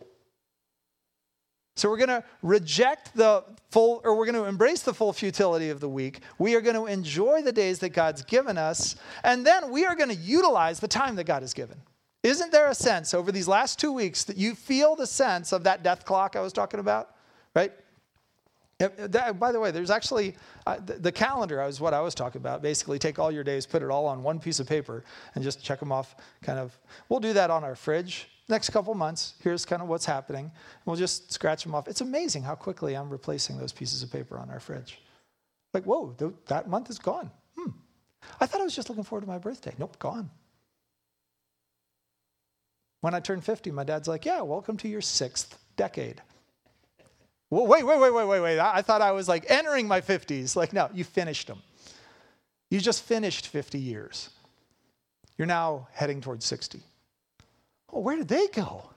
So 1.76 1.90
we're 1.90 1.98
going 1.98 2.10
to 2.10 2.24
reject 2.44 3.16
the 3.16 3.44
full, 3.72 4.02
or 4.04 4.16
we're 4.16 4.26
going 4.26 4.36
to 4.36 4.46
embrace 4.46 4.84
the 4.84 4.94
full 4.94 5.14
futility 5.14 5.70
of 5.70 5.80
the 5.80 5.90
week. 5.90 6.20
We 6.38 6.56
are 6.56 6.62
going 6.62 6.76
to 6.76 6.86
enjoy 6.86 7.42
the 7.42 7.52
days 7.52 7.80
that 7.80 7.90
God's 7.90 8.24
given 8.24 8.58
us, 8.58 8.96
and 9.24 9.46
then 9.46 9.72
we 9.72 9.86
are 9.86 9.96
going 9.96 10.10
to 10.10 10.16
utilize 10.16 10.80
the 10.80 10.88
time 10.88 11.16
that 11.16 11.24
God 11.24 11.42
has 11.42 11.54
given. 11.54 11.82
Isn't 12.24 12.52
there 12.52 12.70
a 12.70 12.76
sense 12.76 13.14
over 13.14 13.32
these 13.32 13.48
last 13.48 13.80
two 13.80 13.92
weeks 13.92 14.26
that 14.26 14.38
you 14.38 14.54
feel 14.54 14.96
the 14.96 15.08
sense 15.08 15.52
of 15.52 15.64
that 15.64 15.82
death 15.82 16.06
clock 16.06 16.36
I 16.36 16.42
was 16.42 16.54
talking 16.54 16.80
about? 16.80 17.16
Right? 17.56 17.72
That, 18.88 19.40
by 19.40 19.52
the 19.52 19.60
way, 19.60 19.72
there's 19.72 19.92
actually 19.92 20.36
uh, 20.66 20.78
the, 20.86 20.94
the, 20.94 21.12
calendar 21.12 21.62
is 21.64 21.80
what 21.80 21.94
I 21.94 22.02
was 22.02 22.16
talking 22.16 22.42
about. 22.42 22.62
Basically, 22.62 22.98
take 22.98 23.20
all 23.20 23.32
your 23.32 23.44
days, 23.44 23.66
put 23.66 23.84
it 23.84 23.90
all 23.90 24.08
on 24.08 24.24
one 24.24 24.40
piece 24.40 24.60
of 24.60 24.68
paper, 24.68 25.04
and 25.36 25.44
just 25.44 25.64
check 25.64 25.80
them 25.80 25.92
off. 25.92 26.16
Kind 26.42 26.58
of, 26.60 26.78
we'll 27.08 27.20
do 27.20 27.34
that 27.34 27.50
on 27.52 27.64
our 27.64 27.76
fridge 27.76 28.28
next 28.50 28.70
couple 28.70 28.94
months. 28.94 29.36
Here's 29.42 29.66
kind 29.66 29.82
of 29.82 29.88
what's 29.88 30.06
happening. 30.06 30.52
We'll 30.86 30.98
just 30.98 31.32
scratch 31.32 31.64
them 31.64 31.74
off. 31.74 31.88
It's 31.88 32.02
amazing 32.02 32.44
how 32.44 32.56
quickly 32.56 32.96
I'm 32.96 33.10
replacing 33.10 33.58
those 33.58 33.72
pieces 33.72 34.04
of 34.04 34.12
paper 34.12 34.38
on 34.38 34.50
our 34.50 34.60
fridge. 34.60 35.00
Like, 35.74 35.86
whoa, 35.86 36.14
th- 36.18 36.34
that 36.48 36.68
month 36.68 36.90
is 36.90 37.00
gone. 37.00 37.32
Hmm. 37.58 37.70
I 38.40 38.46
thought 38.46 38.62
I 38.62 38.64
was 38.64 38.76
just 38.76 38.90
looking 38.90 39.06
forward 39.06 39.22
to 39.22 39.28
my 39.28 39.38
birthday. 39.38 39.74
Nope, 39.80 39.98
gone. 39.98 40.30
When 43.00 43.16
I 43.16 43.20
turned 43.20 43.44
50, 43.44 43.72
my 43.72 43.84
dad's 43.84 44.08
like, 44.08 44.26
yeah, 44.26 44.42
welcome 44.42 44.78
to 44.78 44.88
your 44.88 45.02
sixth 45.02 45.58
decade. 45.76 46.22
Well, 47.52 47.68
wait, 47.68 47.86
wait, 47.86 48.00
wait, 48.00 48.14
wait, 48.14 48.26
wait, 48.26 48.40
wait. 48.40 48.60
I 48.60 48.82
thought 48.82 49.02
I 49.02 49.12
was 49.12 49.28
like 49.28 49.46
entering 49.50 49.86
my 49.86 50.00
50s. 50.00 50.56
Like, 50.56 50.72
no, 50.72 50.90
you 50.94 51.04
finished 51.04 51.48
them. 51.48 51.62
You 52.70 52.80
just 52.80 53.04
finished 53.04 53.48
50 53.48 53.78
years. 53.78 54.30
You're 55.38 55.48
now 55.48 55.90
heading 55.92 56.22
towards 56.22 56.46
60. 56.46 56.80
Well, 57.92 58.04
where 58.04 58.16
did 58.16 58.30
they 58.30 58.48
go? 58.48 58.90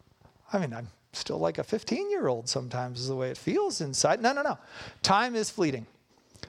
I 0.52 0.58
mean, 0.58 0.72
I'm 0.72 0.86
still 1.12 1.38
like 1.38 1.58
a 1.58 1.64
15 1.64 2.10
year 2.12 2.28
old 2.28 2.48
sometimes, 2.48 3.00
is 3.00 3.08
the 3.08 3.16
way 3.16 3.28
it 3.30 3.36
feels 3.36 3.80
inside. 3.80 4.22
No, 4.22 4.32
no, 4.32 4.42
no. 4.42 4.56
Time 5.02 5.34
is 5.34 5.50
fleeting. 5.50 5.84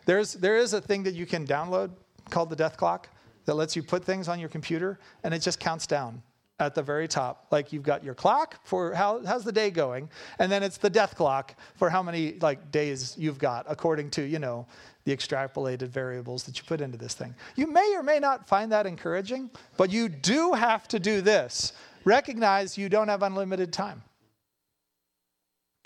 There's, 0.06 0.34
there 0.34 0.58
is 0.58 0.74
a 0.74 0.82
thing 0.82 1.02
that 1.04 1.16
you 1.16 1.26
can 1.26 1.48
download 1.48 1.90
called 2.30 2.52
the 2.52 2.56
death 2.56 2.78
clock 2.78 3.10
that 3.46 3.56
lets 3.56 3.76
you 3.76 3.82
put 3.82 4.06
things 4.06 4.28
on 4.28 4.40
your 4.40 4.50
computer 4.50 5.00
and 5.24 5.34
it 5.34 5.40
just 5.40 5.60
counts 5.60 5.88
down 5.88 6.22
at 6.60 6.74
the 6.74 6.82
very 6.82 7.08
top. 7.08 7.48
Like 7.52 7.74
you've 7.74 7.84
got 7.84 8.04
your 8.04 8.14
clock 8.14 8.60
for 8.64 8.94
how 8.94 9.24
how's 9.26 9.44
the 9.44 9.52
day 9.52 9.70
going, 9.70 10.10
and 10.40 10.52
then 10.52 10.64
it's 10.64 10.78
the 10.78 10.90
death 10.90 11.16
clock 11.16 11.56
for 11.76 11.90
how 11.90 12.02
many 12.02 12.34
like 12.40 12.72
days 12.72 13.16
you've 13.18 13.38
got 13.38 13.66
according 13.68 14.10
to 14.12 14.24
you 14.24 14.40
know 14.40 14.66
the 15.04 15.16
extrapolated 15.16 15.90
variables 15.90 16.44
that 16.44 16.58
you 16.58 16.64
put 16.66 16.82
into 16.82 16.98
this 16.98 17.14
thing. 17.14 17.36
You 17.56 17.68
may 17.68 17.94
or 17.96 18.04
may 18.04 18.20
not 18.20 18.48
find 18.48 18.72
that 18.72 18.86
encouraging, 18.86 19.52
but 19.78 19.92
you 19.92 20.10
do 20.10 20.54
have 20.54 20.88
to 20.90 21.00
do 21.00 21.22
this. 21.22 21.74
Recognize 22.06 22.78
you 22.78 22.90
don't 22.90 23.08
have 23.08 23.24
unlimited 23.24 23.74
time. 23.74 24.02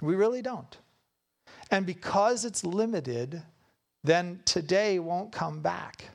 We 0.01 0.15
really 0.15 0.41
don't. 0.41 0.77
And 1.71 1.86
because 1.86 2.45
it's 2.45 2.63
limited, 2.63 3.41
then 4.03 4.39
today 4.45 4.99
won't 4.99 5.32
come 5.32 5.62
back 5.62 6.10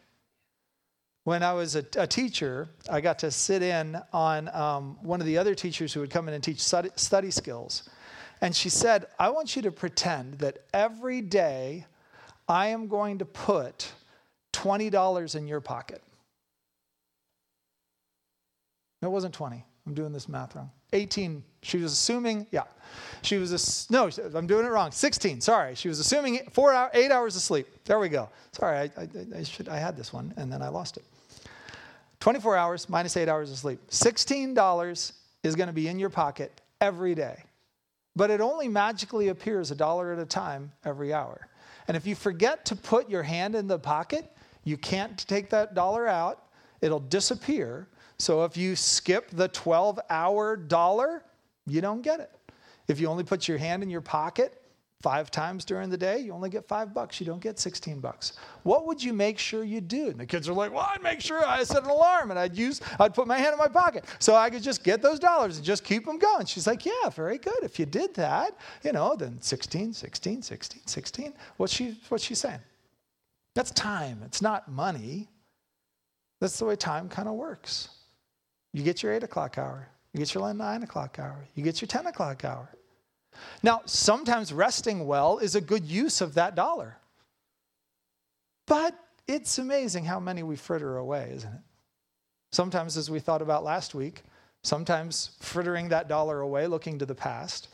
when 1.25 1.43
I 1.43 1.55
was 1.55 1.75
a, 1.75 1.85
a, 1.97 2.07
teacher, 2.07 2.69
I 2.91 3.01
got 3.01 3.19
to 3.21 3.31
sit 3.31 3.63
in 3.63 3.99
on 4.13 4.49
um, 4.55 4.99
one 5.03 5.21
of 5.21 5.27
the 5.27 5.39
other 5.39 5.55
teachers 5.55 5.93
who 5.93 6.01
would 6.01 6.11
come 6.11 6.29
in 6.29 6.35
and 6.35 6.45
teach 6.45 6.61
study, 6.61 7.31
skills. 7.31 7.89
And 8.43 8.55
she 8.55 8.69
said, 8.69 9.07
I 9.19 9.31
want 9.31 9.57
you 9.57 9.63
to 9.63 9.73
pretend 9.73 10.39
that 10.41 10.59
every 10.75 11.23
day 11.23 11.87
I 12.47 12.69
am 12.69 12.89
going 12.89 13.19
to 13.19 13.25
put 13.25 13.91
$20 14.53 15.35
in 15.35 15.49
your 15.49 15.63
pocket. 15.63 16.03
No, 19.01 19.09
it 19.09 19.13
wasn't 19.13 19.35
20. 19.35 19.65
I'm 19.87 19.95
doing 19.95 20.13
this 20.13 20.29
math 20.29 20.55
wrong. 20.55 20.71
18. 20.93 21.43
She 21.63 21.79
was 21.79 21.93
assuming, 21.93 22.47
yeah. 22.51 22.65
She 23.23 23.39
was, 23.39 23.53
a, 23.53 23.93
no, 23.93 24.11
I'm 24.35 24.47
doing 24.47 24.67
it 24.67 24.69
wrong. 24.69 24.93
16, 24.93 25.41
sorry. 25.41 25.75
She 25.75 25.89
was 25.89 25.99
assuming 25.99 26.41
four, 26.53 26.73
hour, 26.73 26.91
eight 26.93 27.11
hours 27.11 27.35
of 27.35 27.43
sleep. 27.43 27.67
There 27.85 27.99
we 27.99 28.11
go. 28.11 28.29
Sorry, 28.53 28.77
I, 28.79 29.01
I, 29.01 29.09
I, 29.37 29.43
should, 29.43 29.69
I 29.69 29.79
had 29.79 29.97
this 29.97 30.13
one 30.13 30.35
and 30.37 30.53
then 30.53 30.61
I 30.61 30.69
lost 30.69 30.99
it. 30.99 31.05
24 32.25 32.57
hours 32.57 32.89
minus 32.89 33.19
eight 33.19 33.29
hours 33.29 33.51
of 33.51 33.59
sleep. 33.59 33.79
$16 33.91 35.13
is 35.43 35.55
going 35.55 35.67
to 35.67 35.75
be 35.75 35.89
in 35.89 35.99
your 35.99 36.09
pocket 36.09 36.59
every 36.81 37.15
day. 37.15 37.37
But 38.17 38.31
it 38.31 38.41
only 38.41 38.67
magically 38.67 39.29
appears 39.29 39.71
a 39.71 39.75
dollar 39.75 40.11
at 40.11 40.19
a 40.19 40.25
time 40.25 40.73
every 40.87 41.13
hour. 41.13 41.47
And 41.87 41.99
if 41.99 42.07
you 42.07 42.15
forget 42.15 42.65
to 42.65 42.77
put 42.77 43.11
your 43.11 43.23
hand 43.23 43.55
in 43.55 43.67
the 43.67 43.79
pocket, 43.79 44.35
you 44.65 44.79
can't 44.79 45.19
take 45.29 45.51
that 45.51 45.75
dollar 45.75 46.09
out, 46.09 46.47
it'll 46.81 46.99
disappear. 46.99 47.89
So 48.19 48.45
if 48.45 48.57
you 48.57 48.75
skip 48.75 49.29
the 49.31 49.49
12 49.49 50.01
hour 50.09 50.57
dollar, 50.57 51.23
you 51.67 51.83
don't 51.83 52.01
get 52.01 52.21
it. 52.21 52.31
If 52.89 53.01
you 53.01 53.09
only 53.09 53.25
put 53.25 53.47
your 53.49 53.59
hand 53.59 53.83
in 53.83 53.91
your 53.91 54.01
pocket 54.01 54.63
five 55.05 55.31
times 55.31 55.67
during 55.67 55.91
the 55.91 55.99
day, 55.99 56.19
you 56.19 56.33
only 56.33 56.49
get 56.49 56.67
five 56.67 56.95
bucks. 56.95 57.21
You 57.21 57.27
don't 57.27 57.43
get 57.43 57.59
16 57.59 58.01
bucks. 58.01 58.33
What 58.63 58.87
would 58.87 59.03
you 59.03 59.13
make 59.13 59.39
sure 59.39 59.63
you 59.63 59.83
do? 59.83 60.09
And 60.09 60.19
the 60.19 60.25
kids 60.25 60.49
are 60.49 60.55
like, 60.55 60.73
well, 60.73 60.89
I'd 60.91 61.03
make 61.03 61.21
sure 61.21 61.47
I 61.47 61.63
set 61.63 61.85
an 61.85 61.91
alarm 61.91 62.31
and 62.31 62.41
I'd 62.41 62.57
use, 62.57 62.81
I'd 62.99 63.13
put 63.13 63.27
my 63.27 63.37
hand 63.37 63.53
in 63.53 63.59
my 63.59 63.69
pocket 63.69 64.07
so 64.19 64.35
I 64.35 64.49
could 64.49 64.63
just 64.63 64.83
get 64.83 65.03
those 65.03 65.19
dollars 65.19 65.59
and 65.59 65.67
just 65.67 65.85
keep 65.85 66.07
them 66.07 66.19
going. 66.19 66.47
She's 66.47 66.67
like, 66.67 66.87
yeah, 66.87 67.11
very 67.15 67.37
good. 67.37 67.59
If 67.63 67.79
you 67.79 67.85
did 67.85 68.15
that, 68.15 68.57
you 68.83 68.93
know, 68.93 69.15
then 69.15 69.43
16, 69.43 69.93
16, 69.93 70.41
16, 70.41 70.87
16. 70.87 71.35
What's 71.59 71.75
she, 71.75 72.01
what's 72.09 72.25
she 72.25 72.35
saying? 72.35 72.61
That's 73.55 73.73
time. 73.73 74.23
It's 74.25 74.41
not 74.41 74.71
money. 74.73 75.29
That's 76.41 76.59
the 76.59 76.65
way 76.65 76.77
time 76.77 77.11
kind 77.11 77.29
of 77.29 77.35
works. 77.35 77.91
You 78.73 78.83
get 78.83 79.03
your 79.03 79.13
eight 79.13 79.23
o'clock 79.23 79.59
hour. 79.59 79.87
You 80.15 80.21
get 80.21 80.33
your 80.33 80.55
nine 80.55 80.83
o'clock 80.83 81.19
hour. 81.19 81.47
You 81.55 81.63
get 81.63 81.83
your 81.83 81.89
10 81.89 82.07
o'clock 82.07 82.43
hour. 82.47 82.71
Now, 83.63 83.83
sometimes 83.87 84.53
resting 84.53 85.07
well 85.07 85.39
is 85.39 85.55
a 85.55 85.61
good 85.61 85.85
use 85.85 86.21
of 86.21 86.35
that 86.35 86.55
dollar. 86.55 86.99
But 88.67 88.99
it's 89.27 89.59
amazing 89.59 90.05
how 90.05 90.21
many 90.21 90.43
we 90.43 90.57
fritter 90.57 90.97
away, 90.97 91.33
isn't 91.35 91.53
it? 91.53 91.61
Sometimes, 92.53 92.97
as 92.97 93.11
we 93.11 93.21
thought 93.21 93.43
about 93.43 93.65
last 93.65 93.95
week, 93.95 94.23
sometimes 94.63 95.31
frittering 95.41 95.89
that 95.89 96.09
dollar 96.09 96.41
away 96.41 96.67
looking 96.67 96.99
to 96.99 97.07
the 97.07 97.15
past, 97.15 97.69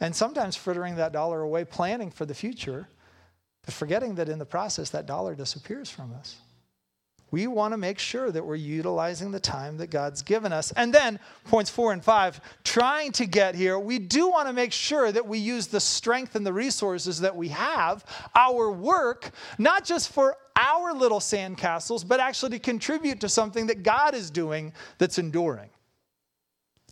and 0.00 0.14
sometimes 0.14 0.56
frittering 0.56 0.96
that 0.96 1.12
dollar 1.12 1.42
away 1.42 1.64
planning 1.64 2.10
for 2.10 2.24
the 2.24 2.34
future, 2.34 2.88
but 3.64 3.74
forgetting 3.74 4.14
that 4.16 4.28
in 4.28 4.38
the 4.38 4.46
process 4.46 4.90
that 4.90 5.06
dollar 5.06 5.34
disappears 5.34 5.90
from 5.90 6.12
us. 6.14 6.36
We 7.32 7.46
want 7.46 7.72
to 7.72 7.78
make 7.78 7.98
sure 7.98 8.30
that 8.30 8.44
we're 8.44 8.56
utilizing 8.56 9.32
the 9.32 9.40
time 9.40 9.78
that 9.78 9.88
God's 9.88 10.20
given 10.20 10.52
us. 10.52 10.70
And 10.72 10.92
then, 10.92 11.18
points 11.46 11.70
four 11.70 11.94
and 11.94 12.04
five, 12.04 12.38
trying 12.62 13.10
to 13.12 13.24
get 13.24 13.54
here, 13.54 13.78
we 13.78 13.98
do 13.98 14.28
want 14.28 14.48
to 14.48 14.52
make 14.52 14.70
sure 14.70 15.10
that 15.10 15.26
we 15.26 15.38
use 15.38 15.66
the 15.66 15.80
strength 15.80 16.36
and 16.36 16.44
the 16.44 16.52
resources 16.52 17.20
that 17.20 17.34
we 17.34 17.48
have, 17.48 18.04
our 18.36 18.70
work, 18.70 19.30
not 19.58 19.82
just 19.82 20.12
for 20.12 20.36
our 20.56 20.92
little 20.92 21.20
sandcastles, 21.20 22.06
but 22.06 22.20
actually 22.20 22.50
to 22.50 22.58
contribute 22.58 23.18
to 23.20 23.30
something 23.30 23.66
that 23.68 23.82
God 23.82 24.14
is 24.14 24.30
doing 24.30 24.74
that's 24.98 25.18
enduring. 25.18 25.70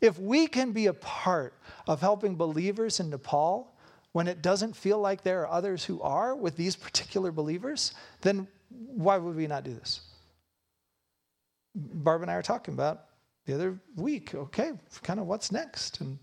If 0.01 0.19
we 0.19 0.47
can 0.47 0.73
be 0.73 0.87
a 0.87 0.95
part 0.95 1.53
of 1.87 2.01
helping 2.01 2.35
believers 2.37 2.99
in 2.99 3.11
Nepal 3.11 3.75
when 4.13 4.27
it 4.27 4.41
doesn't 4.41 4.75
feel 4.75 4.99
like 4.99 5.23
there 5.23 5.43
are 5.43 5.51
others 5.51 5.85
who 5.85 6.01
are 6.01 6.35
with 6.35 6.57
these 6.57 6.77
particular 6.77 7.31
believers, 7.31 7.93
then 8.23 8.49
why 8.71 9.19
would 9.19 9.37
we 9.37 9.47
not 9.47 9.65
do 9.65 9.75
this? 9.75 10.01
Barb 11.75 12.23
and 12.23 12.31
I 12.31 12.37
were 12.37 12.43
talking 12.43 12.75
about 12.75 13.05
the 13.47 13.55
other 13.55 13.79
week. 13.97 14.35
Okay, 14.35 14.73
kind 15.03 15.21
of 15.21 15.27
what's 15.27 15.53
next? 15.53 16.01
And 16.01 16.19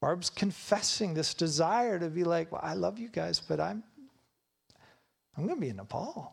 Barb's 0.00 0.30
confessing 0.30 1.14
this 1.14 1.34
desire 1.34 1.98
to 1.98 2.08
be 2.08 2.24
like, 2.24 2.52
well, 2.52 2.60
I 2.62 2.74
love 2.74 2.98
you 2.98 3.08
guys, 3.08 3.40
but 3.40 3.60
I'm 3.60 3.82
I'm 5.36 5.44
going 5.44 5.56
to 5.56 5.60
be 5.60 5.68
in 5.68 5.76
Nepal. 5.76 6.32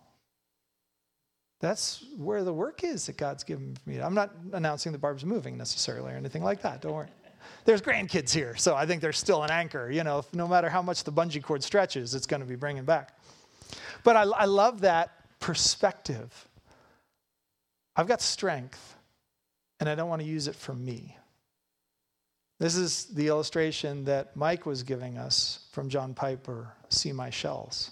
That's 1.59 2.05
where 2.17 2.43
the 2.43 2.53
work 2.53 2.83
is 2.83 3.05
that 3.05 3.17
God's 3.17 3.43
given 3.43 3.77
me. 3.85 3.99
I'm 3.99 4.13
not 4.13 4.31
announcing 4.53 4.91
that 4.93 4.99
Barb's 4.99 5.25
moving 5.25 5.57
necessarily 5.57 6.13
or 6.13 6.15
anything 6.15 6.43
like 6.43 6.61
that. 6.61 6.81
Don't 6.81 6.93
worry. 6.93 7.07
There's 7.65 7.81
grandkids 7.81 8.33
here, 8.33 8.55
so 8.55 8.75
I 8.75 8.85
think 8.85 9.01
there's 9.01 9.17
still 9.17 9.43
an 9.43 9.51
anchor. 9.51 9.91
You 9.91 10.03
know, 10.05 10.23
no 10.33 10.47
matter 10.47 10.69
how 10.69 10.81
much 10.81 11.03
the 11.03 11.11
bungee 11.11 11.43
cord 11.43 11.61
stretches, 11.61 12.15
it's 12.15 12.25
going 12.25 12.39
to 12.41 12.47
be 12.47 12.55
bringing 12.55 12.85
back. 12.85 13.17
But 14.05 14.15
I, 14.15 14.21
I 14.23 14.45
love 14.45 14.79
that 14.81 15.11
perspective 15.39 16.47
I've 17.95 18.07
got 18.07 18.21
strength, 18.21 18.95
and 19.79 19.87
I 19.87 19.95
don't 19.95 20.09
want 20.09 20.21
to 20.21 20.27
use 20.27 20.47
it 20.47 20.55
for 20.55 20.73
me. 20.73 21.17
This 22.59 22.75
is 22.75 23.05
the 23.05 23.27
illustration 23.27 24.05
that 24.05 24.35
Mike 24.35 24.65
was 24.65 24.83
giving 24.83 25.17
us 25.17 25.67
from 25.71 25.89
John 25.89 26.13
Piper 26.13 26.71
See 26.89 27.11
My 27.11 27.29
Shells. 27.29 27.91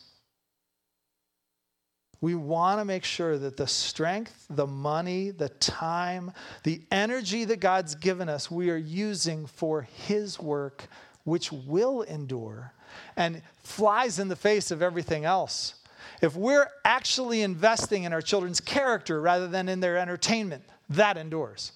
We 2.21 2.35
want 2.35 2.79
to 2.79 2.85
make 2.85 3.03
sure 3.03 3.37
that 3.39 3.57
the 3.57 3.65
strength, 3.65 4.45
the 4.49 4.67
money, 4.67 5.31
the 5.31 5.49
time, 5.49 6.31
the 6.63 6.81
energy 6.91 7.45
that 7.45 7.59
God's 7.59 7.95
given 7.95 8.29
us, 8.29 8.51
we 8.51 8.69
are 8.69 8.77
using 8.77 9.47
for 9.47 9.81
His 9.81 10.39
work, 10.39 10.87
which 11.23 11.51
will 11.51 12.03
endure 12.03 12.73
and 13.17 13.41
flies 13.63 14.19
in 14.19 14.27
the 14.27 14.35
face 14.35 14.69
of 14.69 14.81
everything 14.81 15.25
else 15.25 15.75
if 16.21 16.35
we're 16.35 16.67
actually 16.85 17.41
investing 17.41 18.03
in 18.03 18.13
our 18.13 18.21
children's 18.21 18.61
character 18.61 19.19
rather 19.19 19.47
than 19.47 19.67
in 19.67 19.79
their 19.79 19.97
entertainment, 19.97 20.63
that 20.89 21.17
endures. 21.17 21.71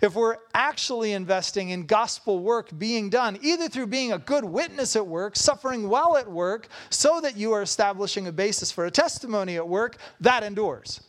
If 0.00 0.16
we're 0.16 0.38
actually 0.52 1.12
investing 1.12 1.70
in 1.70 1.86
gospel 1.86 2.40
work 2.40 2.76
being 2.76 3.08
done, 3.08 3.38
either 3.40 3.68
through 3.68 3.86
being 3.86 4.12
a 4.12 4.18
good 4.18 4.44
witness 4.44 4.96
at 4.96 5.06
work, 5.06 5.36
suffering 5.36 5.88
well 5.88 6.16
at 6.16 6.28
work, 6.28 6.68
so 6.90 7.20
that 7.20 7.36
you 7.36 7.52
are 7.52 7.62
establishing 7.62 8.26
a 8.26 8.32
basis 8.32 8.72
for 8.72 8.86
a 8.86 8.90
testimony 8.90 9.56
at 9.56 9.68
work, 9.68 9.98
that 10.20 10.42
endures. 10.42 11.00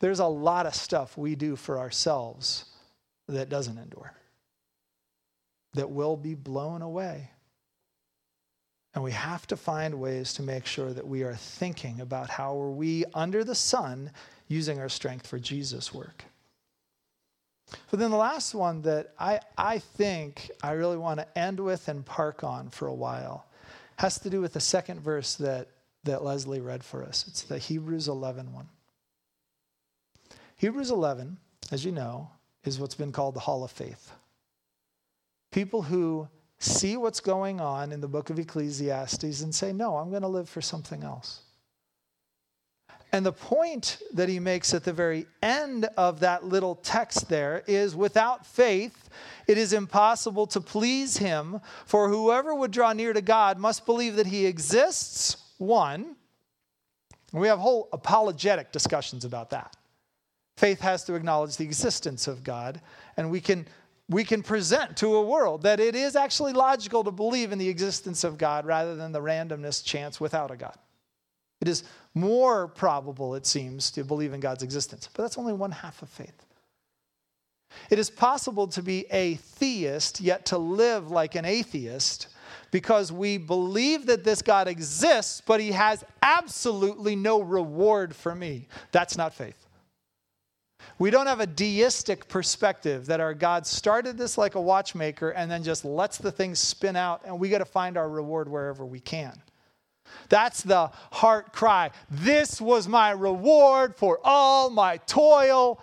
There's 0.00 0.20
a 0.20 0.26
lot 0.26 0.64
of 0.64 0.74
stuff 0.74 1.18
we 1.18 1.34
do 1.34 1.56
for 1.56 1.78
ourselves 1.78 2.64
that 3.26 3.50
doesn't 3.50 3.76
endure, 3.76 4.14
that 5.74 5.90
will 5.90 6.16
be 6.16 6.34
blown 6.34 6.80
away. 6.80 7.30
And 8.94 9.04
we 9.04 9.12
have 9.12 9.46
to 9.48 9.56
find 9.56 10.00
ways 10.00 10.32
to 10.34 10.42
make 10.42 10.66
sure 10.66 10.92
that 10.92 11.06
we 11.06 11.22
are 11.22 11.34
thinking 11.34 12.00
about 12.00 12.30
how 12.30 12.60
are 12.60 12.70
we 12.70 13.04
under 13.14 13.44
the 13.44 13.54
sun 13.54 14.10
using 14.48 14.78
our 14.78 14.88
strength 14.88 15.26
for 15.26 15.38
Jesus' 15.38 15.92
work. 15.92 16.24
But 17.90 18.00
then 18.00 18.10
the 18.10 18.16
last 18.16 18.54
one 18.54 18.82
that 18.82 19.12
I, 19.18 19.40
I 19.56 19.78
think 19.78 20.50
I 20.62 20.72
really 20.72 20.96
want 20.96 21.20
to 21.20 21.38
end 21.38 21.60
with 21.60 21.88
and 21.88 22.04
park 22.04 22.42
on 22.42 22.70
for 22.70 22.88
a 22.88 22.94
while 22.94 23.46
has 23.96 24.18
to 24.20 24.30
do 24.30 24.40
with 24.40 24.54
the 24.54 24.60
second 24.60 25.00
verse 25.00 25.34
that, 25.36 25.68
that 26.04 26.24
Leslie 26.24 26.60
read 26.60 26.82
for 26.82 27.04
us. 27.04 27.26
It's 27.28 27.42
the 27.42 27.58
Hebrews 27.58 28.08
11 28.08 28.52
one. 28.52 28.68
Hebrews 30.56 30.90
11, 30.90 31.36
as 31.70 31.84
you 31.84 31.92
know, 31.92 32.30
is 32.64 32.80
what's 32.80 32.94
been 32.94 33.12
called 33.12 33.34
the 33.34 33.40
Hall 33.40 33.62
of 33.64 33.70
Faith. 33.70 34.12
People 35.52 35.82
who 35.82 36.28
see 36.58 36.96
what's 36.96 37.20
going 37.20 37.60
on 37.60 37.92
in 37.92 38.00
the 38.00 38.08
book 38.08 38.30
of 38.30 38.38
Ecclesiastes 38.38 39.42
and 39.42 39.54
say, 39.54 39.72
no, 39.72 39.96
I'm 39.96 40.10
going 40.10 40.22
to 40.22 40.28
live 40.28 40.48
for 40.48 40.60
something 40.60 41.04
else. 41.04 41.42
And 43.10 43.24
the 43.24 43.32
point 43.32 43.98
that 44.12 44.28
he 44.28 44.38
makes 44.38 44.74
at 44.74 44.84
the 44.84 44.92
very 44.92 45.26
end 45.42 45.88
of 45.96 46.20
that 46.20 46.44
little 46.44 46.74
text 46.74 47.28
there 47.28 47.62
is 47.66 47.96
without 47.96 48.44
faith, 48.44 49.08
it 49.46 49.56
is 49.56 49.72
impossible 49.72 50.46
to 50.48 50.60
please 50.60 51.16
him, 51.16 51.60
for 51.86 52.08
whoever 52.08 52.54
would 52.54 52.70
draw 52.70 52.92
near 52.92 53.14
to 53.14 53.22
God 53.22 53.58
must 53.58 53.86
believe 53.86 54.16
that 54.16 54.26
he 54.26 54.44
exists, 54.44 55.38
one. 55.56 56.16
And 57.32 57.40
we 57.40 57.48
have 57.48 57.58
whole 57.58 57.88
apologetic 57.92 58.72
discussions 58.72 59.24
about 59.24 59.50
that. 59.50 59.74
Faith 60.58 60.80
has 60.80 61.04
to 61.04 61.14
acknowledge 61.14 61.56
the 61.56 61.64
existence 61.64 62.26
of 62.26 62.44
God, 62.44 62.80
and 63.16 63.30
we 63.30 63.40
can 63.40 63.66
we 64.08 64.24
can 64.24 64.42
present 64.42 64.96
to 64.98 65.16
a 65.16 65.22
world 65.22 65.62
that 65.62 65.80
it 65.80 65.94
is 65.94 66.16
actually 66.16 66.52
logical 66.52 67.04
to 67.04 67.10
believe 67.10 67.52
in 67.52 67.58
the 67.58 67.68
existence 67.68 68.24
of 68.24 68.38
God 68.38 68.64
rather 68.64 68.96
than 68.96 69.12
the 69.12 69.20
randomness 69.20 69.84
chance 69.84 70.20
without 70.20 70.50
a 70.50 70.56
God. 70.56 70.76
It 71.60 71.68
is 71.68 71.84
more 72.14 72.68
probable, 72.68 73.34
it 73.34 73.44
seems, 73.44 73.90
to 73.92 74.04
believe 74.04 74.32
in 74.32 74.40
God's 74.40 74.62
existence, 74.62 75.08
but 75.12 75.22
that's 75.22 75.38
only 75.38 75.52
one 75.52 75.72
half 75.72 76.02
of 76.02 76.08
faith. 76.08 76.46
It 77.90 77.98
is 77.98 78.08
possible 78.08 78.66
to 78.68 78.82
be 78.82 79.04
a 79.10 79.34
theist, 79.34 80.20
yet 80.20 80.46
to 80.46 80.58
live 80.58 81.10
like 81.10 81.34
an 81.34 81.44
atheist, 81.44 82.28
because 82.70 83.12
we 83.12 83.36
believe 83.36 84.06
that 84.06 84.24
this 84.24 84.40
God 84.40 84.68
exists, 84.68 85.42
but 85.44 85.60
he 85.60 85.72
has 85.72 86.04
absolutely 86.22 87.14
no 87.14 87.42
reward 87.42 88.16
for 88.16 88.34
me. 88.34 88.68
That's 88.92 89.18
not 89.18 89.34
faith. 89.34 89.67
We 90.98 91.10
don't 91.10 91.26
have 91.26 91.40
a 91.40 91.46
deistic 91.46 92.28
perspective 92.28 93.06
that 93.06 93.20
our 93.20 93.34
God 93.34 93.66
started 93.66 94.16
this 94.16 94.38
like 94.38 94.54
a 94.54 94.60
watchmaker 94.60 95.30
and 95.30 95.50
then 95.50 95.62
just 95.62 95.84
lets 95.84 96.18
the 96.18 96.32
thing 96.32 96.54
spin 96.54 96.96
out 96.96 97.22
and 97.24 97.38
we 97.38 97.48
got 97.48 97.58
to 97.58 97.64
find 97.64 97.96
our 97.96 98.08
reward 98.08 98.48
wherever 98.48 98.84
we 98.84 99.00
can. 99.00 99.40
That's 100.28 100.62
the 100.62 100.90
heart 101.12 101.52
cry. 101.52 101.90
This 102.10 102.60
was 102.60 102.88
my 102.88 103.10
reward 103.10 103.96
for 103.96 104.18
all 104.24 104.70
my 104.70 104.98
toil. 104.98 105.82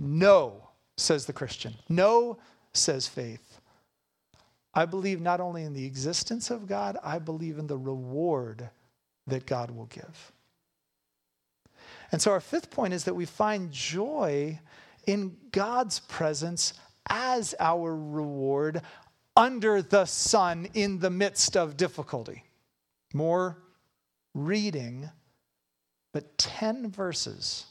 No, 0.00 0.68
says 0.96 1.26
the 1.26 1.32
Christian. 1.32 1.74
No, 1.88 2.38
says 2.72 3.06
faith. 3.06 3.60
I 4.74 4.86
believe 4.86 5.20
not 5.20 5.40
only 5.40 5.64
in 5.64 5.74
the 5.74 5.84
existence 5.84 6.50
of 6.50 6.66
God, 6.66 6.96
I 7.02 7.18
believe 7.18 7.58
in 7.58 7.66
the 7.66 7.76
reward 7.76 8.70
that 9.26 9.46
God 9.46 9.70
will 9.70 9.86
give. 9.86 10.32
And 12.12 12.20
so 12.20 12.30
our 12.30 12.40
fifth 12.40 12.70
point 12.70 12.92
is 12.92 13.04
that 13.04 13.14
we 13.14 13.24
find 13.24 13.72
joy 13.72 14.60
in 15.06 15.36
God's 15.50 16.00
presence 16.00 16.74
as 17.08 17.54
our 17.58 17.96
reward 17.96 18.82
under 19.34 19.80
the 19.82 20.04
sun 20.04 20.68
in 20.74 20.98
the 20.98 21.10
midst 21.10 21.56
of 21.56 21.76
difficulty. 21.76 22.44
More 23.14 23.58
reading, 24.34 25.10
but 26.12 26.36
10 26.38 26.90
verses. 26.90 27.66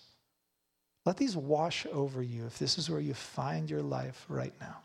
Let 1.06 1.18
these 1.18 1.38
wash 1.38 1.86
over 1.92 2.22
you 2.22 2.46
if 2.46 2.60
this 2.60 2.78
is 2.78 2.90
where 2.90 3.00
you 3.00 3.14
find 3.14 3.70
your 3.70 3.82
life 3.82 4.26
right 4.28 4.54
now. 4.60 4.78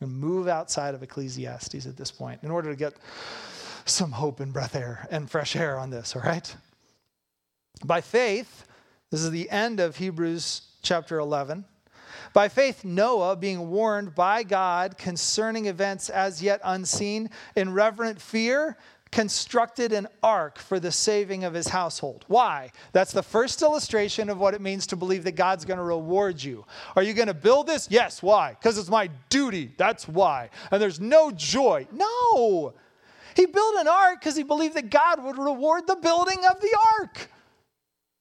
We 0.00 0.06
move 0.06 0.48
outside 0.48 0.94
of 0.94 1.02
Ecclesiastes 1.02 1.86
at 1.86 1.96
this 1.96 2.10
point 2.10 2.42
in 2.42 2.50
order 2.50 2.70
to 2.70 2.76
get 2.76 2.94
some 3.84 4.10
hope 4.10 4.40
and 4.40 4.52
breath 4.52 4.74
air 4.74 5.06
and 5.10 5.30
fresh 5.30 5.54
air 5.54 5.78
on 5.78 5.90
this, 5.90 6.16
all 6.16 6.22
right? 6.22 6.54
By 7.84 8.00
faith, 8.00 8.64
this 9.12 9.20
is 9.20 9.30
the 9.30 9.50
end 9.50 9.78
of 9.78 9.96
Hebrews 9.96 10.62
chapter 10.80 11.18
11. 11.18 11.66
By 12.32 12.48
faith, 12.48 12.82
Noah, 12.82 13.36
being 13.36 13.68
warned 13.68 14.14
by 14.14 14.42
God 14.42 14.96
concerning 14.96 15.66
events 15.66 16.08
as 16.08 16.42
yet 16.42 16.62
unseen, 16.64 17.28
in 17.54 17.74
reverent 17.74 18.22
fear, 18.22 18.78
constructed 19.10 19.92
an 19.92 20.08
ark 20.22 20.58
for 20.58 20.80
the 20.80 20.90
saving 20.90 21.44
of 21.44 21.52
his 21.52 21.68
household. 21.68 22.24
Why? 22.26 22.72
That's 22.92 23.12
the 23.12 23.22
first 23.22 23.60
illustration 23.60 24.30
of 24.30 24.38
what 24.38 24.54
it 24.54 24.62
means 24.62 24.86
to 24.86 24.96
believe 24.96 25.24
that 25.24 25.32
God's 25.32 25.66
going 25.66 25.76
to 25.76 25.84
reward 25.84 26.42
you. 26.42 26.64
Are 26.96 27.02
you 27.02 27.12
going 27.12 27.28
to 27.28 27.34
build 27.34 27.66
this? 27.66 27.88
Yes. 27.90 28.22
Why? 28.22 28.56
Because 28.58 28.78
it's 28.78 28.88
my 28.88 29.10
duty. 29.28 29.72
That's 29.76 30.08
why. 30.08 30.48
And 30.70 30.80
there's 30.80 31.00
no 31.00 31.30
joy. 31.30 31.86
No. 31.92 32.72
He 33.36 33.44
built 33.44 33.76
an 33.76 33.88
ark 33.88 34.20
because 34.20 34.36
he 34.36 34.42
believed 34.42 34.74
that 34.76 34.88
God 34.88 35.22
would 35.22 35.36
reward 35.36 35.86
the 35.86 35.96
building 35.96 36.38
of 36.50 36.62
the 36.62 36.74
ark. 36.98 37.28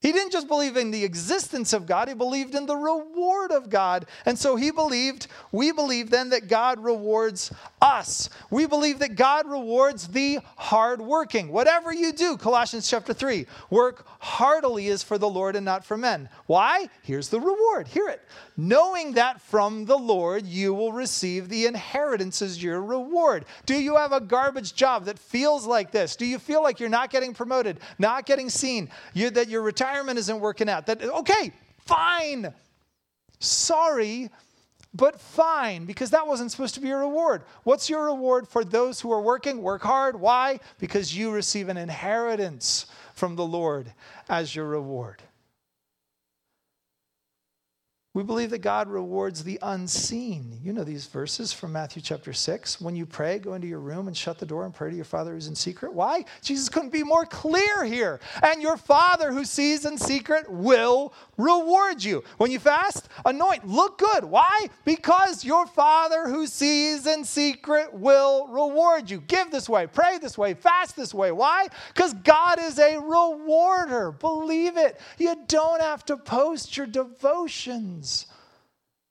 He 0.01 0.11
didn't 0.11 0.31
just 0.31 0.47
believe 0.47 0.77
in 0.77 0.91
the 0.91 1.03
existence 1.03 1.73
of 1.73 1.85
God, 1.85 2.07
he 2.07 2.13
believed 2.13 2.55
in 2.55 2.65
the 2.65 2.75
reward 2.75 3.51
of 3.51 3.69
God. 3.69 4.05
And 4.25 4.37
so 4.37 4.55
he 4.55 4.71
believed, 4.71 5.27
we 5.51 5.71
believe 5.71 6.09
then 6.09 6.29
that 6.31 6.47
God 6.47 6.83
rewards 6.83 7.51
us. 7.81 8.29
We 8.49 8.65
believe 8.65 8.99
that 8.99 9.15
God 9.15 9.47
rewards 9.47 10.07
the 10.07 10.39
hardworking. 10.57 11.51
Whatever 11.51 11.93
you 11.93 12.11
do, 12.13 12.35
Colossians 12.35 12.89
chapter 12.89 13.13
3, 13.13 13.45
work 13.69 14.05
heartily 14.19 14.87
is 14.87 15.03
for 15.03 15.17
the 15.17 15.29
Lord 15.29 15.55
and 15.55 15.65
not 15.65 15.85
for 15.85 15.97
men. 15.97 16.29
Why? 16.47 16.89
Here's 17.03 17.29
the 17.29 17.39
reward. 17.39 17.87
Hear 17.87 18.09
it. 18.09 18.21
Knowing 18.57 19.13
that 19.13 19.39
from 19.39 19.85
the 19.85 19.97
Lord 19.97 20.45
you 20.45 20.73
will 20.73 20.91
receive 20.91 21.47
the 21.47 21.65
inheritance 21.65 22.41
as 22.41 22.61
your 22.61 22.81
reward. 22.81 23.45
Do 23.65 23.75
you 23.75 23.95
have 23.95 24.11
a 24.11 24.19
garbage 24.19 24.75
job 24.75 25.05
that 25.05 25.17
feels 25.17 25.65
like 25.65 25.91
this? 25.91 26.15
Do 26.15 26.25
you 26.25 26.37
feel 26.37 26.61
like 26.61 26.79
you're 26.79 26.89
not 26.89 27.11
getting 27.11 27.33
promoted, 27.33 27.79
not 27.97 28.25
getting 28.25 28.49
seen, 28.49 28.89
that 29.15 29.47
you're 29.47 29.61
your 29.61 29.67
retirement 29.91 30.19
isn't 30.19 30.39
working 30.39 30.69
out? 30.69 30.85
That 30.85 31.03
okay, 31.03 31.51
fine. 31.79 32.53
Sorry, 33.39 34.29
but 34.93 35.19
fine, 35.19 35.85
because 35.85 36.11
that 36.11 36.27
wasn't 36.27 36.51
supposed 36.51 36.75
to 36.75 36.81
be 36.81 36.91
a 36.91 36.97
reward. 36.97 37.43
What's 37.63 37.89
your 37.89 38.05
reward 38.05 38.47
for 38.47 38.63
those 38.63 39.01
who 39.01 39.11
are 39.11 39.21
working? 39.21 39.61
Work 39.61 39.81
hard. 39.81 40.19
Why? 40.19 40.59
Because 40.79 41.15
you 41.15 41.31
receive 41.31 41.69
an 41.69 41.77
inheritance 41.77 42.85
from 43.13 43.35
the 43.35 43.45
Lord 43.45 43.91
as 44.29 44.55
your 44.55 44.65
reward. 44.65 45.21
We 48.13 48.23
believe 48.23 48.49
that 48.49 48.57
God 48.57 48.89
rewards 48.89 49.41
the 49.41 49.57
unseen. 49.61 50.59
You 50.61 50.73
know 50.73 50.83
these 50.83 51.05
verses 51.05 51.53
from 51.53 51.71
Matthew 51.71 52.01
chapter 52.01 52.33
6. 52.33 52.81
When 52.81 52.93
you 52.93 53.05
pray, 53.05 53.39
go 53.39 53.53
into 53.53 53.67
your 53.67 53.79
room 53.79 54.09
and 54.09 54.17
shut 54.17 54.37
the 54.37 54.45
door 54.45 54.65
and 54.65 54.73
pray 54.73 54.89
to 54.89 54.95
your 54.97 55.05
Father 55.05 55.33
who's 55.33 55.47
in 55.47 55.55
secret. 55.55 55.93
Why? 55.93 56.25
Jesus 56.41 56.67
couldn't 56.67 56.91
be 56.91 57.03
more 57.03 57.25
clear 57.25 57.85
here. 57.85 58.19
And 58.43 58.61
your 58.61 58.75
Father 58.75 59.31
who 59.31 59.45
sees 59.45 59.85
in 59.85 59.97
secret 59.97 60.51
will 60.51 61.13
reward 61.37 62.03
you. 62.03 62.21
When 62.35 62.51
you 62.51 62.59
fast, 62.59 63.07
anoint, 63.25 63.65
look 63.65 63.97
good. 63.97 64.25
Why? 64.25 64.67
Because 64.83 65.45
your 65.45 65.65
Father 65.65 66.27
who 66.27 66.47
sees 66.47 67.07
in 67.07 67.23
secret 67.23 67.93
will 67.93 68.45
reward 68.47 69.09
you. 69.09 69.21
Give 69.21 69.49
this 69.51 69.69
way, 69.69 69.87
pray 69.87 70.17
this 70.17 70.37
way, 70.37 70.53
fast 70.53 70.97
this 70.97 71.13
way. 71.13 71.31
Why? 71.31 71.69
Because 71.93 72.13
God 72.13 72.59
is 72.59 72.77
a 72.77 72.97
rewarder. 72.97 74.11
Believe 74.11 74.75
it. 74.75 74.99
You 75.17 75.37
don't 75.47 75.81
have 75.81 76.03
to 76.07 76.17
post 76.17 76.75
your 76.75 76.87
devotions. 76.87 78.00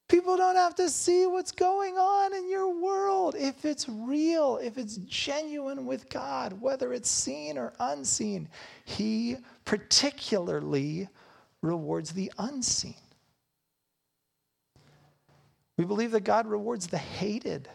People 0.09 0.37
don't 0.37 0.57
have 0.57 0.75
to 0.75 0.91
see 0.91 1.27
what's 1.27 1.53
going 1.53 1.97
on 1.97 2.35
in 2.35 2.51
your 2.51 2.69
world. 2.83 3.37
If 3.39 3.65
it's 3.65 3.89
real, 3.89 4.59
if 4.61 4.77
it's 4.77 4.97
genuine 4.97 5.87
with 5.87 6.09
God, 6.11 6.61
whether 6.61 6.93
it's 6.93 7.09
seen 7.11 7.57
or 7.57 7.73
unseen, 7.79 8.49
He 8.85 9.37
particularly 9.65 11.09
rewards 11.63 12.13
the 12.13 12.33
unseen. 12.39 12.97
We 15.79 15.85
believe 15.85 16.11
that 16.11 16.25
God 16.25 16.47
rewards 16.47 16.89
the 16.89 16.99
hated. 16.99 17.69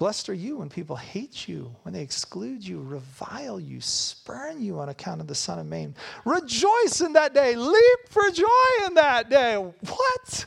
Blessed 0.00 0.30
are 0.30 0.34
you 0.34 0.56
when 0.56 0.70
people 0.70 0.96
hate 0.96 1.46
you, 1.46 1.76
when 1.82 1.92
they 1.92 2.00
exclude 2.00 2.66
you, 2.66 2.80
revile 2.80 3.60
you, 3.60 3.82
spurn 3.82 4.62
you 4.62 4.78
on 4.80 4.88
account 4.88 5.20
of 5.20 5.26
the 5.26 5.34
Son 5.34 5.58
of 5.58 5.66
Man. 5.66 5.94
Rejoice 6.24 7.02
in 7.02 7.12
that 7.12 7.34
day. 7.34 7.54
Leap 7.54 7.98
for 8.08 8.30
joy 8.30 8.86
in 8.86 8.94
that 8.94 9.28
day. 9.28 9.56
What? 9.56 10.46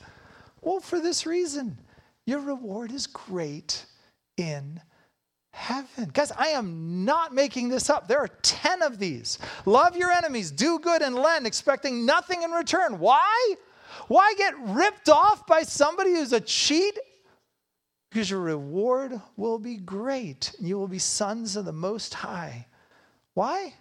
Well, 0.63 0.79
for 0.79 0.99
this 0.99 1.27
reason 1.27 1.77
your 2.25 2.39
reward 2.39 2.91
is 2.91 3.05
great 3.05 3.85
in 4.37 4.81
heaven. 5.51 6.09
Guys, 6.11 6.31
I 6.31 6.47
am 6.47 7.05
not 7.05 7.31
making 7.31 7.69
this 7.69 7.91
up. 7.91 8.07
There 8.07 8.21
are 8.21 8.29
10 8.41 8.81
of 8.81 8.97
these. 8.97 9.37
Love 9.67 9.95
your 9.95 10.09
enemies, 10.09 10.49
do 10.49 10.79
good 10.79 11.03
and 11.03 11.13
lend, 11.13 11.45
expecting 11.45 12.07
nothing 12.07 12.41
in 12.41 12.49
return. 12.49 12.97
Why? 12.97 13.53
Why 14.07 14.33
get 14.35 14.55
ripped 14.61 15.09
off 15.09 15.45
by 15.45 15.61
somebody 15.61 16.15
who's 16.15 16.33
a 16.33 16.41
cheat? 16.41 16.97
Because 18.13 18.29
your 18.29 18.41
reward 18.41 19.19
will 19.37 19.57
be 19.57 19.77
great. 19.77 20.53
And 20.59 20.67
you 20.67 20.77
will 20.77 20.87
be 20.87 20.99
sons 20.99 21.55
of 21.55 21.65
the 21.65 21.73
Most 21.73 22.13
High. 22.13 22.67
Why? 23.33 23.73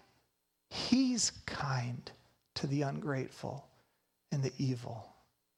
He's 0.71 1.33
kind 1.45 2.11
to 2.55 2.67
the 2.67 2.81
ungrateful 2.81 3.69
and 4.31 4.43
the 4.43 4.55
evil. 4.57 5.07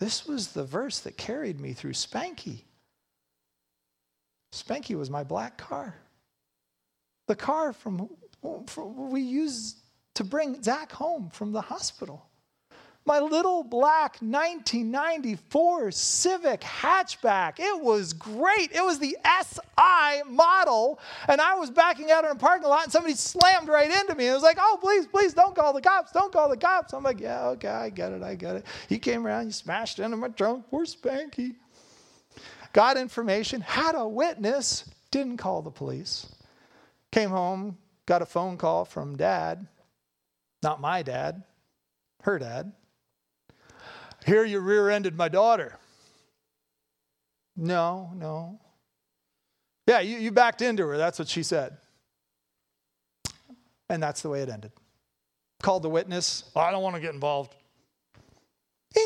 This 0.00 0.26
was 0.26 0.48
the 0.48 0.64
verse 0.64 0.98
that 1.00 1.16
carried 1.16 1.60
me 1.60 1.72
through 1.72 1.92
Spanky. 1.92 2.62
Spanky 4.52 4.98
was 4.98 5.08
my 5.08 5.22
black 5.22 5.56
car. 5.56 5.94
The 7.28 7.36
car 7.36 7.72
from, 7.72 8.08
from 8.66 9.08
we 9.08 9.20
used 9.20 9.78
to 10.14 10.24
bring 10.24 10.60
Zach 10.64 10.90
home 10.90 11.30
from 11.30 11.52
the 11.52 11.60
hospital. 11.60 12.26
My 13.06 13.20
little 13.20 13.62
black 13.62 14.16
1994 14.20 15.90
Civic 15.90 16.62
hatchback. 16.62 17.58
It 17.58 17.82
was 17.82 18.14
great. 18.14 18.72
It 18.72 18.82
was 18.82 18.98
the 18.98 19.16
SI 19.42 20.22
model. 20.26 20.98
And 21.28 21.38
I 21.38 21.54
was 21.54 21.70
backing 21.70 22.10
out 22.10 22.24
in 22.24 22.30
a 22.30 22.34
parking 22.34 22.68
lot 22.68 22.84
and 22.84 22.92
somebody 22.92 23.14
slammed 23.14 23.68
right 23.68 23.90
into 23.90 24.14
me. 24.14 24.24
And 24.24 24.32
It 24.32 24.34
was 24.34 24.42
like, 24.42 24.56
oh, 24.58 24.78
please, 24.80 25.06
please 25.06 25.34
don't 25.34 25.54
call 25.54 25.74
the 25.74 25.82
cops. 25.82 26.12
Don't 26.12 26.32
call 26.32 26.48
the 26.48 26.56
cops. 26.56 26.94
I'm 26.94 27.02
like, 27.02 27.20
yeah, 27.20 27.48
okay, 27.48 27.68
I 27.68 27.90
get 27.90 28.12
it. 28.12 28.22
I 28.22 28.34
get 28.36 28.56
it. 28.56 28.66
He 28.88 28.98
came 28.98 29.26
around, 29.26 29.46
he 29.46 29.52
smashed 29.52 29.98
into 29.98 30.16
my 30.16 30.28
trunk. 30.28 30.64
Poor 30.70 30.86
Spanky. 30.86 31.56
Got 32.72 32.96
information, 32.96 33.60
had 33.60 33.94
a 33.94 34.06
witness, 34.08 34.90
didn't 35.12 35.36
call 35.36 35.62
the 35.62 35.70
police. 35.70 36.26
Came 37.12 37.30
home, 37.30 37.78
got 38.04 38.20
a 38.20 38.26
phone 38.26 38.56
call 38.56 38.84
from 38.84 39.16
dad, 39.16 39.68
not 40.60 40.80
my 40.80 41.02
dad, 41.02 41.44
her 42.22 42.36
dad. 42.40 42.72
Here 44.24 44.44
you 44.44 44.60
rear 44.60 44.88
ended 44.90 45.16
my 45.16 45.28
daughter. 45.28 45.78
No, 47.56 48.10
no. 48.14 48.58
Yeah, 49.86 50.00
you, 50.00 50.18
you 50.18 50.32
backed 50.32 50.62
into 50.62 50.86
her. 50.86 50.96
That's 50.96 51.18
what 51.18 51.28
she 51.28 51.42
said. 51.42 51.76
And 53.88 54.02
that's 54.02 54.22
the 54.22 54.30
way 54.30 54.40
it 54.40 54.48
ended. 54.48 54.72
Called 55.62 55.82
the 55.82 55.90
witness. 55.90 56.44
Oh, 56.56 56.60
I 56.60 56.70
don't 56.70 56.82
want 56.82 56.94
to 56.96 57.00
get 57.00 57.14
involved. 57.14 57.54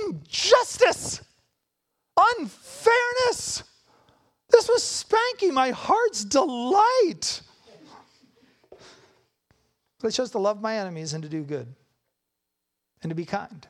Injustice, 0.04 1.20
unfairness. 2.16 3.64
This 4.50 4.68
was 4.68 4.82
Spanky, 4.82 5.50
my 5.50 5.70
heart's 5.70 6.24
delight. 6.24 7.42
But 10.00 10.08
I 10.08 10.10
chose 10.10 10.30
to 10.30 10.38
love 10.38 10.60
my 10.60 10.78
enemies 10.78 11.12
and 11.12 11.22
to 11.22 11.28
do 11.28 11.42
good 11.42 11.74
and 13.02 13.10
to 13.10 13.16
be 13.16 13.24
kind. 13.24 13.66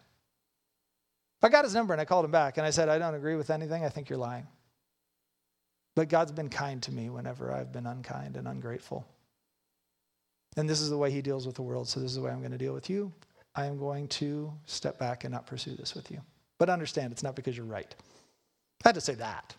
I 1.43 1.49
got 1.49 1.65
his 1.65 1.75
number 1.75 1.95
and 1.95 2.01
I 2.01 2.05
called 2.05 2.25
him 2.25 2.31
back 2.31 2.59
and 2.59 2.67
I 2.67 2.71
said, 2.71 2.89
I 2.89 2.99
don't 2.99 3.15
agree 3.15 3.37
with 3.37 3.51
anything. 3.51 3.85
I 3.85 3.89
think 3.89 4.09
you're 4.09 4.19
lying. 4.19 4.47
But 5.95 6.09
God's 6.09 6.33
been 6.33 6.49
kind 6.49 6.83
to 6.85 6.93
me 6.93 7.11
whenever 7.11 7.53
I've 7.53 7.73
been 7.73 7.87
unkind 7.87 8.37
and 8.37 8.47
ungrateful. 8.49 9.07
And 10.57 10.69
this 10.69 10.81
is 10.81 10.91
the 10.91 10.99
way 10.99 11.11
he 11.11 11.23
deals 11.23 11.47
with 11.47 11.57
the 11.57 11.63
world. 11.63 11.89
So 11.89 12.01
this 12.01 12.11
is 12.11 12.17
the 12.17 12.23
way 12.23 12.31
I'm 12.31 12.41
going 12.41 12.53
to 12.53 12.59
deal 12.59 12.75
with 12.75 12.91
you. 12.91 13.13
I 13.55 13.67
am 13.67 13.79
going 13.79 14.09
to 14.09 14.53
step 14.67 14.99
back 14.99 15.25
and 15.25 15.33
not 15.33 15.47
pursue 15.47 15.75
this 15.75 15.95
with 15.95 16.11
you. 16.11 16.21
But 16.59 16.71
understand, 16.71 17.13
it's 17.13 17.23
not 17.23 17.37
because 17.37 17.57
you're 17.57 17.67
right. 17.67 17.95
I 18.85 18.89
had 18.89 18.95
to 18.97 19.01
say 19.01 19.15
that. 19.15 19.55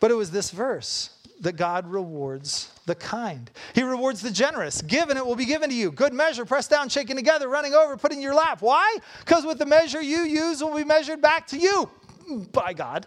But 0.00 0.10
it 0.10 0.14
was 0.14 0.30
this 0.30 0.50
verse 0.50 1.10
that 1.40 1.56
God 1.56 1.86
rewards 1.86 2.70
the 2.86 2.94
kind. 2.94 3.50
He 3.74 3.82
rewards 3.82 4.20
the 4.20 4.30
generous. 4.30 4.82
Given 4.82 5.16
it 5.16 5.24
will 5.24 5.36
be 5.36 5.46
given 5.46 5.70
to 5.70 5.74
you. 5.74 5.90
Good 5.90 6.12
measure, 6.12 6.44
pressed 6.44 6.70
down, 6.70 6.88
shaken 6.88 7.16
together, 7.16 7.48
running 7.48 7.74
over, 7.74 7.96
put 7.96 8.12
in 8.12 8.20
your 8.20 8.34
lap. 8.34 8.62
Why? 8.62 8.98
Because 9.20 9.44
with 9.44 9.58
the 9.58 9.66
measure 9.66 10.02
you 10.02 10.20
use 10.20 10.62
will 10.62 10.76
be 10.76 10.84
measured 10.84 11.22
back 11.22 11.46
to 11.48 11.58
you 11.58 11.90
by 12.52 12.72
God. 12.72 13.06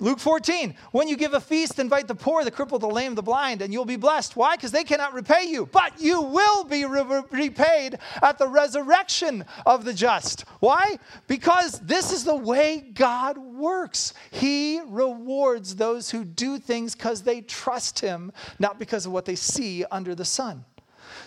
Luke 0.00 0.20
14, 0.20 0.76
when 0.92 1.08
you 1.08 1.16
give 1.16 1.34
a 1.34 1.40
feast, 1.40 1.80
invite 1.80 2.06
the 2.06 2.14
poor, 2.14 2.44
the 2.44 2.52
crippled, 2.52 2.82
the 2.82 2.88
lame, 2.88 3.16
the 3.16 3.22
blind, 3.22 3.62
and 3.62 3.72
you'll 3.72 3.84
be 3.84 3.96
blessed. 3.96 4.36
Why? 4.36 4.54
Because 4.54 4.70
they 4.70 4.84
cannot 4.84 5.12
repay 5.12 5.46
you, 5.46 5.66
but 5.66 6.00
you 6.00 6.22
will 6.22 6.62
be 6.62 6.84
re- 6.84 7.22
repaid 7.32 7.98
at 8.22 8.38
the 8.38 8.46
resurrection 8.46 9.44
of 9.66 9.84
the 9.84 9.92
just. 9.92 10.42
Why? 10.60 11.00
Because 11.26 11.80
this 11.80 12.12
is 12.12 12.22
the 12.22 12.36
way 12.36 12.92
God 12.94 13.38
works. 13.38 14.14
He 14.30 14.80
rewards 14.86 15.74
those 15.74 16.10
who 16.10 16.24
do 16.24 16.60
things 16.60 16.94
because 16.94 17.22
they 17.22 17.40
trust 17.40 17.98
Him, 17.98 18.30
not 18.60 18.78
because 18.78 19.04
of 19.04 19.10
what 19.10 19.24
they 19.24 19.34
see 19.34 19.84
under 19.90 20.14
the 20.14 20.24
sun 20.24 20.64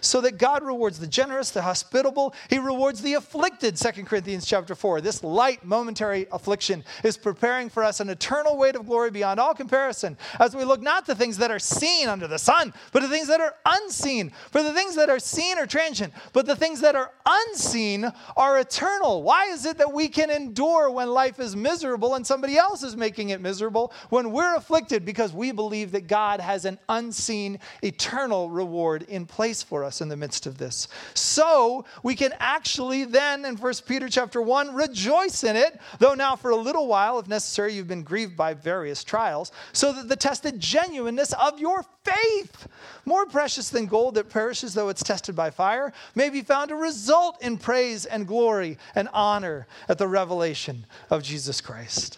so 0.01 0.19
that 0.21 0.37
God 0.37 0.63
rewards 0.63 0.99
the 0.99 1.07
generous, 1.07 1.51
the 1.51 1.61
hospitable. 1.61 2.33
He 2.49 2.57
rewards 2.57 3.01
the 3.01 3.13
afflicted, 3.13 3.77
2 3.77 4.03
Corinthians 4.03 4.45
chapter 4.45 4.75
4. 4.75 4.99
This 4.99 5.23
light 5.23 5.63
momentary 5.63 6.27
affliction 6.31 6.83
is 7.03 7.17
preparing 7.17 7.69
for 7.69 7.83
us 7.83 7.99
an 7.99 8.09
eternal 8.09 8.57
weight 8.57 8.75
of 8.75 8.87
glory 8.87 9.11
beyond 9.11 9.39
all 9.39 9.53
comparison 9.53 10.17
as 10.39 10.55
we 10.55 10.63
look 10.63 10.81
not 10.81 11.05
to 11.05 11.15
things 11.15 11.37
that 11.37 11.51
are 11.51 11.59
seen 11.59 12.09
under 12.09 12.27
the 12.27 12.39
sun, 12.39 12.73
but 12.91 13.01
to 13.01 13.07
things 13.07 13.27
that 13.27 13.39
are 13.39 13.55
unseen. 13.65 14.31
For 14.51 14.63
the 14.63 14.73
things 14.73 14.95
that 14.95 15.09
are 15.09 15.19
seen 15.19 15.59
are 15.59 15.67
transient, 15.67 16.13
but 16.33 16.47
the 16.47 16.55
things 16.55 16.81
that 16.81 16.95
are 16.95 17.11
unseen 17.25 18.11
are 18.35 18.59
eternal. 18.59 19.21
Why 19.21 19.45
is 19.45 19.65
it 19.65 19.77
that 19.77 19.93
we 19.93 20.07
can 20.07 20.31
endure 20.31 20.89
when 20.89 21.09
life 21.09 21.39
is 21.39 21.55
miserable 21.55 22.15
and 22.15 22.25
somebody 22.25 22.57
else 22.57 22.81
is 22.81 22.97
making 22.97 23.29
it 23.29 23.39
miserable 23.39 23.93
when 24.09 24.31
we're 24.31 24.55
afflicted? 24.55 25.05
Because 25.05 25.31
we 25.31 25.51
believe 25.51 25.91
that 25.91 26.07
God 26.07 26.39
has 26.39 26.65
an 26.65 26.79
unseen 26.89 27.59
eternal 27.83 28.49
reward 28.49 29.03
in 29.03 29.27
place 29.27 29.61
for 29.61 29.83
us 29.83 29.90
us 29.91 29.99
in 29.99 30.07
the 30.07 30.15
midst 30.15 30.47
of 30.47 30.57
this. 30.57 30.87
So 31.13 31.83
we 32.01 32.15
can 32.15 32.33
actually 32.39 33.03
then 33.03 33.43
in 33.43 33.57
1 33.57 33.73
Peter 33.85 34.07
chapter 34.07 34.41
1 34.41 34.73
rejoice 34.73 35.43
in 35.43 35.57
it, 35.57 35.77
though 35.99 36.13
now 36.13 36.37
for 36.37 36.51
a 36.51 36.55
little 36.55 36.87
while, 36.87 37.19
if 37.19 37.27
necessary, 37.27 37.73
you've 37.73 37.89
been 37.89 38.03
grieved 38.03 38.37
by 38.37 38.53
various 38.53 39.03
trials, 39.03 39.51
so 39.73 39.91
that 39.91 40.07
the 40.07 40.15
tested 40.15 40.61
genuineness 40.61 41.33
of 41.33 41.59
your 41.59 41.83
faith, 42.05 42.69
more 43.03 43.25
precious 43.25 43.69
than 43.69 43.85
gold 43.85 44.15
that 44.15 44.29
perishes 44.29 44.73
though 44.73 44.87
it's 44.87 45.03
tested 45.03 45.35
by 45.35 45.49
fire, 45.49 45.91
may 46.15 46.29
be 46.29 46.41
found 46.41 46.69
to 46.69 46.75
result 46.75 47.41
in 47.43 47.57
praise 47.57 48.05
and 48.05 48.25
glory 48.25 48.77
and 48.95 49.09
honor 49.11 49.67
at 49.89 49.97
the 49.97 50.07
revelation 50.07 50.85
of 51.09 51.21
Jesus 51.21 51.59
Christ. 51.59 52.17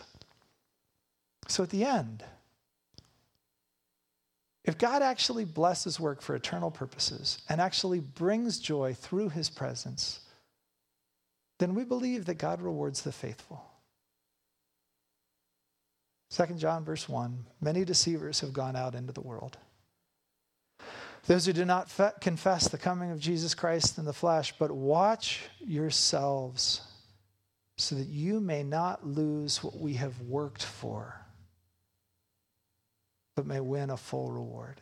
So 1.47 1.63
at 1.63 1.71
the 1.71 1.84
end, 1.84 2.24
if 4.64 4.78
God 4.78 5.01
actually 5.01 5.45
blesses 5.45 5.99
work 5.99 6.22
for 6.22 6.36
eternal 6.36 6.72
purposes 6.72 7.39
and 7.49 7.59
actually 7.59 7.99
brings 7.99 8.59
joy 8.59 8.93
through 8.93 9.30
his 9.30 9.49
presence, 9.49 10.22
then 11.59 11.76
we 11.76 11.84
believe 11.84 12.26
that 12.26 12.36
God 12.36 12.61
rewards 12.61 13.01
the 13.01 13.11
faithful. 13.11 13.64
2 16.32 16.55
John 16.55 16.84
verse 16.84 17.07
1 17.07 17.45
Many 17.61 17.84
deceivers 17.84 18.39
have 18.39 18.53
gone 18.53 18.76
out 18.76 18.95
into 18.95 19.14
the 19.14 19.22
world. 19.22 19.57
Those 21.26 21.45
who 21.45 21.53
do 21.53 21.64
not 21.64 21.89
fe- 21.89 22.11
confess 22.20 22.68
the 22.68 22.78
coming 22.78 23.11
of 23.11 23.20
Jesus 23.20 23.55
Christ 23.55 23.97
in 23.97 24.05
the 24.05 24.14
flesh, 24.14 24.53
but 24.57 24.72
watch 24.72 25.41
yourselves 25.59 26.82
so 27.78 27.95
that 27.95 28.07
you 28.07 28.39
may 28.39 28.64
not 28.64 29.05
lose 29.05 29.64
what 29.64 29.78
we 29.78 29.93
have 29.93 30.20
worked 30.22 30.64
for 30.64 31.22
but 33.36 33.45
may 33.45 33.59
win 33.59 33.89
a 33.89 33.97
full 33.97 34.31
reward. 34.31 34.81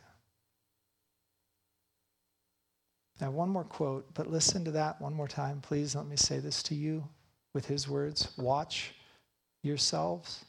Now, 3.20 3.30
one 3.30 3.50
more 3.50 3.64
quote, 3.64 4.12
but 4.14 4.30
listen 4.30 4.64
to 4.64 4.72
that 4.72 5.00
one 5.00 5.14
more 5.14 5.28
time. 5.28 5.60
Please 5.60 5.94
let 5.94 6.06
me 6.06 6.16
say 6.16 6.40
this 6.40 6.62
to 6.64 6.74
you 6.74 7.06
with 7.54 7.66
his 7.66 7.88
words 7.88 8.32
Watch 8.36 8.94
yourselves. 9.62 10.44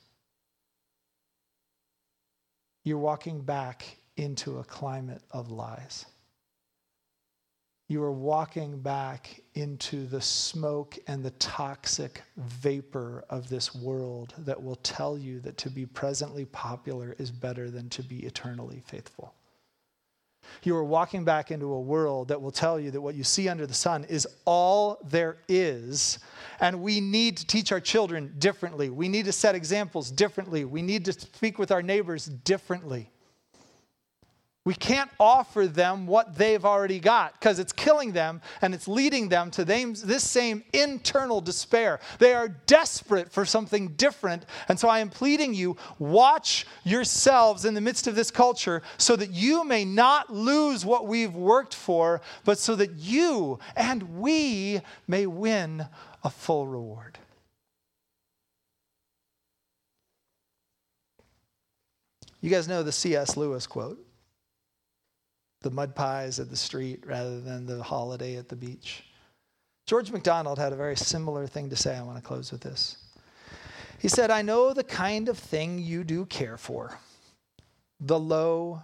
You're 2.83 2.97
walking 2.97 3.41
back 3.41 3.97
into 4.17 4.59
a 4.59 4.63
climate 4.63 5.21
of 5.31 5.51
lies 5.51 6.05
you 7.93 8.03
are 8.03 8.11
walking 8.11 8.79
back 8.79 9.39
into 9.53 10.07
the 10.07 10.19
smoke 10.19 10.97
and 11.05 11.23
the 11.23 11.29
toxic 11.31 12.23
vapor 12.37 13.23
of 13.29 13.47
this 13.49 13.75
world 13.75 14.33
that 14.39 14.61
will 14.61 14.77
tell 14.77 15.15
you 15.15 15.39
that 15.41 15.57
to 15.57 15.69
be 15.69 15.85
presently 15.85 16.43
popular 16.43 17.15
is 17.19 17.29
better 17.29 17.69
than 17.69 17.87
to 17.89 18.01
be 18.01 18.23
eternally 18.23 18.81
faithful. 18.87 19.35
You 20.63 20.75
are 20.75 20.83
walking 20.83 21.23
back 21.23 21.51
into 21.51 21.71
a 21.71 21.79
world 21.79 22.29
that 22.29 22.41
will 22.41 22.51
tell 22.51 22.79
you 22.79 22.89
that 22.89 22.99
what 22.99 23.13
you 23.13 23.23
see 23.23 23.47
under 23.47 23.67
the 23.67 23.75
sun 23.75 24.05
is 24.05 24.27
all 24.45 24.97
there 25.03 25.37
is. 25.47 26.17
And 26.59 26.81
we 26.81 26.99
need 26.99 27.37
to 27.37 27.45
teach 27.45 27.71
our 27.71 27.79
children 27.79 28.33
differently. 28.39 28.89
We 28.89 29.07
need 29.07 29.25
to 29.25 29.31
set 29.31 29.53
examples 29.53 30.09
differently. 30.09 30.65
We 30.65 30.81
need 30.81 31.05
to 31.05 31.13
speak 31.13 31.59
with 31.59 31.71
our 31.71 31.83
neighbors 31.83 32.25
differently. 32.25 33.12
We 34.65 34.73
can't 34.73 35.11
offer 35.19 35.67
them 35.67 36.07
what 36.07 36.37
they've 36.37 36.63
already 36.63 36.99
got 36.99 37.33
because 37.33 37.59
it's 37.59 37.73
killing 37.73 38.13
them 38.13 38.41
and 38.61 38.73
it's 38.73 38.87
leading 38.87 39.27
them 39.27 39.51
to 39.51 39.65
this 39.65 40.23
same 40.23 40.63
internal 40.71 41.41
despair. 41.41 41.99
They 42.19 42.33
are 42.33 42.47
desperate 42.47 43.29
for 43.29 43.43
something 43.43 43.89
different. 43.89 44.45
And 44.69 44.79
so 44.79 44.87
I 44.87 44.99
am 44.99 45.09
pleading 45.09 45.53
you 45.53 45.75
watch 45.99 46.65
yourselves 46.85 47.65
in 47.65 47.73
the 47.73 47.81
midst 47.81 48.07
of 48.07 48.15
this 48.15 48.31
culture 48.31 48.81
so 48.97 49.17
that 49.17 49.31
you 49.31 49.65
may 49.65 49.83
not 49.83 50.31
lose 50.31 50.85
what 50.85 51.07
we've 51.07 51.35
worked 51.35 51.75
for, 51.75 52.21
but 52.45 52.57
so 52.57 52.73
that 52.77 52.91
you 52.91 53.59
and 53.75 54.21
we 54.21 54.79
may 55.09 55.25
win 55.25 55.87
a 56.23 56.29
full 56.29 56.67
reward. 56.67 57.19
You 62.39 62.49
guys 62.49 62.69
know 62.69 62.81
the 62.81 62.93
C.S. 62.93 63.35
Lewis 63.35 63.67
quote 63.67 64.02
the 65.63 65.71
mud 65.71 65.95
pies 65.95 66.39
at 66.39 66.49
the 66.49 66.55
street 66.55 67.03
rather 67.07 67.41
than 67.41 67.65
the 67.65 67.81
holiday 67.81 68.35
at 68.35 68.49
the 68.49 68.55
beach. 68.55 69.03
George 69.85 70.11
MacDonald 70.11 70.59
had 70.59 70.71
a 70.71 70.75
very 70.75 70.95
similar 70.95 71.47
thing 71.47 71.69
to 71.69 71.75
say. 71.75 71.97
I 71.97 72.03
want 72.03 72.17
to 72.17 72.23
close 72.23 72.51
with 72.51 72.61
this. 72.61 72.97
He 73.99 74.07
said, 74.07 74.29
I 74.29 74.41
know 74.41 74.73
the 74.73 74.83
kind 74.83 75.29
of 75.29 75.37
thing 75.37 75.79
you 75.79 76.03
do 76.03 76.25
care 76.25 76.57
for 76.57 76.99
the 77.99 78.19
low, 78.19 78.81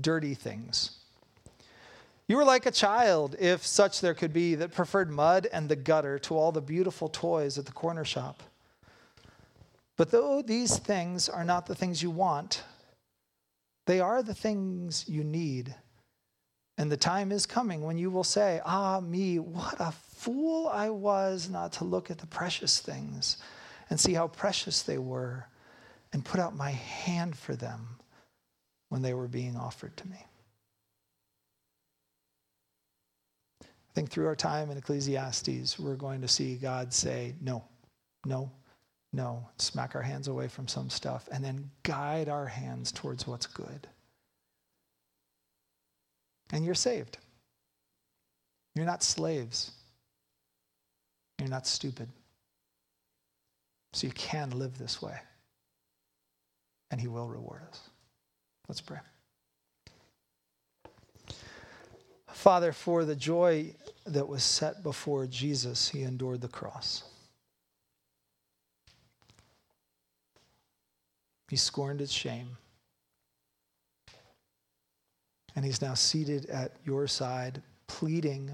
dirty 0.00 0.34
things. 0.34 0.98
You 2.26 2.36
were 2.36 2.44
like 2.44 2.66
a 2.66 2.72
child, 2.72 3.36
if 3.38 3.64
such 3.64 4.00
there 4.00 4.14
could 4.14 4.32
be, 4.32 4.56
that 4.56 4.74
preferred 4.74 5.10
mud 5.10 5.46
and 5.52 5.68
the 5.68 5.76
gutter 5.76 6.18
to 6.20 6.36
all 6.36 6.50
the 6.50 6.60
beautiful 6.60 7.08
toys 7.08 7.56
at 7.56 7.66
the 7.66 7.72
corner 7.72 8.04
shop. 8.04 8.42
But 9.96 10.10
though 10.10 10.42
these 10.42 10.76
things 10.76 11.28
are 11.28 11.44
not 11.44 11.66
the 11.66 11.74
things 11.74 12.02
you 12.02 12.10
want, 12.10 12.64
they 13.86 14.00
are 14.00 14.22
the 14.22 14.34
things 14.34 15.08
you 15.08 15.24
need 15.24 15.74
and 16.78 16.90
the 16.92 16.96
time 16.96 17.32
is 17.32 17.44
coming 17.44 17.82
when 17.82 17.98
you 17.98 18.08
will 18.08 18.24
say, 18.24 18.60
Ah, 18.64 19.00
me, 19.00 19.40
what 19.40 19.74
a 19.80 19.90
fool 19.92 20.68
I 20.68 20.90
was 20.90 21.50
not 21.50 21.72
to 21.74 21.84
look 21.84 22.10
at 22.10 22.18
the 22.18 22.26
precious 22.26 22.78
things 22.78 23.38
and 23.90 23.98
see 23.98 24.14
how 24.14 24.28
precious 24.28 24.82
they 24.82 24.98
were 24.98 25.46
and 26.12 26.24
put 26.24 26.40
out 26.40 26.56
my 26.56 26.70
hand 26.70 27.36
for 27.36 27.56
them 27.56 27.98
when 28.90 29.02
they 29.02 29.12
were 29.12 29.26
being 29.26 29.56
offered 29.56 29.96
to 29.96 30.08
me. 30.08 30.24
I 33.62 33.94
think 33.94 34.10
through 34.10 34.26
our 34.26 34.36
time 34.36 34.70
in 34.70 34.78
Ecclesiastes, 34.78 35.78
we're 35.80 35.96
going 35.96 36.20
to 36.20 36.28
see 36.28 36.54
God 36.54 36.94
say, 36.94 37.34
No, 37.40 37.64
no, 38.24 38.52
no, 39.12 39.48
smack 39.56 39.96
our 39.96 40.02
hands 40.02 40.28
away 40.28 40.46
from 40.46 40.68
some 40.68 40.90
stuff, 40.90 41.28
and 41.32 41.44
then 41.44 41.70
guide 41.82 42.28
our 42.28 42.46
hands 42.46 42.92
towards 42.92 43.26
what's 43.26 43.46
good 43.46 43.88
and 46.52 46.64
you're 46.64 46.74
saved. 46.74 47.18
You're 48.74 48.86
not 48.86 49.02
slaves. 49.02 49.72
You're 51.38 51.48
not 51.48 51.66
stupid. 51.66 52.08
So 53.92 54.06
you 54.06 54.12
can 54.12 54.50
live 54.50 54.78
this 54.78 55.02
way. 55.02 55.18
And 56.90 57.00
He 57.00 57.08
will 57.08 57.28
reward 57.28 57.62
us. 57.68 57.80
Let's 58.68 58.80
pray. 58.80 58.98
Father, 62.28 62.72
for 62.72 63.04
the 63.04 63.16
joy 63.16 63.74
that 64.06 64.28
was 64.28 64.42
set 64.44 64.82
before 64.82 65.26
Jesus, 65.26 65.88
He 65.88 66.02
endured 66.02 66.40
the 66.40 66.48
cross. 66.48 67.02
He 71.48 71.56
scorned 71.56 72.00
its 72.00 72.12
shame 72.12 72.58
and 75.58 75.64
he's 75.64 75.82
now 75.82 75.94
seated 75.94 76.46
at 76.50 76.70
your 76.84 77.08
side, 77.08 77.60
pleading 77.88 78.48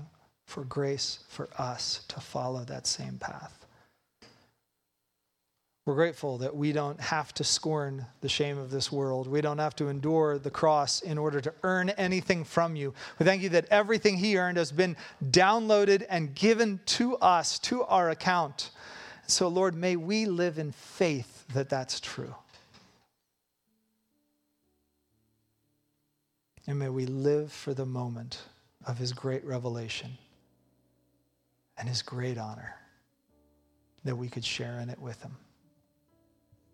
for 0.46 0.64
grace 0.64 1.18
for 1.28 1.50
us 1.58 2.02
to 2.08 2.18
follow 2.18 2.64
that 2.64 2.86
same 2.86 3.18
path. 3.18 3.66
We're 5.84 5.96
grateful 5.96 6.38
that 6.38 6.56
we 6.56 6.72
don't 6.72 6.98
have 6.98 7.34
to 7.34 7.44
scorn 7.44 8.06
the 8.22 8.28
shame 8.30 8.56
of 8.56 8.70
this 8.70 8.90
world. 8.90 9.28
We 9.28 9.42
don't 9.42 9.58
have 9.58 9.76
to 9.76 9.88
endure 9.88 10.38
the 10.38 10.50
cross 10.50 11.02
in 11.02 11.18
order 11.18 11.42
to 11.42 11.52
earn 11.62 11.90
anything 11.90 12.42
from 12.42 12.74
you. 12.74 12.94
We 13.18 13.26
thank 13.26 13.42
you 13.42 13.50
that 13.50 13.66
everything 13.70 14.16
He 14.16 14.38
earned 14.38 14.56
has 14.56 14.72
been 14.72 14.96
downloaded 15.22 16.06
and 16.08 16.34
given 16.34 16.80
to 16.86 17.16
us, 17.16 17.58
to 17.58 17.84
our 17.84 18.08
account. 18.08 18.70
So, 19.26 19.48
Lord, 19.48 19.74
may 19.74 19.96
we 19.96 20.24
live 20.24 20.58
in 20.58 20.72
faith 20.72 21.44
that 21.52 21.68
that's 21.68 22.00
true. 22.00 22.34
And 26.66 26.78
may 26.78 26.88
we 26.88 27.06
live 27.06 27.52
for 27.52 27.74
the 27.74 27.84
moment 27.84 28.42
of 28.86 28.98
his 28.98 29.12
great 29.12 29.44
revelation 29.44 30.16
and 31.76 31.88
his 31.88 32.02
great 32.02 32.38
honor 32.38 32.74
that 34.04 34.16
we 34.16 34.28
could 34.28 34.44
share 34.44 34.78
in 34.80 34.90
it 34.90 34.98
with 34.98 35.20
him. 35.22 35.36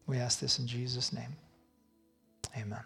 We 0.07 0.18
ask 0.18 0.41
this 0.41 0.59
in 0.59 0.66
Jesus' 0.66 1.12
name. 1.12 1.36
Amen. 2.57 2.82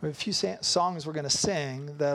We 0.00 0.08
have 0.08 0.16
a 0.16 0.20
few 0.20 0.32
songs 0.32 1.06
we're 1.06 1.12
going 1.12 1.24
to 1.24 1.30
sing 1.30 1.96
that 1.98 2.12